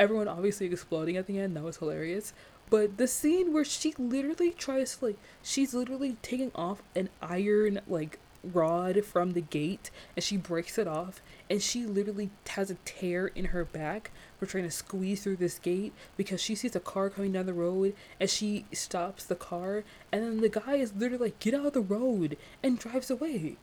everyone 0.00 0.26
obviously 0.26 0.66
exploding 0.66 1.16
at 1.16 1.26
the 1.26 1.38
end, 1.38 1.54
that 1.54 1.62
was 1.62 1.76
hilarious. 1.76 2.32
But 2.70 2.96
the 2.96 3.06
scene 3.06 3.52
where 3.52 3.64
she 3.64 3.94
literally 3.98 4.50
tries 4.50 4.96
to 4.96 5.06
like, 5.06 5.18
she's 5.42 5.74
literally 5.74 6.16
taking 6.22 6.50
off 6.54 6.82
an 6.96 7.10
iron 7.20 7.80
like 7.86 8.18
rod 8.42 9.04
from 9.04 9.32
the 9.32 9.40
gate 9.42 9.90
and 10.16 10.24
she 10.24 10.36
breaks 10.38 10.78
it 10.78 10.88
off 10.88 11.20
and 11.50 11.60
she 11.60 11.84
literally 11.84 12.30
has 12.48 12.70
a 12.70 12.76
tear 12.86 13.26
in 13.26 13.46
her 13.46 13.66
back 13.66 14.10
for 14.38 14.46
trying 14.46 14.64
to 14.64 14.70
squeeze 14.70 15.22
through 15.22 15.36
this 15.36 15.58
gate 15.58 15.92
because 16.16 16.40
she 16.40 16.54
sees 16.54 16.74
a 16.74 16.80
car 16.80 17.10
coming 17.10 17.32
down 17.32 17.44
the 17.44 17.52
road 17.52 17.94
and 18.18 18.30
she 18.30 18.64
stops 18.72 19.24
the 19.24 19.34
car 19.34 19.84
and 20.10 20.22
then 20.22 20.40
the 20.40 20.48
guy 20.48 20.76
is 20.76 20.94
literally 20.94 21.26
like 21.26 21.38
get 21.38 21.52
out 21.52 21.66
of 21.66 21.72
the 21.74 21.82
road 21.82 22.38
and 22.62 22.78
drives 22.78 23.10
away 23.10 23.56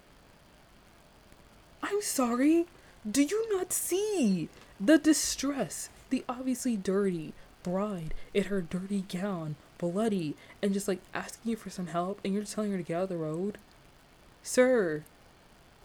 i'm 1.82 2.02
sorry 2.04 2.68
do 3.10 3.24
you 3.24 3.58
not 3.58 3.74
see 3.74 4.48
the 4.80 5.00
distress 5.00 5.90
the 6.10 6.24
obviously 6.28 6.76
dirty 6.76 7.34
bride 7.64 8.14
in 8.34 8.46
her 8.46 8.62
dirty 8.62 9.04
gown 9.10 9.56
bloody 9.78 10.36
and 10.62 10.74
just 10.74 10.88
like 10.88 11.00
asking 11.14 11.52
you 11.52 11.56
for 11.56 11.70
some 11.70 11.88
help 11.88 12.20
and 12.24 12.34
you're 12.34 12.44
just 12.44 12.56
telling 12.56 12.72
her 12.72 12.78
to 12.78 12.84
get 12.84 12.98
out 12.98 13.04
of 13.04 13.10
the 13.10 13.18
road 13.18 13.58
sir, 14.48 15.04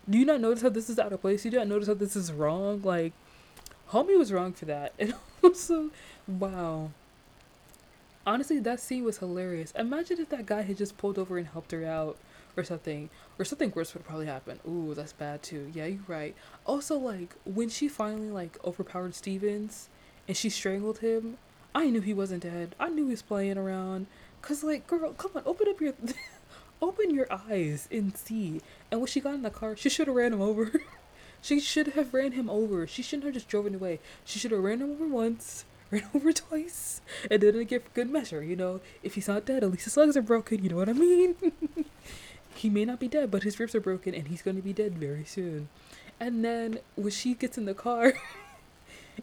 do 0.09 0.19
you 0.19 0.25
not 0.25 0.41
notice 0.41 0.63
how 0.63 0.69
this 0.69 0.89
is 0.89 0.99
out 0.99 1.13
of 1.13 1.21
place? 1.21 1.45
You 1.45 1.51
do 1.51 1.59
not 1.59 1.69
notice 1.69 1.89
how 1.89 1.95
this 1.95 2.17
is 2.17 2.33
wrong? 2.33 2.81
Like, 2.83 3.13
homie 3.91 4.19
was 4.19 4.33
wrong 4.33 4.53
for 4.53 4.65
that. 4.67 4.93
And 4.99 5.15
also, 5.43 5.91
wow. 6.29 6.91
Honestly, 8.25 8.61
that 8.61 8.79
scene 8.79 9.03
was 9.03 9.19
hilarious. 9.19 9.73
Imagine 9.73 10.21
if 10.21 10.29
that 10.29 10.47
guy 10.47 10.63
had 10.63 10.77
just 10.77 10.97
pulled 10.97 11.19
over 11.19 11.37
and 11.39 11.49
helped 11.49 11.73
her 11.73 11.85
out 11.85 12.17
or 12.57 12.63
something. 12.63 13.11
Or 13.39 13.45
something 13.45 13.73
worse 13.75 13.93
would 13.95 14.05
probably 14.05 14.27
happen. 14.27 14.61
Ooh, 14.67 14.95
that's 14.95 15.13
bad 15.13 15.43
too. 15.43 15.73
Yeah, 15.75 15.87
you're 15.87 16.01
right. 16.07 16.37
Also, 16.65 16.97
like, 16.97 17.35
when 17.45 17.69
she 17.69 17.89
finally, 17.89 18.31
like, 18.31 18.65
overpowered 18.65 19.17
Stevens 19.17 19.89
and 20.29 20.37
she 20.37 20.49
strangled 20.49 20.99
him, 20.99 21.39
I 21.75 21.91
knew 21.91 22.01
he 22.01 22.15
wasn't 22.15 22.43
dead. 22.43 22.75
I 22.79 22.89
knew 22.89 23.07
he 23.07 23.11
was 23.11 23.23
playing 23.23 23.59
around. 23.59 24.07
Cause, 24.43 24.63
like, 24.63 24.87
girl, 24.87 25.13
come 25.13 25.33
on, 25.35 25.43
open 25.47 25.69
up 25.69 25.81
your. 25.81 25.95
open 26.83 27.15
your 27.15 27.29
eyes 27.33 27.89
and 27.91 28.17
see. 28.17 28.61
And 28.91 29.01
when 29.01 29.07
she 29.07 29.21
got 29.21 29.35
in 29.35 29.43
the 29.43 29.51
car, 29.51 29.77
she 29.77 29.89
should 29.89 30.09
have 30.09 30.17
ran 30.17 30.33
him 30.33 30.43
over. 30.43 30.73
she 31.43 31.61
should 31.61 31.89
have 31.89 32.13
ran 32.13 32.33
him 32.33 32.51
over. 32.51 32.87
She 32.87 33.03
shouldn't 33.03 33.25
have 33.25 33.35
just 33.35 33.49
driven 33.49 33.77
away. 33.77 34.01
She 34.25 34.39
should 34.39 34.51
have 34.51 34.63
ran 34.63 34.81
him 34.81 34.91
over 34.91 35.07
once, 35.07 35.65
ran 35.91 36.09
over 36.15 36.33
twice, 36.33 37.01
and 37.31 37.41
didn't 37.41 37.69
get 37.69 37.95
good 37.95 38.11
measure. 38.11 38.43
You 38.43 38.57
know, 38.57 38.81
if 39.03 39.15
he's 39.15 39.29
not 39.29 39.47
dead, 39.47 39.63
at 39.63 39.71
least 39.71 39.85
his 39.85 39.97
legs 39.97 40.17
are 40.17 40.23
broken. 40.23 40.63
You 40.63 40.71
know 40.71 40.77
what 40.77 40.89
I 40.89 40.95
mean? 40.95 41.37
he 42.57 42.69
may 42.69 42.85
not 42.85 43.01
be 43.01 43.09
dead, 43.09 43.31
but 43.31 43.45
his 43.45 43.59
ribs 43.61 43.75
are 43.75 43.81
broken, 43.81 44.15
and 44.15 44.29
he's 44.29 44.43
going 44.43 44.57
to 44.57 44.63
be 44.63 44.73
dead 44.73 44.99
very 44.99 45.25
soon. 45.25 45.69
And 46.19 46.45
then 46.45 46.81
when 46.97 47.11
she 47.11 47.35
gets 47.35 47.57
in 47.57 47.65
the 47.65 47.75
car, 47.75 48.15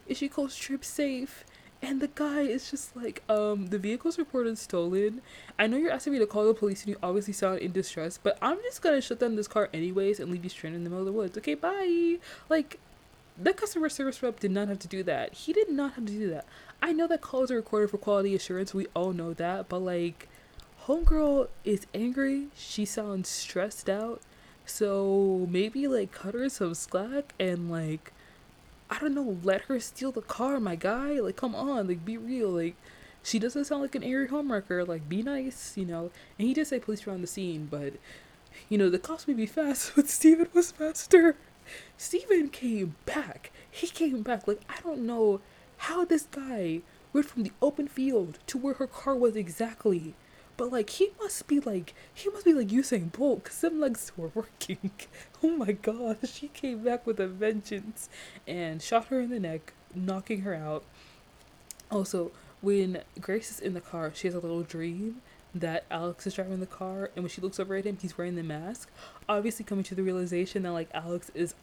and 0.08 0.16
she 0.16 0.28
calls 0.28 0.56
Trip 0.56 0.84
safe, 0.84 1.44
and 1.82 2.00
the 2.00 2.08
guy 2.08 2.42
is 2.42 2.70
just 2.70 2.94
like, 2.94 3.22
um, 3.28 3.68
the 3.68 3.78
vehicle's 3.78 4.18
reported 4.18 4.58
stolen. 4.58 5.22
I 5.58 5.66
know 5.66 5.76
you're 5.76 5.90
asking 5.90 6.12
me 6.12 6.18
to 6.18 6.26
call 6.26 6.46
the 6.46 6.54
police 6.54 6.82
and 6.82 6.90
you 6.90 6.96
obviously 7.02 7.32
sound 7.32 7.60
in 7.60 7.72
distress, 7.72 8.18
but 8.22 8.36
I'm 8.42 8.58
just 8.62 8.82
gonna 8.82 9.00
shut 9.00 9.20
down 9.20 9.36
this 9.36 9.48
car 9.48 9.70
anyways 9.72 10.20
and 10.20 10.30
leave 10.30 10.44
you 10.44 10.50
stranded 10.50 10.80
in 10.80 10.84
the 10.84 10.90
middle 10.90 11.06
of 11.06 11.12
the 11.12 11.18
woods. 11.18 11.38
Okay, 11.38 11.54
bye. 11.54 12.18
Like, 12.48 12.78
the 13.38 13.54
customer 13.54 13.88
service 13.88 14.22
rep 14.22 14.40
did 14.40 14.50
not 14.50 14.68
have 14.68 14.78
to 14.80 14.88
do 14.88 15.02
that. 15.04 15.32
He 15.32 15.52
did 15.54 15.70
not 15.70 15.94
have 15.94 16.04
to 16.04 16.12
do 16.12 16.28
that. 16.28 16.44
I 16.82 16.92
know 16.92 17.06
that 17.06 17.22
calls 17.22 17.50
are 17.50 17.56
recorded 17.56 17.90
for 17.90 17.98
quality 17.98 18.34
assurance. 18.34 18.74
We 18.74 18.86
all 18.94 19.12
know 19.12 19.32
that, 19.34 19.68
but 19.68 19.78
like, 19.78 20.28
homegirl 20.84 21.48
is 21.64 21.86
angry. 21.94 22.48
She 22.54 22.84
sounds 22.84 23.28
stressed 23.28 23.88
out. 23.88 24.20
So 24.66 25.46
maybe 25.50 25.88
like 25.88 26.12
cut 26.12 26.34
her 26.34 26.48
some 26.48 26.74
slack 26.74 27.34
and 27.40 27.70
like 27.70 28.12
I 28.90 28.98
don't 28.98 29.14
know, 29.14 29.38
let 29.44 29.62
her 29.62 29.78
steal 29.78 30.10
the 30.10 30.20
car, 30.20 30.58
my 30.58 30.74
guy. 30.74 31.20
Like, 31.20 31.36
come 31.36 31.54
on, 31.54 31.86
like, 31.86 32.04
be 32.04 32.18
real. 32.18 32.50
Like, 32.50 32.74
she 33.22 33.38
doesn't 33.38 33.66
sound 33.66 33.82
like 33.82 33.94
an 33.94 34.02
angry 34.02 34.28
homewrecker. 34.28 34.86
Like, 34.86 35.08
be 35.08 35.22
nice, 35.22 35.76
you 35.76 35.86
know. 35.86 36.10
And 36.38 36.48
he 36.48 36.54
did 36.54 36.66
say 36.66 36.80
police 36.80 37.06
were 37.06 37.12
on 37.12 37.20
the 37.20 37.26
scene, 37.26 37.68
but, 37.70 37.94
you 38.68 38.76
know, 38.76 38.90
the 38.90 38.98
cops 38.98 39.28
may 39.28 39.34
be 39.34 39.46
fast, 39.46 39.92
but 39.96 40.08
Steven 40.08 40.48
was 40.52 40.72
faster. 40.72 41.36
Steven 41.96 42.48
came 42.48 42.96
back. 43.06 43.52
He 43.70 43.86
came 43.86 44.22
back. 44.22 44.48
Like, 44.48 44.62
I 44.68 44.80
don't 44.82 45.06
know 45.06 45.40
how 45.76 46.04
this 46.04 46.26
guy 46.30 46.80
went 47.12 47.26
from 47.26 47.44
the 47.44 47.52
open 47.62 47.86
field 47.86 48.38
to 48.48 48.58
where 48.58 48.74
her 48.74 48.86
car 48.86 49.14
was 49.14 49.36
exactly. 49.36 50.14
But 50.60 50.72
like 50.72 50.90
he 50.90 51.08
must 51.18 51.46
be 51.48 51.58
like 51.58 51.94
he 52.12 52.28
must 52.28 52.44
be 52.44 52.52
like 52.52 52.66
Usain 52.66 53.10
Bolt 53.10 53.44
because 53.44 53.62
them 53.62 53.80
legs 53.80 54.12
were 54.14 54.30
working. 54.34 54.90
oh 55.42 55.56
my 55.56 55.72
gosh, 55.72 56.18
she 56.30 56.48
came 56.48 56.84
back 56.84 57.06
with 57.06 57.18
a 57.18 57.26
vengeance 57.26 58.10
and 58.46 58.82
shot 58.82 59.06
her 59.06 59.20
in 59.20 59.30
the 59.30 59.40
neck, 59.40 59.72
knocking 59.94 60.42
her 60.42 60.54
out. 60.54 60.84
Also, 61.90 62.30
when 62.60 63.00
Grace 63.22 63.50
is 63.50 63.58
in 63.58 63.72
the 63.72 63.80
car, 63.80 64.12
she 64.14 64.28
has 64.28 64.34
a 64.34 64.38
little 64.38 64.60
dream 64.60 65.22
that 65.54 65.86
Alex 65.90 66.26
is 66.26 66.34
driving 66.34 66.60
the 66.60 66.66
car, 66.66 67.10
and 67.16 67.24
when 67.24 67.30
she 67.30 67.40
looks 67.40 67.58
over 67.58 67.74
at 67.76 67.86
him, 67.86 67.96
he's 67.98 68.18
wearing 68.18 68.36
the 68.36 68.42
mask. 68.42 68.90
Obviously, 69.30 69.64
coming 69.64 69.84
to 69.84 69.94
the 69.94 70.02
realization 70.02 70.64
that 70.64 70.72
like 70.72 70.90
Alex 70.92 71.30
is 71.34 71.54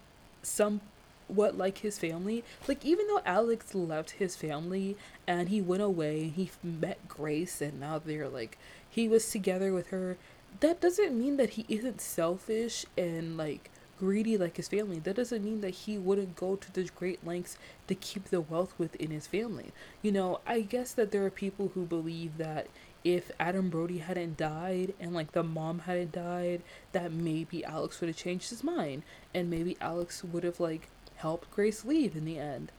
some 0.42 0.82
what 1.28 1.58
like 1.58 1.80
his 1.80 2.00
family 2.00 2.44
like 2.68 2.86
even 2.86 3.06
though 3.08 3.22
alex 3.26 3.76
left 3.76 4.12
his 4.12 4.36
family 4.36 4.96
and 5.28 5.50
he 5.50 5.62
went 5.62 5.82
away 5.82 6.30
he 6.30 6.50
met 6.64 7.06
grace 7.08 7.62
and 7.62 7.80
now 7.80 8.00
they're 8.00 8.30
like 8.30 8.58
he 8.90 9.08
was 9.08 9.30
together 9.30 9.74
with 9.74 9.88
her 9.88 10.18
that 10.60 10.82
doesn't 10.82 11.18
mean 11.18 11.38
that 11.38 11.52
he 11.52 11.66
isn't 11.70 12.02
selfish 12.02 12.86
and 12.98 13.38
like 13.38 13.70
greedy 14.00 14.38
like 14.38 14.58
his 14.58 14.68
family. 14.68 15.00
That 15.00 15.16
doesn't 15.16 15.44
mean 15.44 15.62
that 15.62 15.72
he 15.72 15.98
wouldn't 15.98 16.36
go 16.36 16.56
to 16.56 16.72
the 16.72 16.84
great 16.96 17.26
lengths 17.26 17.58
to 17.88 17.96
keep 17.96 18.26
the 18.26 18.42
wealth 18.42 18.74
within 18.78 19.12
his 19.12 19.28
family. 19.28 19.72
You 20.02 20.12
know 20.12 20.40
i 20.46 20.62
guess 20.62 20.94
that 20.94 21.12
there 21.12 21.26
are 21.26 21.30
people 21.30 21.72
who 21.74 21.86
believe 21.86 22.38
that 22.38 22.68
if 23.04 23.32
Adam 23.40 23.70
Brody 23.70 24.00
hadn't 24.00 24.36
died 24.38 24.94
and 25.00 25.14
like 25.14 25.32
the 25.32 25.44
mom 25.44 25.80
hadn't 25.80 26.12
died, 26.12 26.62
that 26.92 27.12
maybe 27.12 27.64
Alex 27.64 28.02
would 28.02 28.08
have 28.08 28.18
changed 28.18 28.50
his 28.50 28.64
mind 28.64 29.04
and 29.34 29.50
maybe 29.50 29.78
Alex 29.80 30.24
would 30.24 30.44
have 30.44 30.60
like 30.60 30.90
helped 31.16 31.50
Grace 31.52 31.86
leave 31.86 32.16
in 32.16 32.26
the 32.26 32.38
end. 32.38 32.72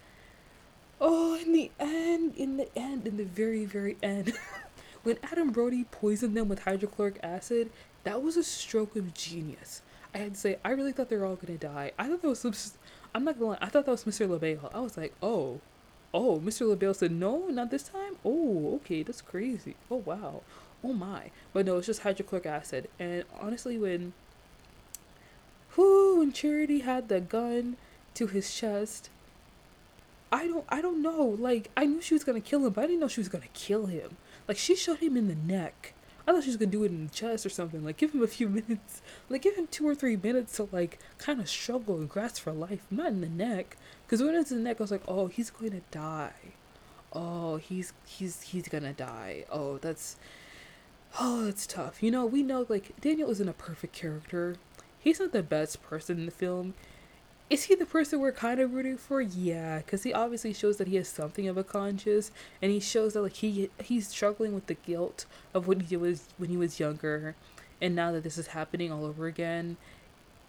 Oh, 1.00 1.36
in 1.36 1.52
the 1.52 1.70
end, 1.78 2.34
in 2.36 2.56
the 2.56 2.68
end, 2.76 3.06
in 3.06 3.16
the 3.16 3.24
very, 3.24 3.64
very 3.64 3.96
end, 4.02 4.32
when 5.02 5.18
Adam 5.22 5.50
Brody 5.50 5.84
poisoned 5.84 6.36
them 6.36 6.48
with 6.48 6.60
hydrochloric 6.60 7.18
acid, 7.22 7.70
that 8.04 8.22
was 8.22 8.36
a 8.36 8.44
stroke 8.44 8.96
of 8.96 9.14
genius. 9.14 9.82
I 10.14 10.18
had 10.18 10.34
to 10.34 10.40
say, 10.40 10.58
I 10.64 10.70
really 10.70 10.92
thought 10.92 11.08
they 11.08 11.16
were 11.16 11.26
all 11.26 11.36
gonna 11.36 11.58
die. 11.58 11.92
I 11.98 12.08
thought 12.08 12.22
that 12.22 12.28
was 12.28 12.40
some. 12.40 12.54
I'm 13.14 13.24
not 13.24 13.38
gonna 13.38 13.52
lie, 13.52 13.58
I 13.60 13.66
thought 13.66 13.86
that 13.86 13.90
was 13.90 14.04
Mr. 14.04 14.28
Le 14.28 14.38
Bail. 14.38 14.70
I 14.74 14.80
was 14.80 14.96
like, 14.96 15.14
oh, 15.22 15.60
Oh, 16.12 16.40
Mr. 16.42 16.66
Le 16.66 16.76
Bail 16.76 16.94
said, 16.94 17.12
no, 17.12 17.48
not 17.48 17.70
this 17.70 17.82
time? 17.82 18.16
Oh, 18.24 18.76
okay, 18.76 19.02
that's 19.02 19.20
crazy. 19.20 19.76
Oh, 19.90 19.96
wow. 19.96 20.42
Oh, 20.82 20.92
my. 20.94 21.30
But 21.52 21.66
no, 21.66 21.76
it's 21.78 21.86
just 21.86 22.02
hydrochloric 22.02 22.46
acid. 22.46 22.88
And 22.98 23.24
honestly, 23.38 23.76
when, 23.76 24.14
whoo, 25.76 26.18
when 26.18 26.32
Charity 26.32 26.80
had 26.80 27.08
the 27.08 27.20
gun 27.20 27.76
to 28.14 28.26
his 28.26 28.54
chest, 28.54 29.10
I 30.32 30.46
don't, 30.46 30.64
I 30.68 30.80
don't 30.80 31.02
know. 31.02 31.36
Like, 31.38 31.70
I 31.76 31.84
knew 31.84 32.00
she 32.00 32.14
was 32.14 32.24
gonna 32.24 32.40
kill 32.40 32.64
him, 32.64 32.72
but 32.72 32.84
I 32.84 32.86
didn't 32.86 33.00
know 33.00 33.08
she 33.08 33.20
was 33.20 33.28
gonna 33.28 33.44
kill 33.52 33.86
him. 33.86 34.16
Like, 34.48 34.56
she 34.58 34.74
shot 34.74 34.98
him 34.98 35.16
in 35.16 35.28
the 35.28 35.34
neck. 35.34 35.94
I 36.26 36.32
thought 36.32 36.42
she 36.42 36.50
was 36.50 36.56
gonna 36.56 36.70
do 36.70 36.84
it 36.84 36.90
in 36.90 37.06
the 37.06 37.12
chest 37.12 37.46
or 37.46 37.50
something. 37.50 37.84
Like, 37.84 37.98
give 37.98 38.12
him 38.12 38.22
a 38.22 38.26
few 38.26 38.48
minutes. 38.48 39.02
Like, 39.28 39.42
give 39.42 39.54
him 39.54 39.68
two 39.68 39.86
or 39.86 39.94
three 39.94 40.16
minutes 40.16 40.56
to, 40.56 40.68
like, 40.72 40.98
kind 41.18 41.40
of 41.40 41.48
struggle 41.48 41.96
and 41.96 42.08
grasp 42.08 42.42
for 42.42 42.52
life. 42.52 42.86
Not 42.90 43.08
in 43.08 43.20
the 43.20 43.28
neck. 43.28 43.76
Because 44.06 44.22
when 44.22 44.34
it's 44.34 44.50
in 44.50 44.58
the 44.58 44.64
neck, 44.64 44.80
I 44.80 44.82
was 44.82 44.90
like, 44.90 45.04
oh, 45.06 45.26
he's 45.28 45.50
going 45.50 45.72
to 45.72 45.82
die. 45.90 46.32
Oh, 47.12 47.56
he's 47.56 47.92
he's 48.04 48.42
he's 48.42 48.68
gonna 48.68 48.92
die. 48.92 49.44
Oh, 49.50 49.78
that's 49.78 50.16
oh, 51.18 51.44
that's 51.44 51.66
tough. 51.66 52.02
You 52.02 52.10
know, 52.10 52.26
we 52.26 52.42
know 52.42 52.66
like 52.68 53.00
Daniel 53.00 53.30
isn't 53.30 53.48
a 53.48 53.54
perfect 53.54 53.94
character. 53.94 54.56
He's 54.98 55.20
not 55.20 55.32
the 55.32 55.42
best 55.42 55.82
person 55.82 56.18
in 56.18 56.26
the 56.26 56.32
film. 56.32 56.74
Is 57.50 57.64
he 57.64 57.74
the 57.74 57.86
person 57.86 58.20
we're 58.20 58.32
kind 58.32 58.60
of 58.60 58.74
rooting 58.74 58.98
for? 58.98 59.22
Yeah, 59.22 59.78
because 59.78 60.02
he 60.02 60.12
obviously 60.12 60.52
shows 60.52 60.76
that 60.76 60.88
he 60.88 60.96
has 60.96 61.08
something 61.08 61.48
of 61.48 61.56
a 61.56 61.64
conscience, 61.64 62.30
and 62.60 62.70
he 62.70 62.80
shows 62.80 63.14
that 63.14 63.22
like 63.22 63.36
he 63.36 63.70
he's 63.82 64.08
struggling 64.08 64.54
with 64.54 64.66
the 64.66 64.74
guilt 64.74 65.24
of 65.54 65.66
when 65.66 65.80
he 65.80 65.96
was 65.96 66.28
when 66.36 66.50
he 66.50 66.58
was 66.58 66.78
younger, 66.78 67.34
and 67.80 67.94
now 67.94 68.12
that 68.12 68.22
this 68.22 68.36
is 68.36 68.48
happening 68.48 68.92
all 68.92 69.06
over 69.06 69.26
again, 69.26 69.78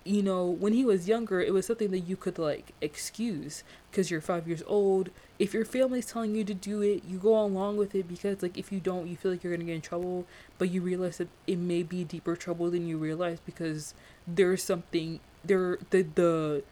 you 0.04 0.24
know, 0.24 0.46
when 0.46 0.74
he 0.74 0.84
was 0.84 1.08
younger, 1.08 1.40
it 1.42 1.54
was 1.54 1.66
something 1.68 1.92
that 1.92 2.00
you 2.00 2.16
could 2.16 2.40
like 2.40 2.74
excuse 2.82 3.64
because 3.92 4.10
you're 4.10 4.22
five 4.22 4.48
years 4.48 4.64
old. 4.66 5.10
If 5.38 5.54
your 5.54 5.66
family's 5.66 6.08
telling 6.08 6.36
you 6.36 6.44
to 6.46 6.54
do 6.54 6.82
it, 6.82 7.04
you 7.06 7.18
go 7.18 7.40
along 7.40 7.78
with 7.78 7.96
it 7.96 8.08
because, 8.08 8.42
like, 8.42 8.58
if 8.58 8.72
you 8.72 8.80
don't, 8.80 9.08
you 9.08 9.16
feel 9.16 9.32
like 9.32 9.44
you're 9.44 9.54
gonna 9.54 9.66
get 9.66 9.76
in 9.76 9.82
trouble, 9.82 10.26
but 10.58 10.70
you 10.70 10.82
realize 10.82 11.18
that 11.18 11.30
it 11.48 11.58
may 11.58 11.84
be 11.84 12.04
deeper 12.04 12.36
trouble 12.36 12.70
than 12.72 12.88
you 12.88 12.98
realize 12.98 13.40
because 13.46 13.94
there's 14.28 14.64
something 14.64 15.20
there. 15.46 15.78
The 15.92 16.04
the 16.16 16.64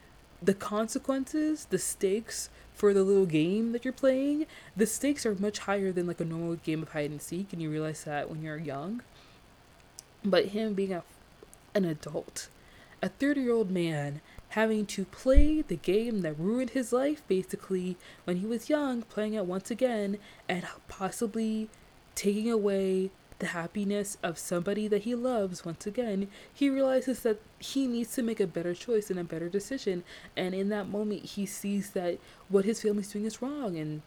the 0.42 0.54
consequences, 0.54 1.66
the 1.66 1.80
stakes 1.80 2.50
for 2.74 2.94
the 2.94 3.04
little 3.04 3.26
game 3.26 3.72
that 3.72 3.84
you're 3.84 3.92
playing, 3.92 4.46
the 4.76 4.86
stakes 4.86 5.26
are 5.26 5.36
much 5.36 5.60
higher 5.60 5.92
than 5.92 6.06
like 6.06 6.22
a 6.22 6.26
normal 6.26 6.56
game 6.56 6.84
of 6.84 6.90
hide 6.90 7.10
and 7.10 7.22
seek, 7.22 7.52
and 7.52 7.62
you 7.62 7.70
realize 7.70 8.04
that 8.04 8.30
when 8.30 8.44
you're 8.44 8.58
young. 8.58 9.02
But 10.24 10.48
him 10.48 10.74
being 10.74 10.94
a 10.94 11.04
an 11.74 11.86
adult 11.86 12.50
a 13.02 13.10
30 13.10 13.42
year 13.42 13.54
old 13.54 13.70
man 13.70 14.22
having 14.50 14.86
to 14.86 15.06
play 15.06 15.62
the 15.62 15.76
game 15.76 16.22
that 16.22 16.40
ruined 16.40 16.72
his 16.72 16.94
life 16.94 17.22
basically 17.28 17.98
when 18.24 18.38
he 18.38 18.46
was 18.46 18.70
young, 18.70 19.02
playing 19.04 19.34
it 19.34 19.46
once 19.46 19.70
again, 19.70 20.18
and 20.48 20.66
possibly 20.88 21.70
taking 22.16 22.50
away 22.50 23.12
the 23.40 23.48
happiness 23.48 24.18
of 24.24 24.38
somebody 24.38 24.88
that 24.88 25.04
he 25.04 25.14
loves 25.14 25.64
once 25.64 25.86
again, 25.86 26.28
he 26.54 26.70
realizes 26.70 27.22
that 27.22 27.40
he 27.60 27.86
needs 27.86 28.14
to 28.16 28.24
make 28.24 28.40
a 28.40 28.48
better 28.48 28.74
choice 28.74 29.10
and 29.10 29.20
a 29.20 29.24
better 29.24 29.48
decision. 29.50 30.04
And 30.36 30.56
in 30.56 30.70
that 30.70 30.90
moment, 30.90 31.24
he 31.24 31.46
sees 31.46 31.92
that 31.92 32.18
what 32.50 32.66
his 32.66 32.82
family's 32.82 33.12
doing 33.12 33.26
is 33.26 33.42
wrong. 33.42 33.78
And, 33.78 34.02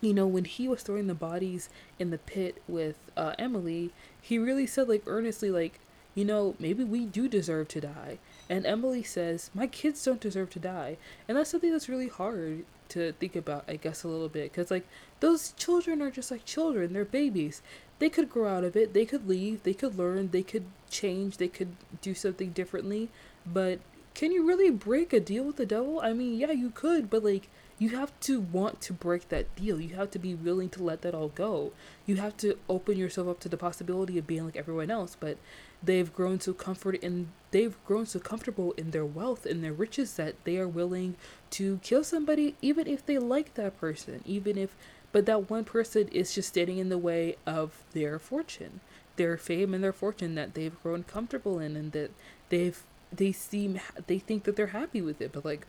you 0.00 0.14
know, 0.14 0.26
when 0.26 0.44
he 0.44 0.68
was 0.68 0.82
throwing 0.82 1.06
the 1.06 1.14
bodies 1.14 1.68
in 1.98 2.10
the 2.10 2.18
pit 2.18 2.62
with 2.66 2.96
uh, 3.16 3.34
Emily, 3.38 3.92
he 4.20 4.38
really 4.38 4.66
said, 4.66 4.88
like, 4.88 5.02
earnestly, 5.06 5.50
like, 5.50 5.78
you 6.14 6.24
know, 6.24 6.54
maybe 6.58 6.82
we 6.82 7.04
do 7.04 7.28
deserve 7.28 7.68
to 7.68 7.80
die. 7.82 8.18
And 8.48 8.64
Emily 8.64 9.02
says, 9.02 9.50
my 9.52 9.66
kids 9.66 10.02
don't 10.02 10.20
deserve 10.20 10.48
to 10.50 10.58
die. 10.58 10.96
And 11.28 11.36
that's 11.36 11.50
something 11.50 11.72
that's 11.72 11.90
really 11.90 12.08
hard 12.08 12.64
to 12.88 13.12
think 13.12 13.36
about, 13.36 13.64
I 13.68 13.76
guess, 13.76 14.02
a 14.02 14.08
little 14.08 14.28
bit. 14.28 14.50
Because, 14.50 14.70
like, 14.70 14.86
those 15.20 15.52
children 15.52 16.00
are 16.00 16.10
just 16.10 16.30
like 16.30 16.44
children, 16.44 16.92
they're 16.92 17.04
babies. 17.04 17.60
They 17.98 18.08
could 18.08 18.30
grow 18.30 18.48
out 18.48 18.64
of 18.64 18.76
it, 18.76 18.92
they 18.92 19.06
could 19.06 19.28
leave, 19.28 19.62
they 19.62 19.74
could 19.74 19.98
learn, 19.98 20.30
they 20.30 20.42
could 20.42 20.64
change, 20.90 21.38
they 21.38 21.48
could 21.48 21.76
do 22.02 22.14
something 22.14 22.50
differently. 22.50 23.08
But 23.46 23.80
can 24.14 24.32
you 24.32 24.46
really 24.46 24.70
break 24.70 25.12
a 25.12 25.20
deal 25.20 25.44
with 25.44 25.56
the 25.56 25.66
devil? 25.66 26.00
I 26.00 26.12
mean, 26.12 26.38
yeah, 26.38 26.52
you 26.52 26.70
could, 26.70 27.08
but, 27.08 27.24
like, 27.24 27.48
you 27.78 27.90
have 27.90 28.18
to 28.20 28.40
want 28.40 28.80
to 28.82 28.92
break 28.92 29.28
that 29.28 29.54
deal. 29.54 29.80
You 29.80 29.96
have 29.96 30.10
to 30.12 30.18
be 30.18 30.34
willing 30.34 30.70
to 30.70 30.82
let 30.82 31.02
that 31.02 31.14
all 31.14 31.28
go. 31.28 31.72
You 32.06 32.16
have 32.16 32.36
to 32.38 32.58
open 32.68 32.96
yourself 32.96 33.28
up 33.28 33.40
to 33.40 33.48
the 33.48 33.58
possibility 33.58 34.16
of 34.16 34.26
being 34.26 34.46
like 34.46 34.56
everyone 34.56 34.90
else. 34.90 35.16
But 35.18 35.36
they've 35.82 36.12
grown 36.14 36.40
so 36.40 36.54
comfort 36.54 36.94
in 36.96 37.28
they've 37.50 37.76
grown 37.84 38.06
so 38.06 38.18
comfortable 38.18 38.72
in 38.72 38.90
their 38.90 39.04
wealth 39.04 39.44
and 39.44 39.62
their 39.62 39.72
riches 39.72 40.14
that 40.14 40.34
they 40.44 40.56
are 40.58 40.68
willing 40.68 41.16
to 41.50 41.78
kill 41.82 42.02
somebody 42.02 42.54
even 42.60 42.86
if 42.86 43.04
they 43.04 43.18
like 43.18 43.54
that 43.54 43.78
person, 43.78 44.22
even 44.24 44.56
if 44.56 44.74
but 45.16 45.24
that 45.24 45.48
one 45.48 45.64
person 45.64 46.08
is 46.08 46.34
just 46.34 46.50
standing 46.50 46.76
in 46.76 46.90
the 46.90 46.98
way 46.98 47.36
of 47.46 47.82
their 47.94 48.18
fortune, 48.18 48.80
their 49.16 49.38
fame 49.38 49.72
and 49.72 49.82
their 49.82 49.90
fortune 49.90 50.34
that 50.34 50.52
they've 50.52 50.78
grown 50.82 51.04
comfortable 51.04 51.58
in 51.58 51.74
and 51.74 51.92
that 51.92 52.10
they've 52.50 52.82
they 53.10 53.32
seem 53.32 53.80
they 54.08 54.18
think 54.18 54.44
that 54.44 54.56
they're 54.56 54.66
happy 54.66 55.00
with 55.00 55.22
it, 55.22 55.32
but 55.32 55.42
like 55.42 55.66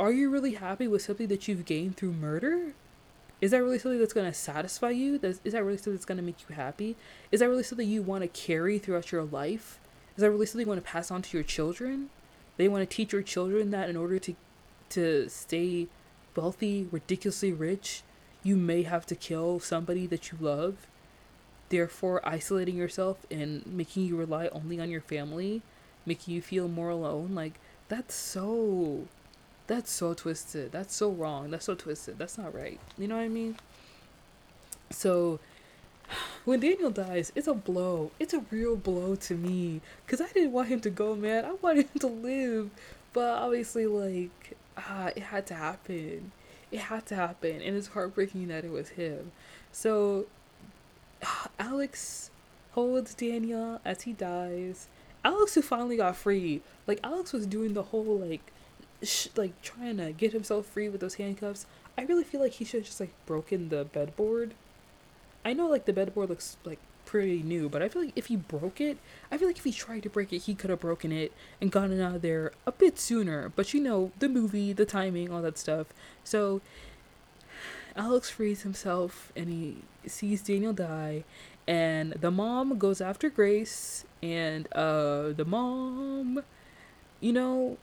are 0.00 0.10
you 0.10 0.28
really 0.28 0.54
happy 0.54 0.88
with 0.88 1.02
something 1.02 1.28
that 1.28 1.46
you've 1.46 1.64
gained 1.64 1.96
through 1.96 2.12
murder? 2.12 2.72
Is 3.40 3.52
that 3.52 3.62
really 3.62 3.78
something 3.78 4.00
that's 4.00 4.12
going 4.12 4.26
to 4.26 4.36
satisfy 4.36 4.90
you? 4.90 5.20
Is 5.22 5.38
that 5.44 5.62
really 5.62 5.76
something 5.76 5.92
that's 5.92 6.04
going 6.04 6.18
to 6.18 6.24
make 6.24 6.44
you 6.48 6.56
happy? 6.56 6.96
Is 7.30 7.38
that 7.38 7.48
really 7.48 7.62
something 7.62 7.88
you 7.88 8.02
want 8.02 8.22
to 8.22 8.28
carry 8.28 8.80
throughout 8.80 9.12
your 9.12 9.22
life? 9.22 9.78
Is 10.16 10.22
that 10.22 10.30
really 10.32 10.46
something 10.46 10.66
you 10.66 10.72
want 10.72 10.84
to 10.84 10.90
pass 10.90 11.12
on 11.12 11.22
to 11.22 11.36
your 11.36 11.44
children? 11.44 12.10
They 12.56 12.66
want 12.66 12.82
to 12.82 12.96
teach 12.96 13.12
your 13.12 13.22
children 13.22 13.70
that 13.70 13.88
in 13.88 13.96
order 13.96 14.18
to 14.18 14.34
to 14.88 15.28
stay 15.28 15.86
wealthy, 16.34 16.88
ridiculously 16.90 17.52
rich, 17.52 18.02
you 18.48 18.56
may 18.56 18.82
have 18.82 19.04
to 19.04 19.14
kill 19.14 19.60
somebody 19.60 20.06
that 20.06 20.32
you 20.32 20.38
love, 20.40 20.86
therefore 21.68 22.26
isolating 22.26 22.76
yourself 22.76 23.26
and 23.30 23.66
making 23.66 24.06
you 24.06 24.16
rely 24.16 24.48
only 24.48 24.80
on 24.80 24.90
your 24.90 25.02
family, 25.02 25.60
making 26.06 26.32
you 26.32 26.40
feel 26.40 26.66
more 26.66 26.88
alone. 26.88 27.34
Like 27.34 27.60
that's 27.88 28.14
so 28.14 29.06
that's 29.66 29.90
so 29.90 30.14
twisted. 30.14 30.72
That's 30.72 30.94
so 30.94 31.10
wrong. 31.10 31.50
That's 31.50 31.66
so 31.66 31.74
twisted. 31.74 32.18
That's 32.18 32.38
not 32.38 32.54
right. 32.54 32.80
You 32.96 33.06
know 33.06 33.16
what 33.16 33.22
I 33.22 33.28
mean? 33.28 33.56
So 34.88 35.40
when 36.46 36.60
Daniel 36.60 36.90
dies, 36.90 37.30
it's 37.34 37.48
a 37.48 37.54
blow. 37.54 38.12
It's 38.18 38.32
a 38.32 38.42
real 38.50 38.76
blow 38.76 39.14
to 39.14 39.34
me 39.34 39.82
cuz 40.06 40.22
I 40.22 40.28
didn't 40.28 40.52
want 40.52 40.68
him 40.68 40.80
to 40.80 40.90
go, 40.90 41.14
man. 41.14 41.44
I 41.44 41.52
wanted 41.52 41.86
him 41.90 42.00
to 42.00 42.06
live. 42.06 42.70
But 43.12 43.42
obviously 43.44 43.86
like 43.86 44.56
ah, 44.78 45.08
it 45.14 45.24
had 45.24 45.46
to 45.48 45.54
happen. 45.54 46.32
It 46.70 46.80
had 46.80 47.06
to 47.06 47.14
happen 47.14 47.62
and 47.62 47.76
it's 47.76 47.88
heartbreaking 47.88 48.48
that 48.48 48.64
it 48.64 48.70
was 48.70 48.90
him. 48.90 49.32
So 49.72 50.26
Alex 51.58 52.30
holds 52.72 53.14
Daniel 53.14 53.80
as 53.84 54.02
he 54.02 54.12
dies. 54.12 54.88
Alex 55.24 55.54
who 55.54 55.62
finally 55.62 55.96
got 55.96 56.16
free. 56.16 56.62
Like 56.86 57.00
Alex 57.02 57.32
was 57.32 57.46
doing 57.46 57.74
the 57.74 57.84
whole 57.84 58.18
like 58.18 58.52
sh- 59.02 59.28
like 59.36 59.60
trying 59.62 59.96
to 59.98 60.12
get 60.12 60.32
himself 60.32 60.66
free 60.66 60.88
with 60.88 61.00
those 61.00 61.14
handcuffs. 61.14 61.66
I 61.96 62.02
really 62.02 62.24
feel 62.24 62.40
like 62.40 62.52
he 62.52 62.64
should 62.64 62.80
have 62.80 62.86
just 62.86 63.00
like 63.00 63.12
broken 63.26 63.68
the 63.68 63.84
bedboard. 63.84 64.54
I 65.44 65.52
know 65.52 65.68
like 65.68 65.86
the 65.86 65.92
bedboard 65.92 66.28
looks 66.28 66.56
like 66.64 66.78
pretty 67.08 67.42
new, 67.42 67.70
but 67.70 67.80
I 67.80 67.88
feel 67.88 68.02
like 68.02 68.12
if 68.16 68.26
he 68.26 68.36
broke 68.36 68.82
it, 68.82 68.98
I 69.32 69.38
feel 69.38 69.48
like 69.48 69.56
if 69.56 69.64
he 69.64 69.72
tried 69.72 70.02
to 70.02 70.10
break 70.10 70.30
it, 70.30 70.40
he 70.40 70.54
could 70.54 70.68
have 70.68 70.80
broken 70.80 71.10
it 71.10 71.32
and 71.58 71.72
gotten 71.72 71.98
out 72.02 72.16
of 72.16 72.22
there 72.22 72.52
a 72.66 72.72
bit 72.72 72.98
sooner. 72.98 73.50
But 73.56 73.72
you 73.72 73.80
know, 73.80 74.12
the 74.18 74.28
movie, 74.28 74.74
the 74.74 74.84
timing, 74.84 75.32
all 75.32 75.40
that 75.40 75.56
stuff. 75.56 75.86
So 76.22 76.60
Alex 77.96 78.28
frees 78.28 78.60
himself 78.60 79.32
and 79.34 79.48
he 79.48 79.78
sees 80.06 80.42
Daniel 80.42 80.74
die 80.74 81.24
and 81.66 82.12
the 82.12 82.30
mom 82.30 82.78
goes 82.78 83.00
after 83.00 83.30
Grace 83.30 84.04
and 84.22 84.70
uh 84.72 85.32
the 85.32 85.44
mom 85.46 86.42
you 87.20 87.32
know 87.32 87.78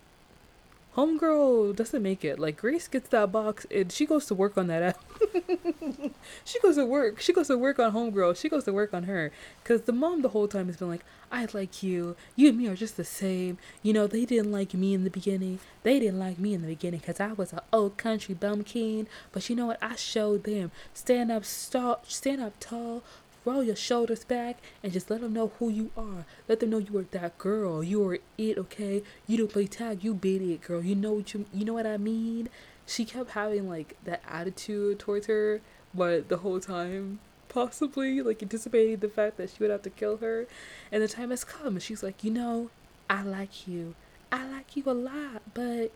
Homegirl 0.96 1.76
doesn't 1.76 2.02
make 2.02 2.24
it. 2.24 2.40
Like 2.40 2.58
Grace 2.58 2.88
gets 2.88 3.10
that 3.10 3.32
box 3.32 3.66
and 3.70 3.92
she 3.92 4.06
goes 4.06 4.26
to 4.28 4.34
work 4.34 4.58
on 4.58 4.68
that 4.68 4.82
app. 4.82 5.04
she 6.46 6.60
goes 6.62 6.76
to 6.78 6.86
work. 6.86 7.20
She 7.20 7.34
goes 7.34 7.48
to 7.48 7.58
work 7.58 7.80
on 7.80 7.92
Homegirl. 7.92 8.40
She 8.40 8.48
goes 8.48 8.64
to 8.64 8.74
work 8.74 8.94
on 8.94 9.04
her. 9.04 9.32
Cause 9.66 9.82
the 9.82 9.92
mom 9.92 10.22
the 10.22 10.30
whole 10.30 10.48
time 10.48 10.68
has 10.68 10.78
been 10.78 10.88
like, 10.88 11.04
I 11.32 11.48
like 11.54 11.84
you. 11.84 12.16
You 12.38 12.50
and 12.50 12.58
me 12.58 12.68
are 12.68 12.76
just 12.76 12.96
the 12.96 13.04
same. 13.04 13.58
You 13.84 13.92
know, 13.92 14.08
they 14.08 14.24
didn't 14.24 14.54
like 14.54 14.74
me 14.74 14.94
in 14.94 15.04
the 15.04 15.10
beginning. 15.10 15.60
They 15.84 16.00
didn't 16.00 16.20
like 16.20 16.40
me 16.40 16.54
in 16.54 16.62
the 16.62 16.68
beginning 16.68 17.02
because 17.02 17.20
I 17.20 17.34
was 17.34 17.52
an 17.52 17.60
old 17.74 17.98
country 17.98 18.34
bumpkin. 18.34 19.08
But 19.34 19.50
you 19.50 19.56
know 19.58 19.66
what? 19.68 19.80
I 19.82 19.96
showed 19.98 20.46
them. 20.46 20.72
Stand 20.94 21.30
up, 21.30 21.44
stop, 21.44 22.10
stand 22.10 22.42
up 22.42 22.54
tall, 22.62 23.04
roll 23.46 23.64
your 23.64 23.76
shoulders 23.76 24.24
back 24.24 24.58
and 24.84 24.92
just 24.92 25.10
let 25.10 25.22
them 25.22 25.34
know 25.34 25.52
who 25.60 25.70
you 25.70 25.92
are. 25.96 26.26
Let 26.48 26.60
them 26.60 26.72
know 26.72 26.78
you 26.80 26.98
are 26.98 27.04
that 27.12 27.38
girl. 27.38 27.84
You 27.84 28.08
are 28.10 28.20
it, 28.38 28.58
okay? 28.58 29.04
You 29.28 29.38
don't 29.38 29.52
play 29.52 29.68
tag, 29.68 30.04
you 30.04 30.14
beat 30.14 30.42
it, 30.42 30.62
girl. 30.62 30.84
You 30.84 30.96
know 30.96 31.14
what 31.14 31.34
you 31.34 31.46
you 31.54 31.66
know 31.66 31.74
what 31.74 31.88
I 31.88 31.98
mean? 31.98 32.50
She 32.86 33.06
kept 33.06 33.32
having 33.32 33.70
like 33.70 33.98
that 34.04 34.22
attitude 34.28 35.00
towards 35.00 35.28
her, 35.28 35.62
but 35.94 36.30
the 36.30 36.38
whole 36.38 36.60
time 36.60 37.20
possibly 37.50 38.22
like 38.22 38.44
anticipating 38.44 38.98
the 38.98 39.08
fact 39.08 39.38
that 39.38 39.50
she 39.50 39.58
would 39.60 39.72
have 39.72 39.82
to 39.84 39.90
kill 39.90 40.18
her. 40.18 40.46
And 40.92 41.02
the 41.02 41.08
time 41.08 41.30
has 41.30 41.44
come. 41.44 41.76
And 41.76 41.82
she's 41.82 42.04
like, 42.04 42.24
you 42.24 42.32
know, 42.32 42.70
I 43.10 43.24
like 43.24 43.68
you. 43.68 43.96
I 44.32 44.46
like 44.48 44.76
you 44.76 44.84
a 44.88 44.92
lot, 44.92 45.42
but 45.54 45.92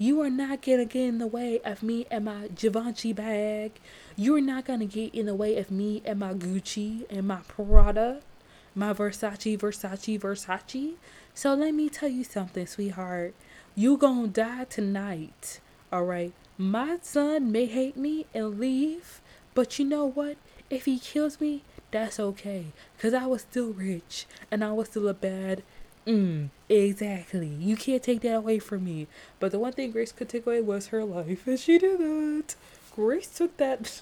you 0.00 0.22
are 0.22 0.30
not 0.30 0.62
gonna 0.62 0.86
get 0.86 1.08
in 1.08 1.18
the 1.18 1.26
way 1.26 1.60
of 1.62 1.82
me 1.82 2.06
and 2.10 2.24
my 2.24 2.48
Givenchy 2.48 3.12
bag. 3.12 3.72
You 4.16 4.34
are 4.34 4.40
not 4.40 4.64
gonna 4.64 4.86
get 4.86 5.14
in 5.14 5.26
the 5.26 5.34
way 5.34 5.58
of 5.58 5.70
me 5.70 6.00
and 6.06 6.18
my 6.18 6.32
Gucci 6.32 7.04
and 7.10 7.28
my 7.28 7.40
Prada, 7.46 8.22
my 8.74 8.94
Versace, 8.94 9.58
Versace, 9.58 10.18
Versace. 10.18 10.94
So 11.34 11.52
let 11.52 11.74
me 11.74 11.90
tell 11.90 12.08
you 12.08 12.24
something, 12.24 12.66
sweetheart. 12.66 13.34
You 13.74 13.98
gonna 13.98 14.28
die 14.28 14.64
tonight, 14.64 15.60
alright? 15.92 16.32
My 16.56 16.96
son 17.02 17.52
may 17.52 17.66
hate 17.66 17.98
me 17.98 18.24
and 18.32 18.58
leave, 18.58 19.20
but 19.54 19.78
you 19.78 19.84
know 19.84 20.06
what? 20.06 20.38
If 20.70 20.86
he 20.86 20.98
kills 20.98 21.42
me, 21.42 21.62
that's 21.90 22.18
okay. 22.18 22.68
Cause 22.98 23.12
I 23.12 23.26
was 23.26 23.42
still 23.42 23.74
rich 23.74 24.24
and 24.50 24.64
I 24.64 24.72
was 24.72 24.88
still 24.88 25.08
a 25.08 25.14
bad 25.14 25.62
Mm, 26.06 26.48
exactly. 26.70 27.48
You 27.48 27.76
can't 27.76 28.02
take 28.02 28.20
that 28.22 28.36
away 28.36 28.58
from 28.58 28.84
me. 28.84 29.08
But 29.38 29.52
the 29.52 29.58
one 29.58 29.72
thing 29.72 29.90
Grace 29.90 30.12
could 30.12 30.28
take 30.28 30.46
away 30.46 30.60
was 30.60 30.88
her 30.88 31.04
life, 31.04 31.46
and 31.46 31.58
she 31.58 31.78
didn't. 31.78 32.56
Grace 32.94 33.28
took 33.28 33.56
that. 33.58 34.00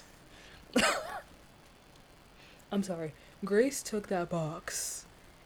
I'm 2.71 2.83
sorry. 2.83 3.13
Grace 3.43 3.81
took 3.81 4.07
that 4.07 4.29
box 4.29 5.05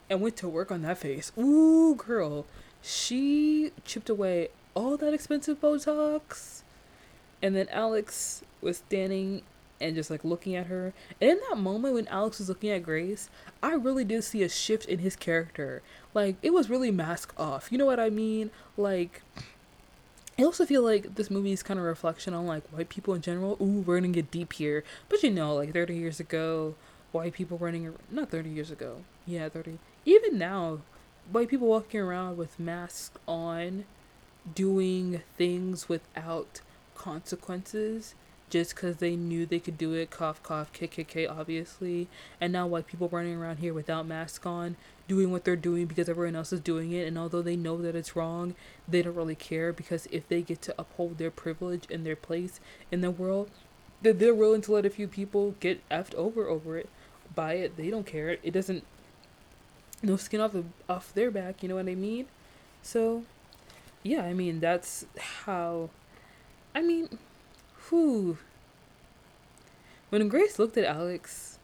and 0.10 0.22
went 0.22 0.36
to 0.38 0.50
work 0.50 0.72
on 0.72 0.82
that 0.82 0.98
face. 0.98 1.32
Ooh, 1.38 1.96
girl. 1.96 2.46
She 2.82 3.72
chipped 3.86 4.10
away 4.10 4.50
all 4.74 4.98
that 4.98 5.14
expensive 5.14 5.62
Botox. 5.62 6.62
And 7.42 7.56
then 7.56 7.68
Alex 7.70 8.44
was 8.62 8.78
standing 8.78 9.44
and 9.82 9.96
just 9.96 10.10
like 10.10 10.24
looking 10.24 10.56
at 10.56 10.68
her. 10.68 10.94
And 11.20 11.32
in 11.32 11.40
that 11.50 11.58
moment 11.58 11.94
when 11.94 12.08
Alex 12.08 12.40
was 12.40 12.50
looking 12.50 12.70
at 12.70 12.84
Grace, 12.84 13.30
I 13.62 13.74
really 13.74 14.04
did 14.04 14.24
see 14.24 14.44
a 14.44 14.50
shift 14.50 14.86
in 14.86 15.00
his 15.00 15.16
character. 15.16 15.82
Like 16.14 16.36
it 16.42 16.54
was 16.54 16.70
really 16.70 16.92
mask 16.92 17.34
off. 17.38 17.72
You 17.72 17.78
know 17.78 17.86
what 17.86 18.00
I 18.00 18.10
mean? 18.10 18.52
Like 18.78 19.22
I 20.38 20.44
also 20.44 20.66
feel 20.66 20.82
like 20.82 21.16
this 21.16 21.30
movie 21.30 21.52
is 21.52 21.62
kind 21.62 21.80
of 21.80 21.86
reflection 21.86 22.34
on 22.34 22.48
like 22.48 22.68
white 22.70 22.90
people 22.90 23.14
in 23.14 23.22
general. 23.22 23.58
Ooh, 23.62 23.82
we're 23.82 24.00
gonna 24.00 24.10
get 24.10 24.32
deep 24.32 24.54
here, 24.54 24.84
but 25.10 25.22
you 25.22 25.30
know, 25.30 25.56
like 25.56 25.74
30 25.74 25.96
years 25.96 26.20
ago, 26.20 26.76
white 27.12 27.34
people 27.34 27.58
running 27.58 27.94
not 28.10 28.32
30 28.32 28.50
years 28.50 28.72
ago, 28.72 29.02
yeah, 29.28 29.48
30. 29.48 29.78
Even 30.06 30.38
now, 30.38 30.80
white 31.32 31.50
people 31.50 31.68
walking 31.68 32.00
around 32.00 32.38
with 32.38 32.60
masks 32.60 33.18
on, 33.28 33.86
doing 34.56 35.22
things 35.38 35.88
without 35.88 36.62
consequences 36.96 38.16
just 38.54 38.76
because 38.76 38.98
they 38.98 39.16
knew 39.16 39.48
they 39.48 39.60
could 39.60 39.80
do 39.80 39.94
it. 39.94 40.12
Cough, 40.12 40.44
cough, 40.44 40.72
KKK, 40.74 41.28
obviously. 41.28 42.08
And 42.40 42.54
now 42.54 42.68
white 42.68 42.86
people 42.86 43.10
running 43.10 43.36
around 43.36 43.58
here 43.58 43.74
without 43.74 44.06
masks 44.06 44.46
on, 44.46 44.76
doing 45.08 45.32
what 45.32 45.44
they're 45.44 45.56
doing 45.56 45.88
because 45.88 46.08
everyone 46.08 46.36
else 46.36 46.54
is 46.54 46.60
doing 46.60 46.92
it. 46.92 47.08
And 47.08 47.18
although 47.18 47.42
they 47.42 47.56
know 47.56 47.82
that 47.82 47.96
it's 47.96 48.16
wrong, 48.16 48.54
they 48.88 49.02
don't 49.02 49.16
really 49.16 49.34
care 49.34 49.74
because 49.74 50.08
if 50.12 50.28
they 50.28 50.44
get 50.44 50.62
to 50.62 50.76
uphold 50.78 51.18
their 51.18 51.32
privilege 51.32 51.88
and 51.90 52.06
their 52.06 52.16
place 52.16 52.60
in 52.92 53.02
the 53.02 53.10
world, 53.10 53.50
that 54.04 54.20
they're 54.20 54.36
willing 54.36 54.62
to 54.62 54.72
let 54.72 54.86
a 54.86 54.92
few 54.92 55.08
people 55.08 55.56
get 55.60 55.82
effed 55.90 56.14
over 56.14 56.48
over 56.48 56.78
it, 56.78 56.90
by 57.34 57.54
it. 57.54 57.76
They 57.76 57.90
don't 57.90 58.06
care. 58.06 58.38
It 58.44 58.52
doesn't. 58.52 58.84
No 60.04 60.16
skin 60.16 60.42
off 60.42 60.52
the 60.52 60.66
off 60.88 61.12
their 61.16 61.32
back. 61.32 61.64
You 61.64 61.70
know 61.70 61.76
what 61.76 61.90
I 61.90 61.96
mean? 61.96 62.28
So, 62.84 63.24
yeah. 64.04 64.22
I 64.22 64.34
mean 64.34 64.60
that's 64.60 65.08
how. 65.18 65.90
I 66.76 66.84
mean 66.84 67.18
whew. 67.90 68.38
When 70.10 70.28
Grace 70.28 70.60
looked 70.60 70.78
at 70.78 70.86
Alex 70.86 71.58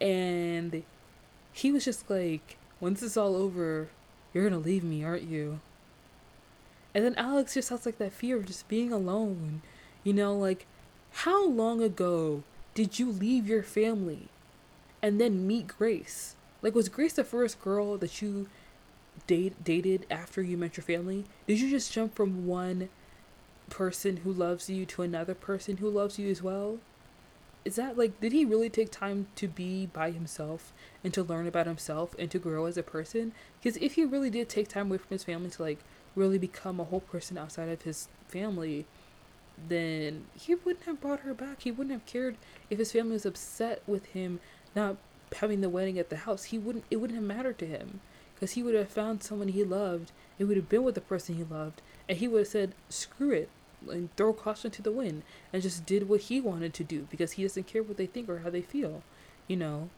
and 0.00 0.82
he 1.52 1.72
was 1.72 1.84
just 1.84 2.10
like, 2.10 2.56
once 2.80 3.02
is 3.02 3.16
all 3.16 3.36
over, 3.36 3.88
you're 4.32 4.48
gonna 4.48 4.60
leave 4.60 4.84
me, 4.84 5.04
aren't 5.04 5.22
you? 5.22 5.60
And 6.94 7.04
then 7.04 7.14
Alex 7.16 7.54
just 7.54 7.70
has 7.70 7.86
like 7.86 7.98
that 7.98 8.12
fear 8.12 8.36
of 8.36 8.46
just 8.46 8.68
being 8.68 8.92
alone. 8.92 9.62
You 10.04 10.12
know, 10.12 10.36
like, 10.36 10.66
how 11.12 11.46
long 11.46 11.82
ago 11.82 12.42
did 12.74 12.98
you 12.98 13.10
leave 13.10 13.46
your 13.46 13.62
family 13.62 14.28
and 15.00 15.20
then 15.20 15.46
meet 15.46 15.68
Grace? 15.68 16.36
Like, 16.60 16.74
was 16.74 16.88
Grace 16.88 17.14
the 17.14 17.24
first 17.24 17.60
girl 17.62 17.96
that 17.98 18.20
you 18.20 18.48
date 19.26 19.62
dated 19.64 20.06
after 20.10 20.42
you 20.42 20.56
met 20.56 20.76
your 20.76 20.84
family? 20.84 21.24
Did 21.46 21.60
you 21.60 21.70
just 21.70 21.92
jump 21.92 22.14
from 22.14 22.46
one 22.46 22.88
person 23.72 24.18
who 24.18 24.30
loves 24.30 24.68
you 24.68 24.84
to 24.84 25.00
another 25.00 25.34
person 25.34 25.78
who 25.78 25.88
loves 25.88 26.18
you 26.18 26.30
as 26.30 26.42
well? 26.42 26.78
Is 27.64 27.76
that 27.76 27.96
like, 27.96 28.20
did 28.20 28.32
he 28.32 28.44
really 28.44 28.68
take 28.68 28.90
time 28.90 29.28
to 29.36 29.48
be 29.48 29.86
by 29.86 30.10
himself 30.10 30.72
and 31.02 31.14
to 31.14 31.22
learn 31.22 31.46
about 31.46 31.66
himself 31.66 32.14
and 32.18 32.30
to 32.30 32.38
grow 32.38 32.66
as 32.66 32.76
a 32.76 32.82
person? 32.82 33.32
Because 33.60 33.78
if 33.78 33.94
he 33.94 34.04
really 34.04 34.30
did 34.30 34.48
take 34.48 34.68
time 34.68 34.88
away 34.88 34.98
from 34.98 35.08
his 35.10 35.24
family 35.24 35.48
to 35.50 35.62
like 35.62 35.78
really 36.14 36.38
become 36.38 36.78
a 36.78 36.84
whole 36.84 37.00
person 37.00 37.38
outside 37.38 37.70
of 37.70 37.82
his 37.82 38.08
family, 38.28 38.84
then 39.68 40.26
he 40.34 40.54
wouldn't 40.54 40.84
have 40.84 41.00
brought 41.00 41.20
her 41.20 41.32
back. 41.32 41.62
He 41.62 41.70
wouldn't 41.70 41.92
have 41.92 42.04
cared 42.04 42.36
if 42.68 42.78
his 42.78 42.92
family 42.92 43.12
was 43.12 43.26
upset 43.26 43.82
with 43.86 44.06
him 44.06 44.40
not 44.74 44.96
having 45.36 45.62
the 45.62 45.70
wedding 45.70 45.98
at 45.98 46.10
the 46.10 46.16
house. 46.18 46.44
He 46.44 46.58
wouldn't. 46.58 46.84
It 46.90 46.96
wouldn't 46.96 47.18
have 47.18 47.26
mattered 47.26 47.58
to 47.58 47.66
him 47.66 48.00
because 48.34 48.52
he 48.52 48.62
would 48.62 48.74
have 48.74 48.88
found 48.88 49.22
someone 49.22 49.48
he 49.48 49.64
loved. 49.64 50.12
It 50.38 50.44
would 50.44 50.56
have 50.56 50.68
been 50.68 50.82
with 50.82 50.94
the 50.94 51.00
person 51.00 51.36
he 51.36 51.44
loved, 51.44 51.80
and 52.08 52.18
he 52.18 52.28
would 52.28 52.40
have 52.40 52.48
said, 52.48 52.74
"Screw 52.88 53.30
it 53.30 53.48
and 53.90 54.14
throw 54.16 54.32
caution 54.32 54.70
to 54.70 54.82
the 54.82 54.92
wind 54.92 55.22
and 55.52 55.62
just 55.62 55.86
did 55.86 56.08
what 56.08 56.22
he 56.22 56.40
wanted 56.40 56.74
to 56.74 56.84
do 56.84 57.06
because 57.10 57.32
he 57.32 57.42
doesn't 57.42 57.66
care 57.66 57.82
what 57.82 57.96
they 57.96 58.06
think 58.06 58.28
or 58.28 58.40
how 58.40 58.50
they 58.50 58.62
feel, 58.62 59.02
you 59.48 59.56
know. 59.56 59.88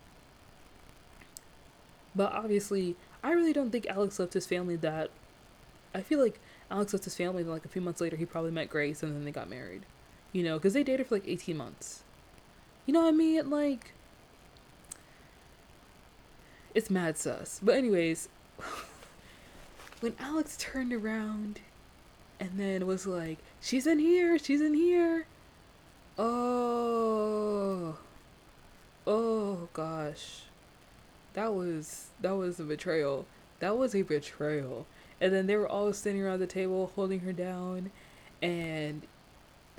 But 2.15 2.33
obviously, 2.33 2.97
I 3.23 3.33
really 3.33 3.53
don't 3.53 3.71
think 3.71 3.87
Alex 3.87 4.19
left 4.19 4.35
his 4.35 4.47
family 4.47 4.77
that. 4.77 5.11
I 5.95 6.01
feel 6.01 6.21
like 6.21 6.41
Alex 6.71 6.93
left 6.93 7.05
his 7.05 7.17
family, 7.17 7.43
and 7.43 7.51
like 7.51 7.65
a 7.65 7.69
few 7.69 7.83
months 7.83 8.01
later, 8.01 8.17
he 8.17 8.25
probably 8.25 8.51
met 8.51 8.69
Grace 8.69 9.03
and 9.03 9.15
then 9.15 9.25
they 9.25 9.31
got 9.31 9.49
married, 9.49 9.87
you 10.33 10.43
know, 10.43 10.59
because 10.59 10.75
they 10.75 10.83
dated 10.83 11.07
for 11.07 11.17
like 11.17 11.27
18 11.27 11.57
months. 11.57 12.03
You 12.87 12.93
know 12.93 13.03
what 13.03 13.09
I 13.09 13.13
mean? 13.13 13.49
Like, 13.49 13.93
it's 16.75 16.91
mad 16.91 17.17
sus. 17.17 17.61
But, 17.63 17.77
anyways, 17.77 18.29
when 20.01 20.15
Alex 20.19 20.57
turned 20.59 20.93
around 20.93 21.61
and 22.45 22.61
then 22.61 22.87
was 22.87 23.07
like, 23.07 23.39
She's 23.61 23.87
in 23.87 23.99
here, 23.99 24.39
she's 24.39 24.61
in 24.61 24.75
here. 24.75 25.27
Oh. 26.19 27.97
Oh 29.07 29.69
gosh. 29.73 30.43
That 31.33 31.55
was 31.55 32.09
that 32.21 32.37
was 32.37 32.61
a 32.61 32.65
betrayal. 32.65 33.25
That 33.61 33.79
was 33.79 33.95
a 33.95 34.03
betrayal. 34.03 34.87
And 35.21 35.33
then 35.33 35.47
they 35.47 35.57
were 35.57 35.69
all 35.69 35.93
sitting 35.95 36.23
around 36.23 36.41
the 36.41 36.47
table 36.47 36.93
holding 36.95 37.21
her 37.21 37.33
down 37.33 37.91
and 38.43 39.03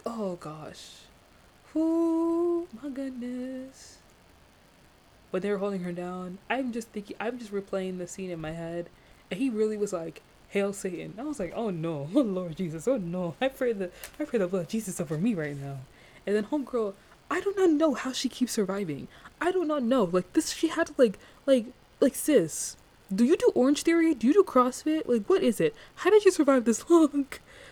oh 0.03 0.37
gosh. 0.37 1.01
Oh 1.75 2.67
my 2.81 2.89
goodness. 2.89 3.99
When 5.29 5.43
they 5.43 5.51
were 5.51 5.59
holding 5.59 5.83
her 5.83 5.91
down, 5.91 6.39
I'm 6.49 6.71
just 6.71 6.87
thinking 6.89 7.15
I'm 7.19 7.37
just 7.37 7.53
replaying 7.53 7.99
the 7.99 8.07
scene 8.07 8.31
in 8.31 8.41
my 8.41 8.51
head. 8.51 8.89
And 9.29 9.39
he 9.39 9.49
really 9.51 9.77
was 9.77 9.93
like, 9.93 10.23
Hail 10.55 10.71
Satan. 10.71 11.15
I 11.19 11.23
was 11.23 11.37
like, 11.37 11.51
oh 11.53 11.69
no, 11.69 12.07
oh 12.15 12.21
Lord 12.21 12.55
Jesus, 12.55 12.87
oh 12.87 12.95
no. 12.95 13.35
I 13.41 13.49
pray 13.49 13.73
the 13.73 13.91
I 14.17 14.23
pray 14.23 14.39
the 14.39 14.47
blood 14.47 14.61
of 14.61 14.67
Jesus 14.69 15.01
over 15.01 15.17
me 15.17 15.33
right 15.33 15.55
now. 15.55 15.79
And 16.25 16.33
then 16.33 16.45
homegirl, 16.45 16.93
I 17.29 17.41
do 17.41 17.53
not 17.57 17.71
know 17.71 17.93
how 17.93 18.13
she 18.13 18.29
keeps 18.29 18.53
surviving. 18.53 19.09
I 19.41 19.51
do 19.51 19.65
not 19.65 19.83
know. 19.83 20.05
Like 20.05 20.31
this 20.31 20.51
she 20.51 20.69
had 20.69 20.87
to 20.87 20.93
like 20.97 21.19
like 21.45 21.65
like 21.99 22.15
sis. 22.15 22.77
Do 23.13 23.25
you 23.25 23.35
do 23.35 23.51
Orange 23.53 23.83
Theory? 23.83 24.13
Do 24.13 24.27
you 24.27 24.33
do 24.33 24.45
CrossFit? 24.45 25.01
Like 25.05 25.25
what 25.29 25.43
is 25.43 25.59
it? 25.59 25.75
How 25.95 26.09
did 26.09 26.23
you 26.23 26.31
survive 26.31 26.63
this 26.63 26.89
long? 26.89 27.25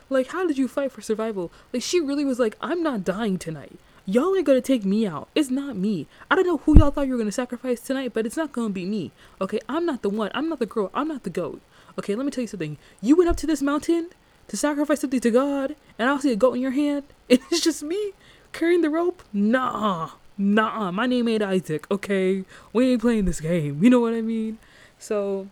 Like 0.10 0.28
how 0.28 0.46
did 0.46 0.58
you 0.58 0.68
fight 0.68 0.92
for 0.92 1.02
survival? 1.02 1.54
Like 1.72 1.84
she 1.84 2.02
really 2.02 2.26
was 2.26 2.38
like, 2.38 2.58
I'm 2.60 2.84
not 2.84 3.06
dying 3.06 3.38
tonight. 3.38 3.80
Y'all 4.06 4.36
ain't 4.36 4.46
gonna 4.46 4.60
take 4.60 4.84
me 4.84 5.08
out. 5.08 5.30
It's 5.36 5.50
not 5.50 5.78
me. 5.78 6.06
I 6.30 6.36
don't 6.36 6.46
know 6.46 6.58
who 6.58 6.78
y'all 6.78 6.92
thought 6.92 7.08
you 7.08 7.14
were 7.14 7.18
gonna 7.18 7.32
sacrifice 7.32 7.80
tonight, 7.80 8.12
but 8.14 8.26
it's 8.26 8.36
not 8.36 8.52
gonna 8.52 8.72
be 8.72 8.84
me. 8.84 9.12
Okay, 9.40 9.62
I'm 9.70 9.86
not 9.86 10.02
the 10.02 10.10
one. 10.10 10.32
I'm 10.34 10.50
not 10.50 10.60
the 10.60 10.66
girl. 10.66 10.92
I'm 10.94 11.08
not 11.08 11.24
the 11.24 11.30
goat. 11.30 11.62
Okay, 11.98 12.16
let 12.16 12.26
me 12.26 12.32
tell 12.32 12.42
you 12.42 12.48
something. 12.48 12.78
You 13.02 13.16
went 13.16 13.30
up 13.30 13.38
to 13.38 13.48
this 13.48 13.62
mountain 13.62 14.10
to 14.48 14.58
sacrifice 14.58 15.02
something 15.02 15.20
to 15.20 15.32
God, 15.32 15.76
and 15.98 16.10
I'll 16.10 16.20
see 16.20 16.32
a 16.32 16.36
goat 16.36 16.54
in 16.54 16.62
your 16.62 16.72
hand, 16.72 17.04
and 17.30 17.40
it's 17.52 17.62
just 17.62 17.84
me 17.84 18.14
carrying 18.54 18.82
the 18.82 18.90
rope? 18.90 19.24
Nah, 19.34 20.12
nah. 20.38 20.92
My 20.92 21.06
name 21.06 21.28
ain't 21.28 21.44
Isaac. 21.44 21.90
Okay, 21.92 22.46
we 22.72 22.92
ain't 22.92 23.02
playing 23.02 23.26
this 23.26 23.42
game. 23.42 23.84
You 23.84 23.90
know 23.90 24.00
what 24.00 24.14
I 24.14 24.22
mean? 24.22 24.60
So 24.98 25.50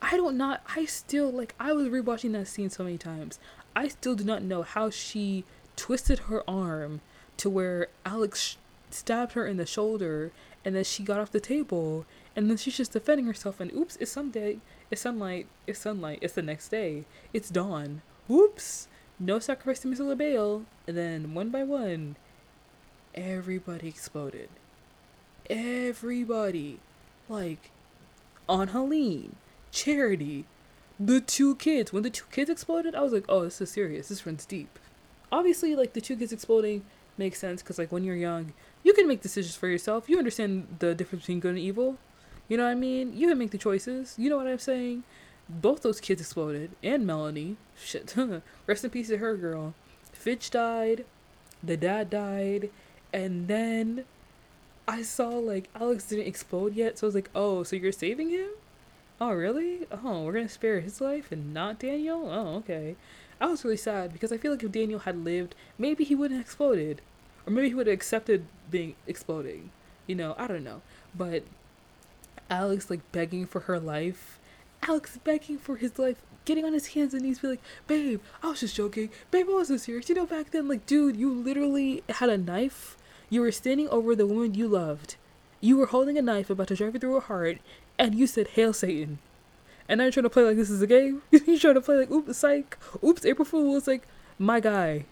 I 0.00 0.16
don't 0.16 0.36
not. 0.38 0.62
I 0.74 0.86
still 0.86 1.30
like. 1.30 1.54
I 1.60 1.72
was 1.72 1.88
rewatching 1.88 2.32
that 2.32 2.48
scene 2.48 2.70
so 2.70 2.84
many 2.84 2.96
times. 2.96 3.38
I 3.76 3.88
still 3.88 4.14
do 4.14 4.24
not 4.24 4.42
know 4.42 4.62
how 4.62 4.88
she 4.88 5.44
twisted 5.76 6.20
her 6.20 6.48
arm 6.48 7.00
to 7.36 7.50
where 7.50 7.88
Alex 8.06 8.56
stabbed 8.90 9.32
her 9.32 9.46
in 9.46 9.56
the 9.56 9.66
shoulder, 9.66 10.30
and 10.64 10.74
then 10.74 10.84
she 10.84 11.02
got 11.02 11.20
off 11.20 11.32
the 11.32 11.40
table, 11.40 12.06
and 12.34 12.48
then 12.48 12.56
she's 12.56 12.76
just 12.76 12.92
defending 12.92 13.26
herself. 13.26 13.60
And 13.60 13.72
oops, 13.72 13.96
it's 13.96 14.12
Sunday. 14.12 14.60
It's 14.90 15.02
sunlight. 15.02 15.46
It's 15.66 15.80
sunlight. 15.80 16.18
It's 16.22 16.34
the 16.34 16.42
next 16.42 16.68
day. 16.68 17.04
It's 17.32 17.50
dawn. 17.50 18.02
Whoops. 18.28 18.88
No 19.18 19.38
sacrifice 19.38 19.80
to 19.80 19.88
Mr. 19.88 20.06
Le 20.06 20.16
Bail. 20.16 20.64
And 20.86 20.96
then 20.96 21.34
one 21.34 21.50
by 21.50 21.62
one, 21.62 22.16
everybody 23.14 23.88
exploded. 23.88 24.48
Everybody. 25.48 26.80
Like, 27.28 27.70
on 28.48 28.68
Helene, 28.68 29.36
Charity, 29.72 30.44
the 31.00 31.20
two 31.20 31.56
kids. 31.56 31.92
When 31.92 32.02
the 32.02 32.10
two 32.10 32.26
kids 32.30 32.50
exploded, 32.50 32.94
I 32.94 33.00
was 33.00 33.12
like, 33.12 33.24
oh, 33.28 33.44
this 33.44 33.60
is 33.60 33.70
serious. 33.70 34.08
This 34.08 34.26
runs 34.26 34.44
deep. 34.44 34.78
Obviously, 35.32 35.74
like, 35.74 35.94
the 35.94 36.00
two 36.00 36.16
kids 36.16 36.32
exploding 36.32 36.84
makes 37.16 37.38
sense 37.38 37.62
because, 37.62 37.78
like, 37.78 37.90
when 37.90 38.04
you're 38.04 38.14
young, 38.16 38.52
you 38.82 38.92
can 38.92 39.08
make 39.08 39.22
decisions 39.22 39.56
for 39.56 39.68
yourself. 39.68 40.08
You 40.08 40.18
understand 40.18 40.76
the 40.78 40.94
difference 40.94 41.22
between 41.22 41.40
good 41.40 41.50
and 41.50 41.58
evil. 41.58 41.96
You 42.48 42.56
know 42.56 42.64
what 42.64 42.70
I 42.70 42.74
mean? 42.74 43.16
You 43.16 43.28
can 43.28 43.38
make 43.38 43.50
the 43.50 43.58
choices. 43.58 44.14
You 44.18 44.30
know 44.30 44.36
what 44.36 44.46
I'm 44.46 44.58
saying? 44.58 45.04
Both 45.48 45.82
those 45.82 46.00
kids 46.00 46.20
exploded. 46.20 46.72
And 46.82 47.06
Melanie. 47.06 47.56
Shit. 47.76 48.14
Rest 48.66 48.84
in 48.84 48.90
peace 48.90 49.08
to 49.08 49.18
her, 49.18 49.36
girl. 49.36 49.74
Fitch 50.12 50.50
died. 50.50 51.04
The 51.62 51.76
dad 51.76 52.10
died. 52.10 52.70
And 53.12 53.48
then 53.48 54.04
I 54.86 55.02
saw, 55.02 55.28
like, 55.28 55.68
Alex 55.74 56.04
didn't 56.04 56.26
explode 56.26 56.74
yet. 56.74 56.98
So 56.98 57.06
I 57.06 57.08
was 57.08 57.14
like, 57.14 57.30
oh, 57.34 57.62
so 57.62 57.76
you're 57.76 57.92
saving 57.92 58.30
him? 58.30 58.50
Oh, 59.20 59.32
really? 59.32 59.86
Oh, 59.90 60.24
we're 60.24 60.32
going 60.32 60.46
to 60.46 60.52
spare 60.52 60.80
his 60.80 61.00
life 61.00 61.30
and 61.32 61.54
not 61.54 61.78
Daniel? 61.78 62.28
Oh, 62.30 62.56
okay. 62.56 62.96
I 63.40 63.46
was 63.46 63.64
really 63.64 63.76
sad 63.76 64.12
because 64.12 64.32
I 64.32 64.38
feel 64.38 64.52
like 64.52 64.62
if 64.62 64.72
Daniel 64.72 65.00
had 65.00 65.24
lived, 65.24 65.54
maybe 65.78 66.04
he 66.04 66.14
wouldn't 66.14 66.38
have 66.38 66.46
exploded. 66.46 67.00
Or 67.46 67.52
maybe 67.52 67.68
he 67.68 67.74
would 67.74 67.86
have 67.86 67.94
accepted 67.94 68.46
being 68.70 68.94
exploding. 69.06 69.70
You 70.06 70.14
know, 70.14 70.34
I 70.36 70.46
don't 70.46 70.64
know. 70.64 70.82
But 71.14 71.44
Alex 72.50 72.90
like 72.90 73.00
begging 73.12 73.46
for 73.46 73.60
her 73.60 73.78
life. 73.78 74.38
Alex 74.82 75.18
begging 75.22 75.58
for 75.58 75.76
his 75.76 75.98
life, 75.98 76.16
getting 76.44 76.64
on 76.64 76.72
his 76.72 76.88
hands 76.88 77.14
and 77.14 77.22
knees, 77.22 77.38
be 77.38 77.48
like, 77.48 77.62
"Babe, 77.86 78.20
I 78.42 78.48
was 78.50 78.60
just 78.60 78.76
joking. 78.76 79.10
Babe, 79.30 79.46
I 79.48 79.54
wasn't 79.54 79.80
serious. 79.80 80.08
You 80.08 80.14
know, 80.14 80.26
back 80.26 80.50
then, 80.50 80.68
like, 80.68 80.86
dude, 80.86 81.16
you 81.16 81.32
literally 81.32 82.02
had 82.08 82.28
a 82.28 82.38
knife. 82.38 82.96
You 83.30 83.40
were 83.40 83.52
standing 83.52 83.88
over 83.88 84.14
the 84.14 84.26
woman 84.26 84.54
you 84.54 84.68
loved. 84.68 85.16
You 85.60 85.78
were 85.78 85.86
holding 85.86 86.18
a 86.18 86.22
knife, 86.22 86.50
about 86.50 86.68
to 86.68 86.76
drive 86.76 86.94
it 86.94 87.00
through 87.00 87.14
her 87.14 87.20
heart, 87.20 87.58
and 87.98 88.14
you 88.14 88.26
said, 88.26 88.48
"Hail 88.48 88.72
Satan." 88.72 89.18
And 89.88 89.98
now 89.98 90.04
you're 90.04 90.12
trying 90.12 90.24
to 90.24 90.30
play 90.30 90.44
like 90.44 90.56
this 90.56 90.70
is 90.70 90.82
a 90.82 90.86
game. 90.86 91.22
you're 91.30 91.58
trying 91.58 91.74
to 91.74 91.80
play 91.80 91.96
like, 91.96 92.10
"Oops, 92.10 92.36
psych. 92.36 92.78
Oops, 93.02 93.24
April 93.24 93.44
Fool." 93.44 93.76
It's 93.76 93.86
like, 93.86 94.06
my 94.38 94.60
guy, 94.60 95.06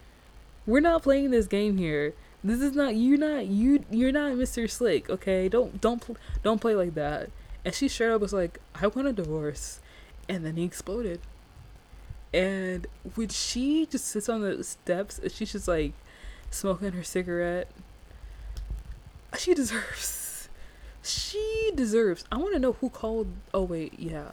we're 0.66 0.80
not 0.80 1.02
playing 1.02 1.30
this 1.30 1.46
game 1.46 1.78
here. 1.78 2.14
This 2.44 2.60
is 2.60 2.72
not 2.72 2.96
you're 2.96 3.18
not 3.18 3.46
you 3.46 3.84
you're 3.90 4.12
not 4.12 4.32
Mr. 4.32 4.68
Slick, 4.68 5.08
okay? 5.08 5.48
Don't 5.48 5.80
don't 5.80 6.04
don't 6.42 6.60
play 6.60 6.74
like 6.74 6.94
that. 6.94 7.30
And 7.64 7.74
she 7.74 7.88
straight 7.88 8.10
up 8.10 8.20
was 8.20 8.32
like, 8.32 8.60
I 8.74 8.88
want 8.88 9.06
a 9.06 9.12
divorce. 9.12 9.80
And 10.28 10.44
then 10.44 10.56
he 10.56 10.64
exploded. 10.64 11.20
And 12.34 12.86
when 13.14 13.28
she 13.28 13.86
just 13.86 14.06
sits 14.06 14.28
on 14.28 14.40
the 14.40 14.64
steps 14.64 15.18
and 15.18 15.30
she's 15.30 15.52
just 15.52 15.68
like 15.68 15.92
smoking 16.50 16.92
her 16.92 17.04
cigarette, 17.04 17.68
she 19.38 19.54
deserves. 19.54 20.48
She 21.02 21.72
deserves. 21.74 22.24
I 22.30 22.36
want 22.36 22.54
to 22.54 22.58
know 22.58 22.72
who 22.74 22.88
called. 22.88 23.26
Oh 23.52 23.62
wait, 23.62 23.98
yeah. 23.98 24.32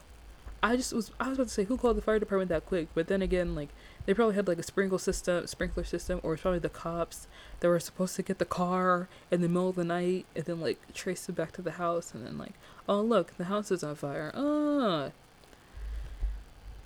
I 0.61 0.75
just 0.75 0.93
was. 0.93 1.11
I 1.19 1.29
was 1.29 1.37
about 1.37 1.47
to 1.47 1.53
say 1.53 1.63
who 1.63 1.77
called 1.77 1.97
the 1.97 2.01
fire 2.01 2.19
department 2.19 2.49
that 2.49 2.65
quick, 2.65 2.89
but 2.93 3.07
then 3.07 3.21
again, 3.21 3.55
like 3.55 3.69
they 4.05 4.13
probably 4.13 4.35
had 4.35 4.47
like 4.47 4.59
a 4.59 4.63
sprinkler 4.63 4.99
system, 4.99 5.47
sprinkler 5.47 5.83
system, 5.83 6.19
or 6.21 6.33
it's 6.33 6.41
probably 6.41 6.59
the 6.59 6.69
cops 6.69 7.27
that 7.59 7.67
were 7.69 7.79
supposed 7.79 8.15
to 8.17 8.23
get 8.23 8.39
the 8.39 8.45
car 8.45 9.07
in 9.31 9.41
the 9.41 9.47
middle 9.47 9.69
of 9.69 9.75
the 9.75 9.83
night 9.85 10.25
and 10.35 10.45
then 10.45 10.59
like 10.59 10.79
trace 10.93 11.29
it 11.29 11.35
back 11.35 11.53
to 11.53 11.61
the 11.61 11.71
house, 11.71 12.13
and 12.13 12.25
then 12.25 12.37
like, 12.37 12.53
oh 12.89 13.01
look, 13.01 13.37
the 13.37 13.45
house 13.45 13.71
is 13.71 13.83
on 13.83 13.95
fire. 13.95 14.31
Ah. 14.35 15.11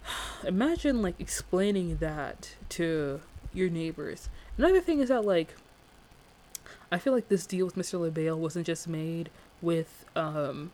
Imagine 0.43 1.01
like 1.01 1.19
explaining 1.19 1.97
that 1.97 2.55
to 2.69 3.21
your 3.53 3.69
neighbors. 3.69 4.29
Another 4.57 4.81
thing 4.81 4.99
is 4.99 5.09
that 5.09 5.25
like, 5.25 5.55
I 6.91 6.99
feel 6.99 7.13
like 7.13 7.29
this 7.29 7.47
deal 7.47 7.65
with 7.65 7.75
Mr. 7.75 7.99
Le 7.99 8.11
Bail 8.11 8.37
wasn't 8.37 8.67
just 8.67 8.87
made 8.87 9.29
with 9.61 10.05
um 10.15 10.71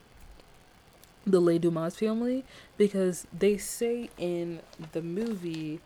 the 1.26 1.40
Le 1.40 1.60
Domas 1.60 1.96
family 1.96 2.44
because 2.78 3.28
they 3.38 3.58
say 3.58 4.10
in 4.18 4.62
the 4.94 5.02
movie 5.02 5.80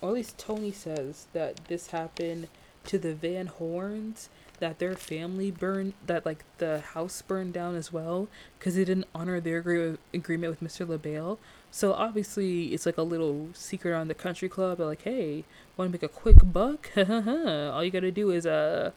or 0.00 0.10
at 0.10 0.14
least 0.14 0.38
Tony 0.38 0.72
says 0.72 1.26
that 1.32 1.64
this 1.66 1.88
happened 1.88 2.48
to 2.86 2.98
the 2.98 3.14
Van 3.14 3.46
Horns, 3.46 4.30
that 4.58 4.78
their 4.78 4.94
family 4.94 5.50
burned, 5.50 5.92
that 6.06 6.24
like 6.24 6.44
the 6.58 6.80
house 6.80 7.22
burned 7.22 7.52
down 7.52 7.74
as 7.76 7.92
well 7.92 8.28
because 8.58 8.74
they 8.74 8.84
didn't 8.84 9.06
honor 9.14 9.40
their 9.40 9.58
agree- 9.58 9.98
agreement 10.14 10.58
with 10.58 10.72
Mr. 10.72 10.88
Le 10.88 10.98
Bail. 10.98 11.38
So 11.70 11.92
obviously 11.92 12.66
it's 12.68 12.86
like 12.86 12.98
a 12.98 13.02
little 13.02 13.48
secret 13.52 13.94
on 13.94 14.08
the 14.08 14.14
country 14.14 14.48
club. 14.48 14.80
Like, 14.80 15.02
hey, 15.02 15.44
want 15.76 15.90
to 15.90 15.92
make 15.92 16.02
a 16.02 16.08
quick 16.08 16.38
buck? 16.42 16.90
All 16.96 17.84
you 17.84 17.90
gotta 17.90 18.10
do 18.10 18.30
is 18.30 18.46
uh 18.46 18.90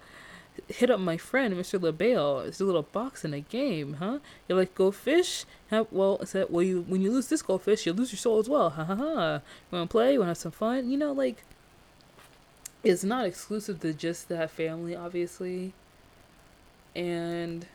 hit 0.67 0.89
up 0.89 0.99
my 0.99 1.17
friend, 1.17 1.53
Mr. 1.53 1.81
Le 1.81 1.91
Bail. 1.91 2.39
It's 2.39 2.61
a 2.61 2.65
little 2.65 2.83
box 2.83 3.25
in 3.25 3.33
a 3.33 3.39
game, 3.39 3.95
huh? 3.95 4.19
You 4.47 4.55
like 4.55 4.75
go 4.75 4.91
fish? 4.91 5.45
Have, 5.69 5.87
well, 5.91 6.17
I 6.21 6.25
said, 6.25 6.47
well, 6.49 6.63
you 6.63 6.81
when 6.87 7.01
you 7.01 7.11
lose 7.11 7.27
this 7.27 7.41
goldfish, 7.41 7.85
you 7.85 7.93
lose 7.93 8.11
your 8.11 8.17
soul 8.17 8.39
as 8.39 8.49
well. 8.49 8.69
Ha 8.69 8.83
ha 8.83 8.95
ha. 8.95 9.33
You 9.35 9.41
wanna 9.71 9.87
play? 9.87 10.13
You 10.13 10.19
wanna 10.19 10.31
have 10.31 10.37
some 10.37 10.51
fun? 10.51 10.89
You 10.89 10.97
know, 10.97 11.11
like 11.11 11.43
it's 12.83 13.03
not 13.03 13.25
exclusive 13.25 13.79
to 13.81 13.93
just 13.93 14.29
that 14.29 14.51
family, 14.51 14.95
obviously. 14.95 15.73
And 16.95 17.65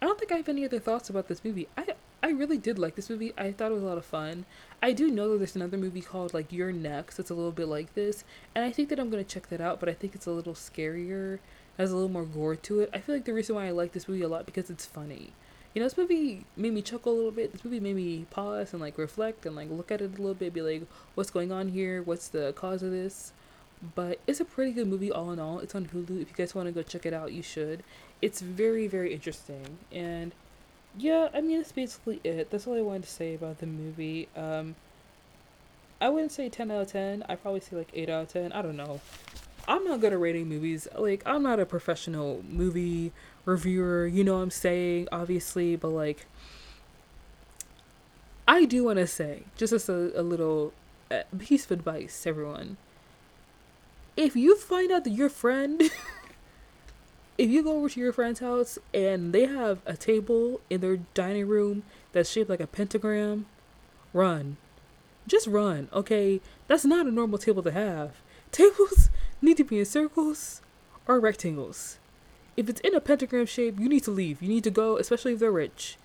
I 0.00 0.06
don't 0.06 0.18
think 0.18 0.32
I 0.32 0.36
have 0.36 0.48
any 0.48 0.64
other 0.64 0.78
thoughts 0.78 1.10
about 1.10 1.28
this 1.28 1.44
movie. 1.44 1.68
I 1.76 1.86
I 2.22 2.30
really 2.30 2.58
did 2.58 2.78
like 2.78 2.94
this 2.94 3.10
movie. 3.10 3.32
I 3.36 3.52
thought 3.52 3.72
it 3.72 3.74
was 3.74 3.82
a 3.82 3.86
lot 3.86 3.98
of 3.98 4.04
fun. 4.04 4.44
I 4.84 4.92
do 4.92 5.10
know 5.10 5.30
that 5.30 5.38
there's 5.38 5.54
another 5.54 5.78
movie 5.78 6.00
called 6.00 6.34
like 6.34 6.52
You're 6.52 6.72
Next. 6.72 7.20
It's 7.20 7.30
a 7.30 7.34
little 7.34 7.52
bit 7.52 7.68
like 7.68 7.94
this, 7.94 8.24
and 8.52 8.64
I 8.64 8.72
think 8.72 8.88
that 8.88 8.98
I'm 8.98 9.10
gonna 9.10 9.22
check 9.22 9.48
that 9.50 9.60
out. 9.60 9.78
But 9.78 9.88
I 9.88 9.92
think 9.92 10.16
it's 10.16 10.26
a 10.26 10.32
little 10.32 10.54
scarier, 10.54 11.38
has 11.78 11.92
a 11.92 11.94
little 11.94 12.10
more 12.10 12.24
gore 12.24 12.56
to 12.56 12.80
it. 12.80 12.90
I 12.92 12.98
feel 12.98 13.14
like 13.14 13.24
the 13.24 13.32
reason 13.32 13.54
why 13.54 13.66
I 13.66 13.70
like 13.70 13.92
this 13.92 14.08
movie 14.08 14.22
a 14.22 14.28
lot 14.28 14.44
because 14.44 14.70
it's 14.70 14.84
funny. 14.84 15.32
You 15.72 15.80
know, 15.80 15.86
this 15.86 15.96
movie 15.96 16.44
made 16.56 16.74
me 16.74 16.82
chuckle 16.82 17.12
a 17.12 17.14
little 17.14 17.30
bit. 17.30 17.52
This 17.52 17.64
movie 17.64 17.78
made 17.78 17.96
me 17.96 18.26
pause 18.30 18.72
and 18.72 18.82
like 18.82 18.98
reflect 18.98 19.46
and 19.46 19.54
like 19.54 19.70
look 19.70 19.92
at 19.92 20.00
it 20.02 20.18
a 20.18 20.20
little 20.20 20.34
bit, 20.34 20.52
be 20.52 20.62
like, 20.62 20.82
what's 21.14 21.30
going 21.30 21.52
on 21.52 21.68
here? 21.68 22.02
What's 22.02 22.28
the 22.28 22.52
cause 22.54 22.82
of 22.82 22.90
this? 22.90 23.32
But 23.94 24.18
it's 24.26 24.40
a 24.40 24.44
pretty 24.44 24.72
good 24.72 24.88
movie 24.88 25.12
all 25.12 25.30
in 25.30 25.38
all. 25.38 25.60
It's 25.60 25.74
on 25.74 25.86
Hulu. 25.86 26.20
If 26.20 26.30
you 26.30 26.36
guys 26.36 26.54
want 26.54 26.66
to 26.66 26.72
go 26.72 26.82
check 26.82 27.06
it 27.06 27.14
out, 27.14 27.32
you 27.32 27.42
should. 27.42 27.82
It's 28.20 28.40
very, 28.40 28.86
very 28.86 29.14
interesting. 29.14 29.78
And 29.90 30.32
yeah, 30.96 31.28
I 31.32 31.40
mean, 31.40 31.58
that's 31.58 31.72
basically 31.72 32.20
it. 32.24 32.50
That's 32.50 32.66
all 32.66 32.76
I 32.76 32.82
wanted 32.82 33.04
to 33.04 33.10
say 33.10 33.34
about 33.34 33.58
the 33.58 33.66
movie. 33.66 34.28
Um, 34.36 34.74
I 36.00 36.08
wouldn't 36.08 36.32
say 36.32 36.48
10 36.48 36.70
out 36.70 36.82
of 36.82 36.92
10. 36.92 37.24
I'd 37.28 37.40
probably 37.42 37.60
say 37.60 37.76
like 37.76 37.90
8 37.94 38.08
out 38.10 38.22
of 38.22 38.28
10. 38.32 38.52
I 38.52 38.62
don't 38.62 38.76
know. 38.76 39.00
I'm 39.68 39.84
not 39.84 40.00
good 40.00 40.12
at 40.12 40.20
rating 40.20 40.48
movies. 40.48 40.88
Like, 40.98 41.22
I'm 41.24 41.42
not 41.42 41.60
a 41.60 41.66
professional 41.66 42.42
movie 42.48 43.12
reviewer. 43.44 44.06
You 44.06 44.24
know 44.24 44.34
what 44.34 44.42
I'm 44.42 44.50
saying, 44.50 45.08
obviously. 45.12 45.76
But, 45.76 45.90
like, 45.90 46.26
I 48.46 48.64
do 48.64 48.84
want 48.84 48.98
to 48.98 49.06
say, 49.06 49.44
just 49.56 49.72
as 49.72 49.88
a, 49.88 50.12
a 50.16 50.22
little 50.22 50.72
uh, 51.10 51.22
piece 51.38 51.64
of 51.66 51.70
advice, 51.70 52.26
everyone. 52.26 52.76
If 54.16 54.34
you 54.34 54.56
find 54.56 54.90
out 54.90 55.04
that 55.04 55.10
your 55.10 55.28
friend. 55.28 55.82
if 57.38 57.50
you 57.50 57.62
go 57.62 57.78
over 57.78 57.88
to 57.88 58.00
your 58.00 58.12
friend's 58.12 58.40
house 58.40 58.78
and 58.92 59.32
they 59.32 59.46
have 59.46 59.80
a 59.86 59.96
table 59.96 60.60
in 60.68 60.80
their 60.80 60.98
dining 61.14 61.48
room 61.48 61.82
that's 62.12 62.30
shaped 62.30 62.50
like 62.50 62.60
a 62.60 62.66
pentagram, 62.66 63.46
run. 64.12 64.56
Just 65.26 65.46
run, 65.46 65.88
okay? 65.92 66.40
That's 66.66 66.84
not 66.84 67.06
a 67.06 67.10
normal 67.10 67.38
table 67.38 67.62
to 67.62 67.70
have. 67.70 68.12
Tables 68.52 69.08
need 69.40 69.56
to 69.56 69.64
be 69.64 69.78
in 69.78 69.84
circles 69.84 70.60
or 71.06 71.18
rectangles. 71.20 71.98
If 72.56 72.68
it's 72.68 72.80
in 72.80 72.94
a 72.94 73.00
pentagram 73.00 73.46
shape, 73.46 73.80
you 73.80 73.88
need 73.88 74.04
to 74.04 74.10
leave. 74.10 74.42
You 74.42 74.48
need 74.48 74.64
to 74.64 74.70
go, 74.70 74.98
especially 74.98 75.32
if 75.32 75.38
they're 75.38 75.50
rich. 75.50 75.96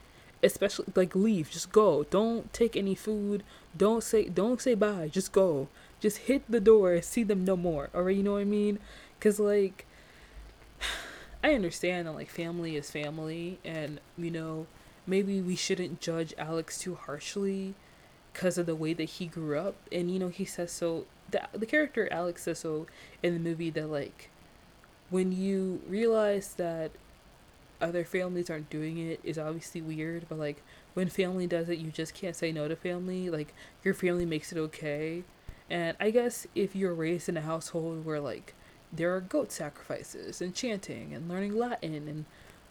Especially 0.41 0.85
like 0.95 1.15
leave, 1.15 1.49
just 1.49 1.71
go. 1.71 2.03
Don't 2.03 2.53
take 2.53 2.77
any 2.77 2.95
food. 2.95 3.43
Don't 3.75 4.03
say 4.03 4.29
don't 4.29 4.61
say 4.61 4.75
bye. 4.75 5.09
Just 5.11 5.31
go. 5.31 5.67
Just 5.99 6.19
hit 6.19 6.43
the 6.47 6.59
door 6.59 6.93
and 6.93 7.03
see 7.03 7.23
them 7.23 7.43
no 7.43 7.57
more. 7.57 7.89
Alright, 7.93 8.15
you 8.15 8.23
know 8.23 8.33
what 8.33 8.41
I 8.41 8.45
mean? 8.45 8.77
Cuz 9.19 9.39
like 9.39 9.86
I 11.47 11.53
understand 11.53 12.07
that 12.07 12.11
like 12.11 12.29
family 12.29 12.75
is 12.75 12.91
family 12.91 13.59
and 13.63 14.01
you 14.17 14.29
know 14.31 14.67
maybe 15.07 15.41
we 15.41 15.55
shouldn't 15.55 16.01
judge 16.01 16.33
Alex 16.37 16.77
too 16.77 16.95
harshly 16.95 17.73
because 18.33 18.57
of 18.57 18.65
the 18.65 18.75
way 18.75 18.93
that 18.93 19.05
he 19.05 19.25
grew 19.25 19.57
up. 19.57 19.75
And 19.91 20.11
you 20.11 20.19
know, 20.19 20.27
he 20.27 20.45
says 20.45 20.71
so. 20.71 21.05
The 21.31 21.41
the 21.53 21.65
character 21.65 22.07
Alex 22.11 22.43
says 22.43 22.59
so 22.59 22.87
in 23.23 23.33
the 23.33 23.39
movie 23.39 23.69
that 23.71 23.89
like 23.89 24.29
when 25.09 25.31
you 25.31 25.81
realize 25.87 26.53
that 26.55 26.91
other 27.79 28.03
families 28.03 28.49
aren't 28.49 28.69
doing 28.69 28.97
it 28.97 29.19
is 29.23 29.37
obviously 29.37 29.81
weird, 29.81 30.25
but 30.27 30.37
like 30.37 30.61
when 30.93 31.07
family 31.09 31.47
does 31.47 31.69
it, 31.69 31.77
you 31.77 31.91
just 31.91 32.13
can't 32.13 32.35
say 32.35 32.51
no 32.51 32.67
to 32.67 32.75
family. 32.75 33.29
Like 33.29 33.53
your 33.83 33.93
family 33.93 34.25
makes 34.25 34.51
it 34.51 34.57
okay. 34.57 35.23
And 35.69 35.95
I 35.99 36.11
guess 36.11 36.45
if 36.55 36.75
you're 36.75 36.93
raised 36.93 37.29
in 37.29 37.37
a 37.37 37.41
household 37.41 38.05
where 38.05 38.19
like 38.19 38.53
there 38.91 39.13
are 39.15 39.21
goat 39.21 39.51
sacrifices 39.51 40.41
and 40.41 40.55
chanting 40.55 41.13
and 41.13 41.29
learning 41.29 41.55
Latin 41.55 42.07
and 42.07 42.25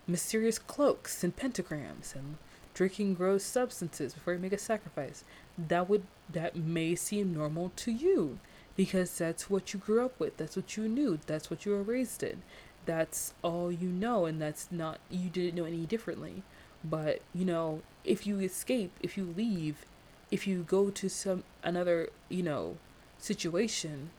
mysterious 0.07 0.59
cloaks 0.59 1.23
and 1.23 1.37
pentagrams 1.37 2.15
and 2.15 2.37
drinking 2.75 3.15
gross 3.15 3.43
substances 3.43 4.15
before 4.15 4.35
you 4.35 4.39
make 4.39 4.53
a 4.53 4.59
sacrifice, 4.59 5.25
that 5.59 5.89
would 5.89 6.03
that 6.31 6.57
may 6.57 6.95
seem 6.95 7.33
normal 7.33 7.73
to 7.77 7.91
you 7.91 8.39
because 8.77 9.17
that's 9.17 9.49
what 9.49 9.73
you 9.73 9.81
grew 9.81 10.05
up 10.05 10.19
with, 10.21 10.37
that's 10.37 10.57
what 10.57 10.77
you 10.77 10.87
knew, 10.87 11.19
that's 11.27 11.51
what 11.51 11.65
you 11.65 11.73
were 11.73 11.83
raised 11.83 12.23
in. 12.23 12.43
That's 12.85 13.33
all 13.43 13.73
you 13.73 13.89
know 13.89 14.27
and 14.27 14.41
that's 14.41 14.69
not 14.71 14.99
you 15.11 15.31
didn't 15.31 15.55
know 15.55 15.65
any 15.65 15.87
differently. 15.87 16.43
But, 16.85 17.21
you 17.35 17.45
know, 17.45 17.83
if 18.05 18.27
you 18.27 18.39
escape, 18.41 18.93
if 19.01 19.17
you 19.17 19.35
leave, 19.37 19.87
if 20.31 20.47
you 20.47 20.63
go 20.63 20.91
to 20.91 21.09
some 21.09 21.43
another, 21.63 22.11
you 22.29 22.43
know, 22.43 22.77
situation 23.19 24.11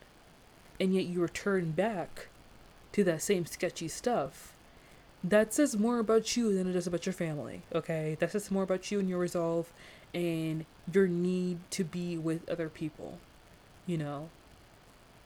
and 0.80 0.93
yet 0.93 1.05
you 1.05 1.21
return 1.21 1.71
back 1.71 2.28
to 2.91 3.03
that 3.03 3.21
same 3.21 3.45
sketchy 3.45 3.88
stuff, 3.88 4.53
that 5.23 5.53
says 5.53 5.78
more 5.78 5.99
about 5.99 6.38
you 6.38 6.53
than 6.55 6.67
it 6.67 6.73
does 6.73 6.88
about 6.88 7.05
your 7.05 7.13
family, 7.13 7.61
okay? 7.73 8.17
That 8.19 8.32
says 8.32 8.51
more 8.51 8.63
about 8.63 8.91
you 8.91 8.99
and 8.99 9.09
your 9.09 9.19
resolve 9.19 9.71
and 10.13 10.65
your 10.91 11.07
need 11.07 11.59
to 11.71 11.84
be 11.84 12.17
with 12.17 12.47
other 12.49 12.69
people, 12.69 13.19
you 13.86 13.97
know? 13.97 14.30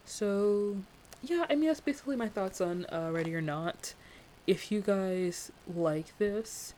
So, 0.05 0.77
yeah, 1.21 1.45
I 1.49 1.55
mean, 1.55 1.67
that's 1.67 1.81
basically 1.81 2.15
my 2.15 2.29
thoughts 2.29 2.61
on 2.61 2.85
uh, 2.91 3.09
Ready 3.11 3.35
or 3.35 3.41
Not. 3.41 3.93
If 4.47 4.71
you 4.71 4.81
guys 4.81 5.51
like 5.71 6.17
this, 6.17 6.73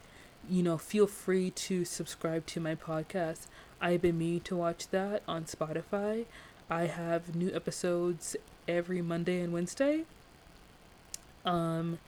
you 0.50 0.62
know, 0.62 0.78
feel 0.78 1.08
free 1.08 1.50
to 1.52 1.86
subscribe 1.86 2.46
to 2.48 2.60
my 2.60 2.76
podcast. 2.76 3.48
I've 3.80 4.02
been 4.02 4.18
meaning 4.18 4.42
to 4.42 4.56
watch 4.58 4.90
that 4.90 5.24
on 5.28 5.46
Spotify. 5.46 6.26
I 6.70 6.88
have 6.88 7.36
new 7.36 7.54
episodes 7.54 8.36
every 8.68 9.02
Monday 9.02 9.42
and 9.42 9.54
Wednesday. 9.54 10.04
Um, 11.46 12.00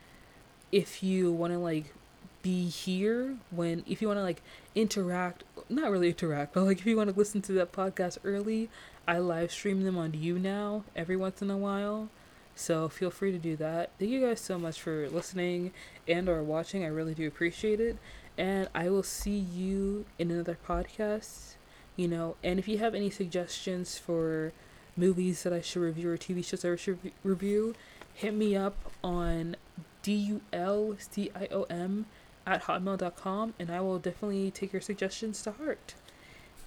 if 0.72 1.03
you 1.03 1.32
want 1.32 1.53
to 1.53 1.60
like 1.60 1.93
be 2.41 2.70
here 2.70 3.36
when 3.49 3.84
if 3.88 4.01
you 4.01 4.08
want 4.08 4.20
to 4.20 4.24
like 4.24 4.41
interact 4.76 5.43
not 5.68 5.89
really 5.89 6.10
interact 6.10 6.53
but 6.53 6.62
like 6.64 6.78
if 6.78 6.86
you 6.86 6.95
want 6.95 7.10
to 7.10 7.18
listen 7.18 7.41
to 7.41 7.51
that 7.53 7.72
podcast 7.72 8.20
early 8.24 8.70
i 9.08 9.18
live 9.18 9.51
stream 9.51 9.84
them 9.84 9.97
on 9.97 10.12
YouNow 10.12 10.84
every 10.95 11.16
once 11.16 11.41
in 11.41 11.49
a 11.49 11.58
while. 11.58 12.10
So 12.58 12.88
feel 12.88 13.12
free 13.12 13.34
to 13.34 13.38
do 13.38 13.58
that. 13.58 13.91
Thank 13.99 14.12
you 14.12 14.26
guys 14.26 14.39
so 14.39 14.58
much 14.58 14.80
for 14.80 15.10
listening 15.10 15.74
and 16.08 16.30
or 16.30 16.41
watching. 16.41 16.86
I 16.86 16.88
really 16.88 17.14
do 17.14 17.28
appreciate 17.28 17.82
it. 17.82 17.97
And 18.38 18.70
i 18.74 18.89
will 18.89 19.03
see 19.03 19.38
you 19.38 20.06
in 20.18 20.32
another 20.32 20.58
podcast 20.68 21.56
you 21.95 22.08
know. 22.08 22.36
And 22.43 22.60
if 22.60 22.68
you 22.68 22.78
have 22.80 22.95
any 22.95 23.10
suggestions 23.10 23.97
for 23.97 24.51
movies 24.97 25.43
that 25.43 25.53
i 25.53 25.61
should 25.61 25.81
review 25.81 26.09
or 26.09 26.17
tv 26.17 26.43
shows 26.43 26.65
i 26.65 26.75
should 26.75 26.99
review 27.23 27.75
hit 28.13 28.33
me 28.33 28.55
up 28.55 28.75
on 29.03 29.55
d-u-l-c-i-o-m 30.01 32.05
at 32.45 32.63
hotmail.com 32.63 33.53
and 33.59 33.71
i 33.71 33.79
will 33.79 33.99
definitely 33.99 34.51
take 34.51 34.71
your 34.71 34.81
suggestions 34.81 35.41
to 35.41 35.51
heart. 35.51 35.95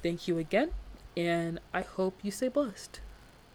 Thank 0.03 0.29
you 0.29 0.39
again 0.39 0.71
and 1.17 1.61
i 1.73 1.83
hope 1.83 2.19
you 2.23 2.31
stay 2.31 2.49
blessed 2.49 3.01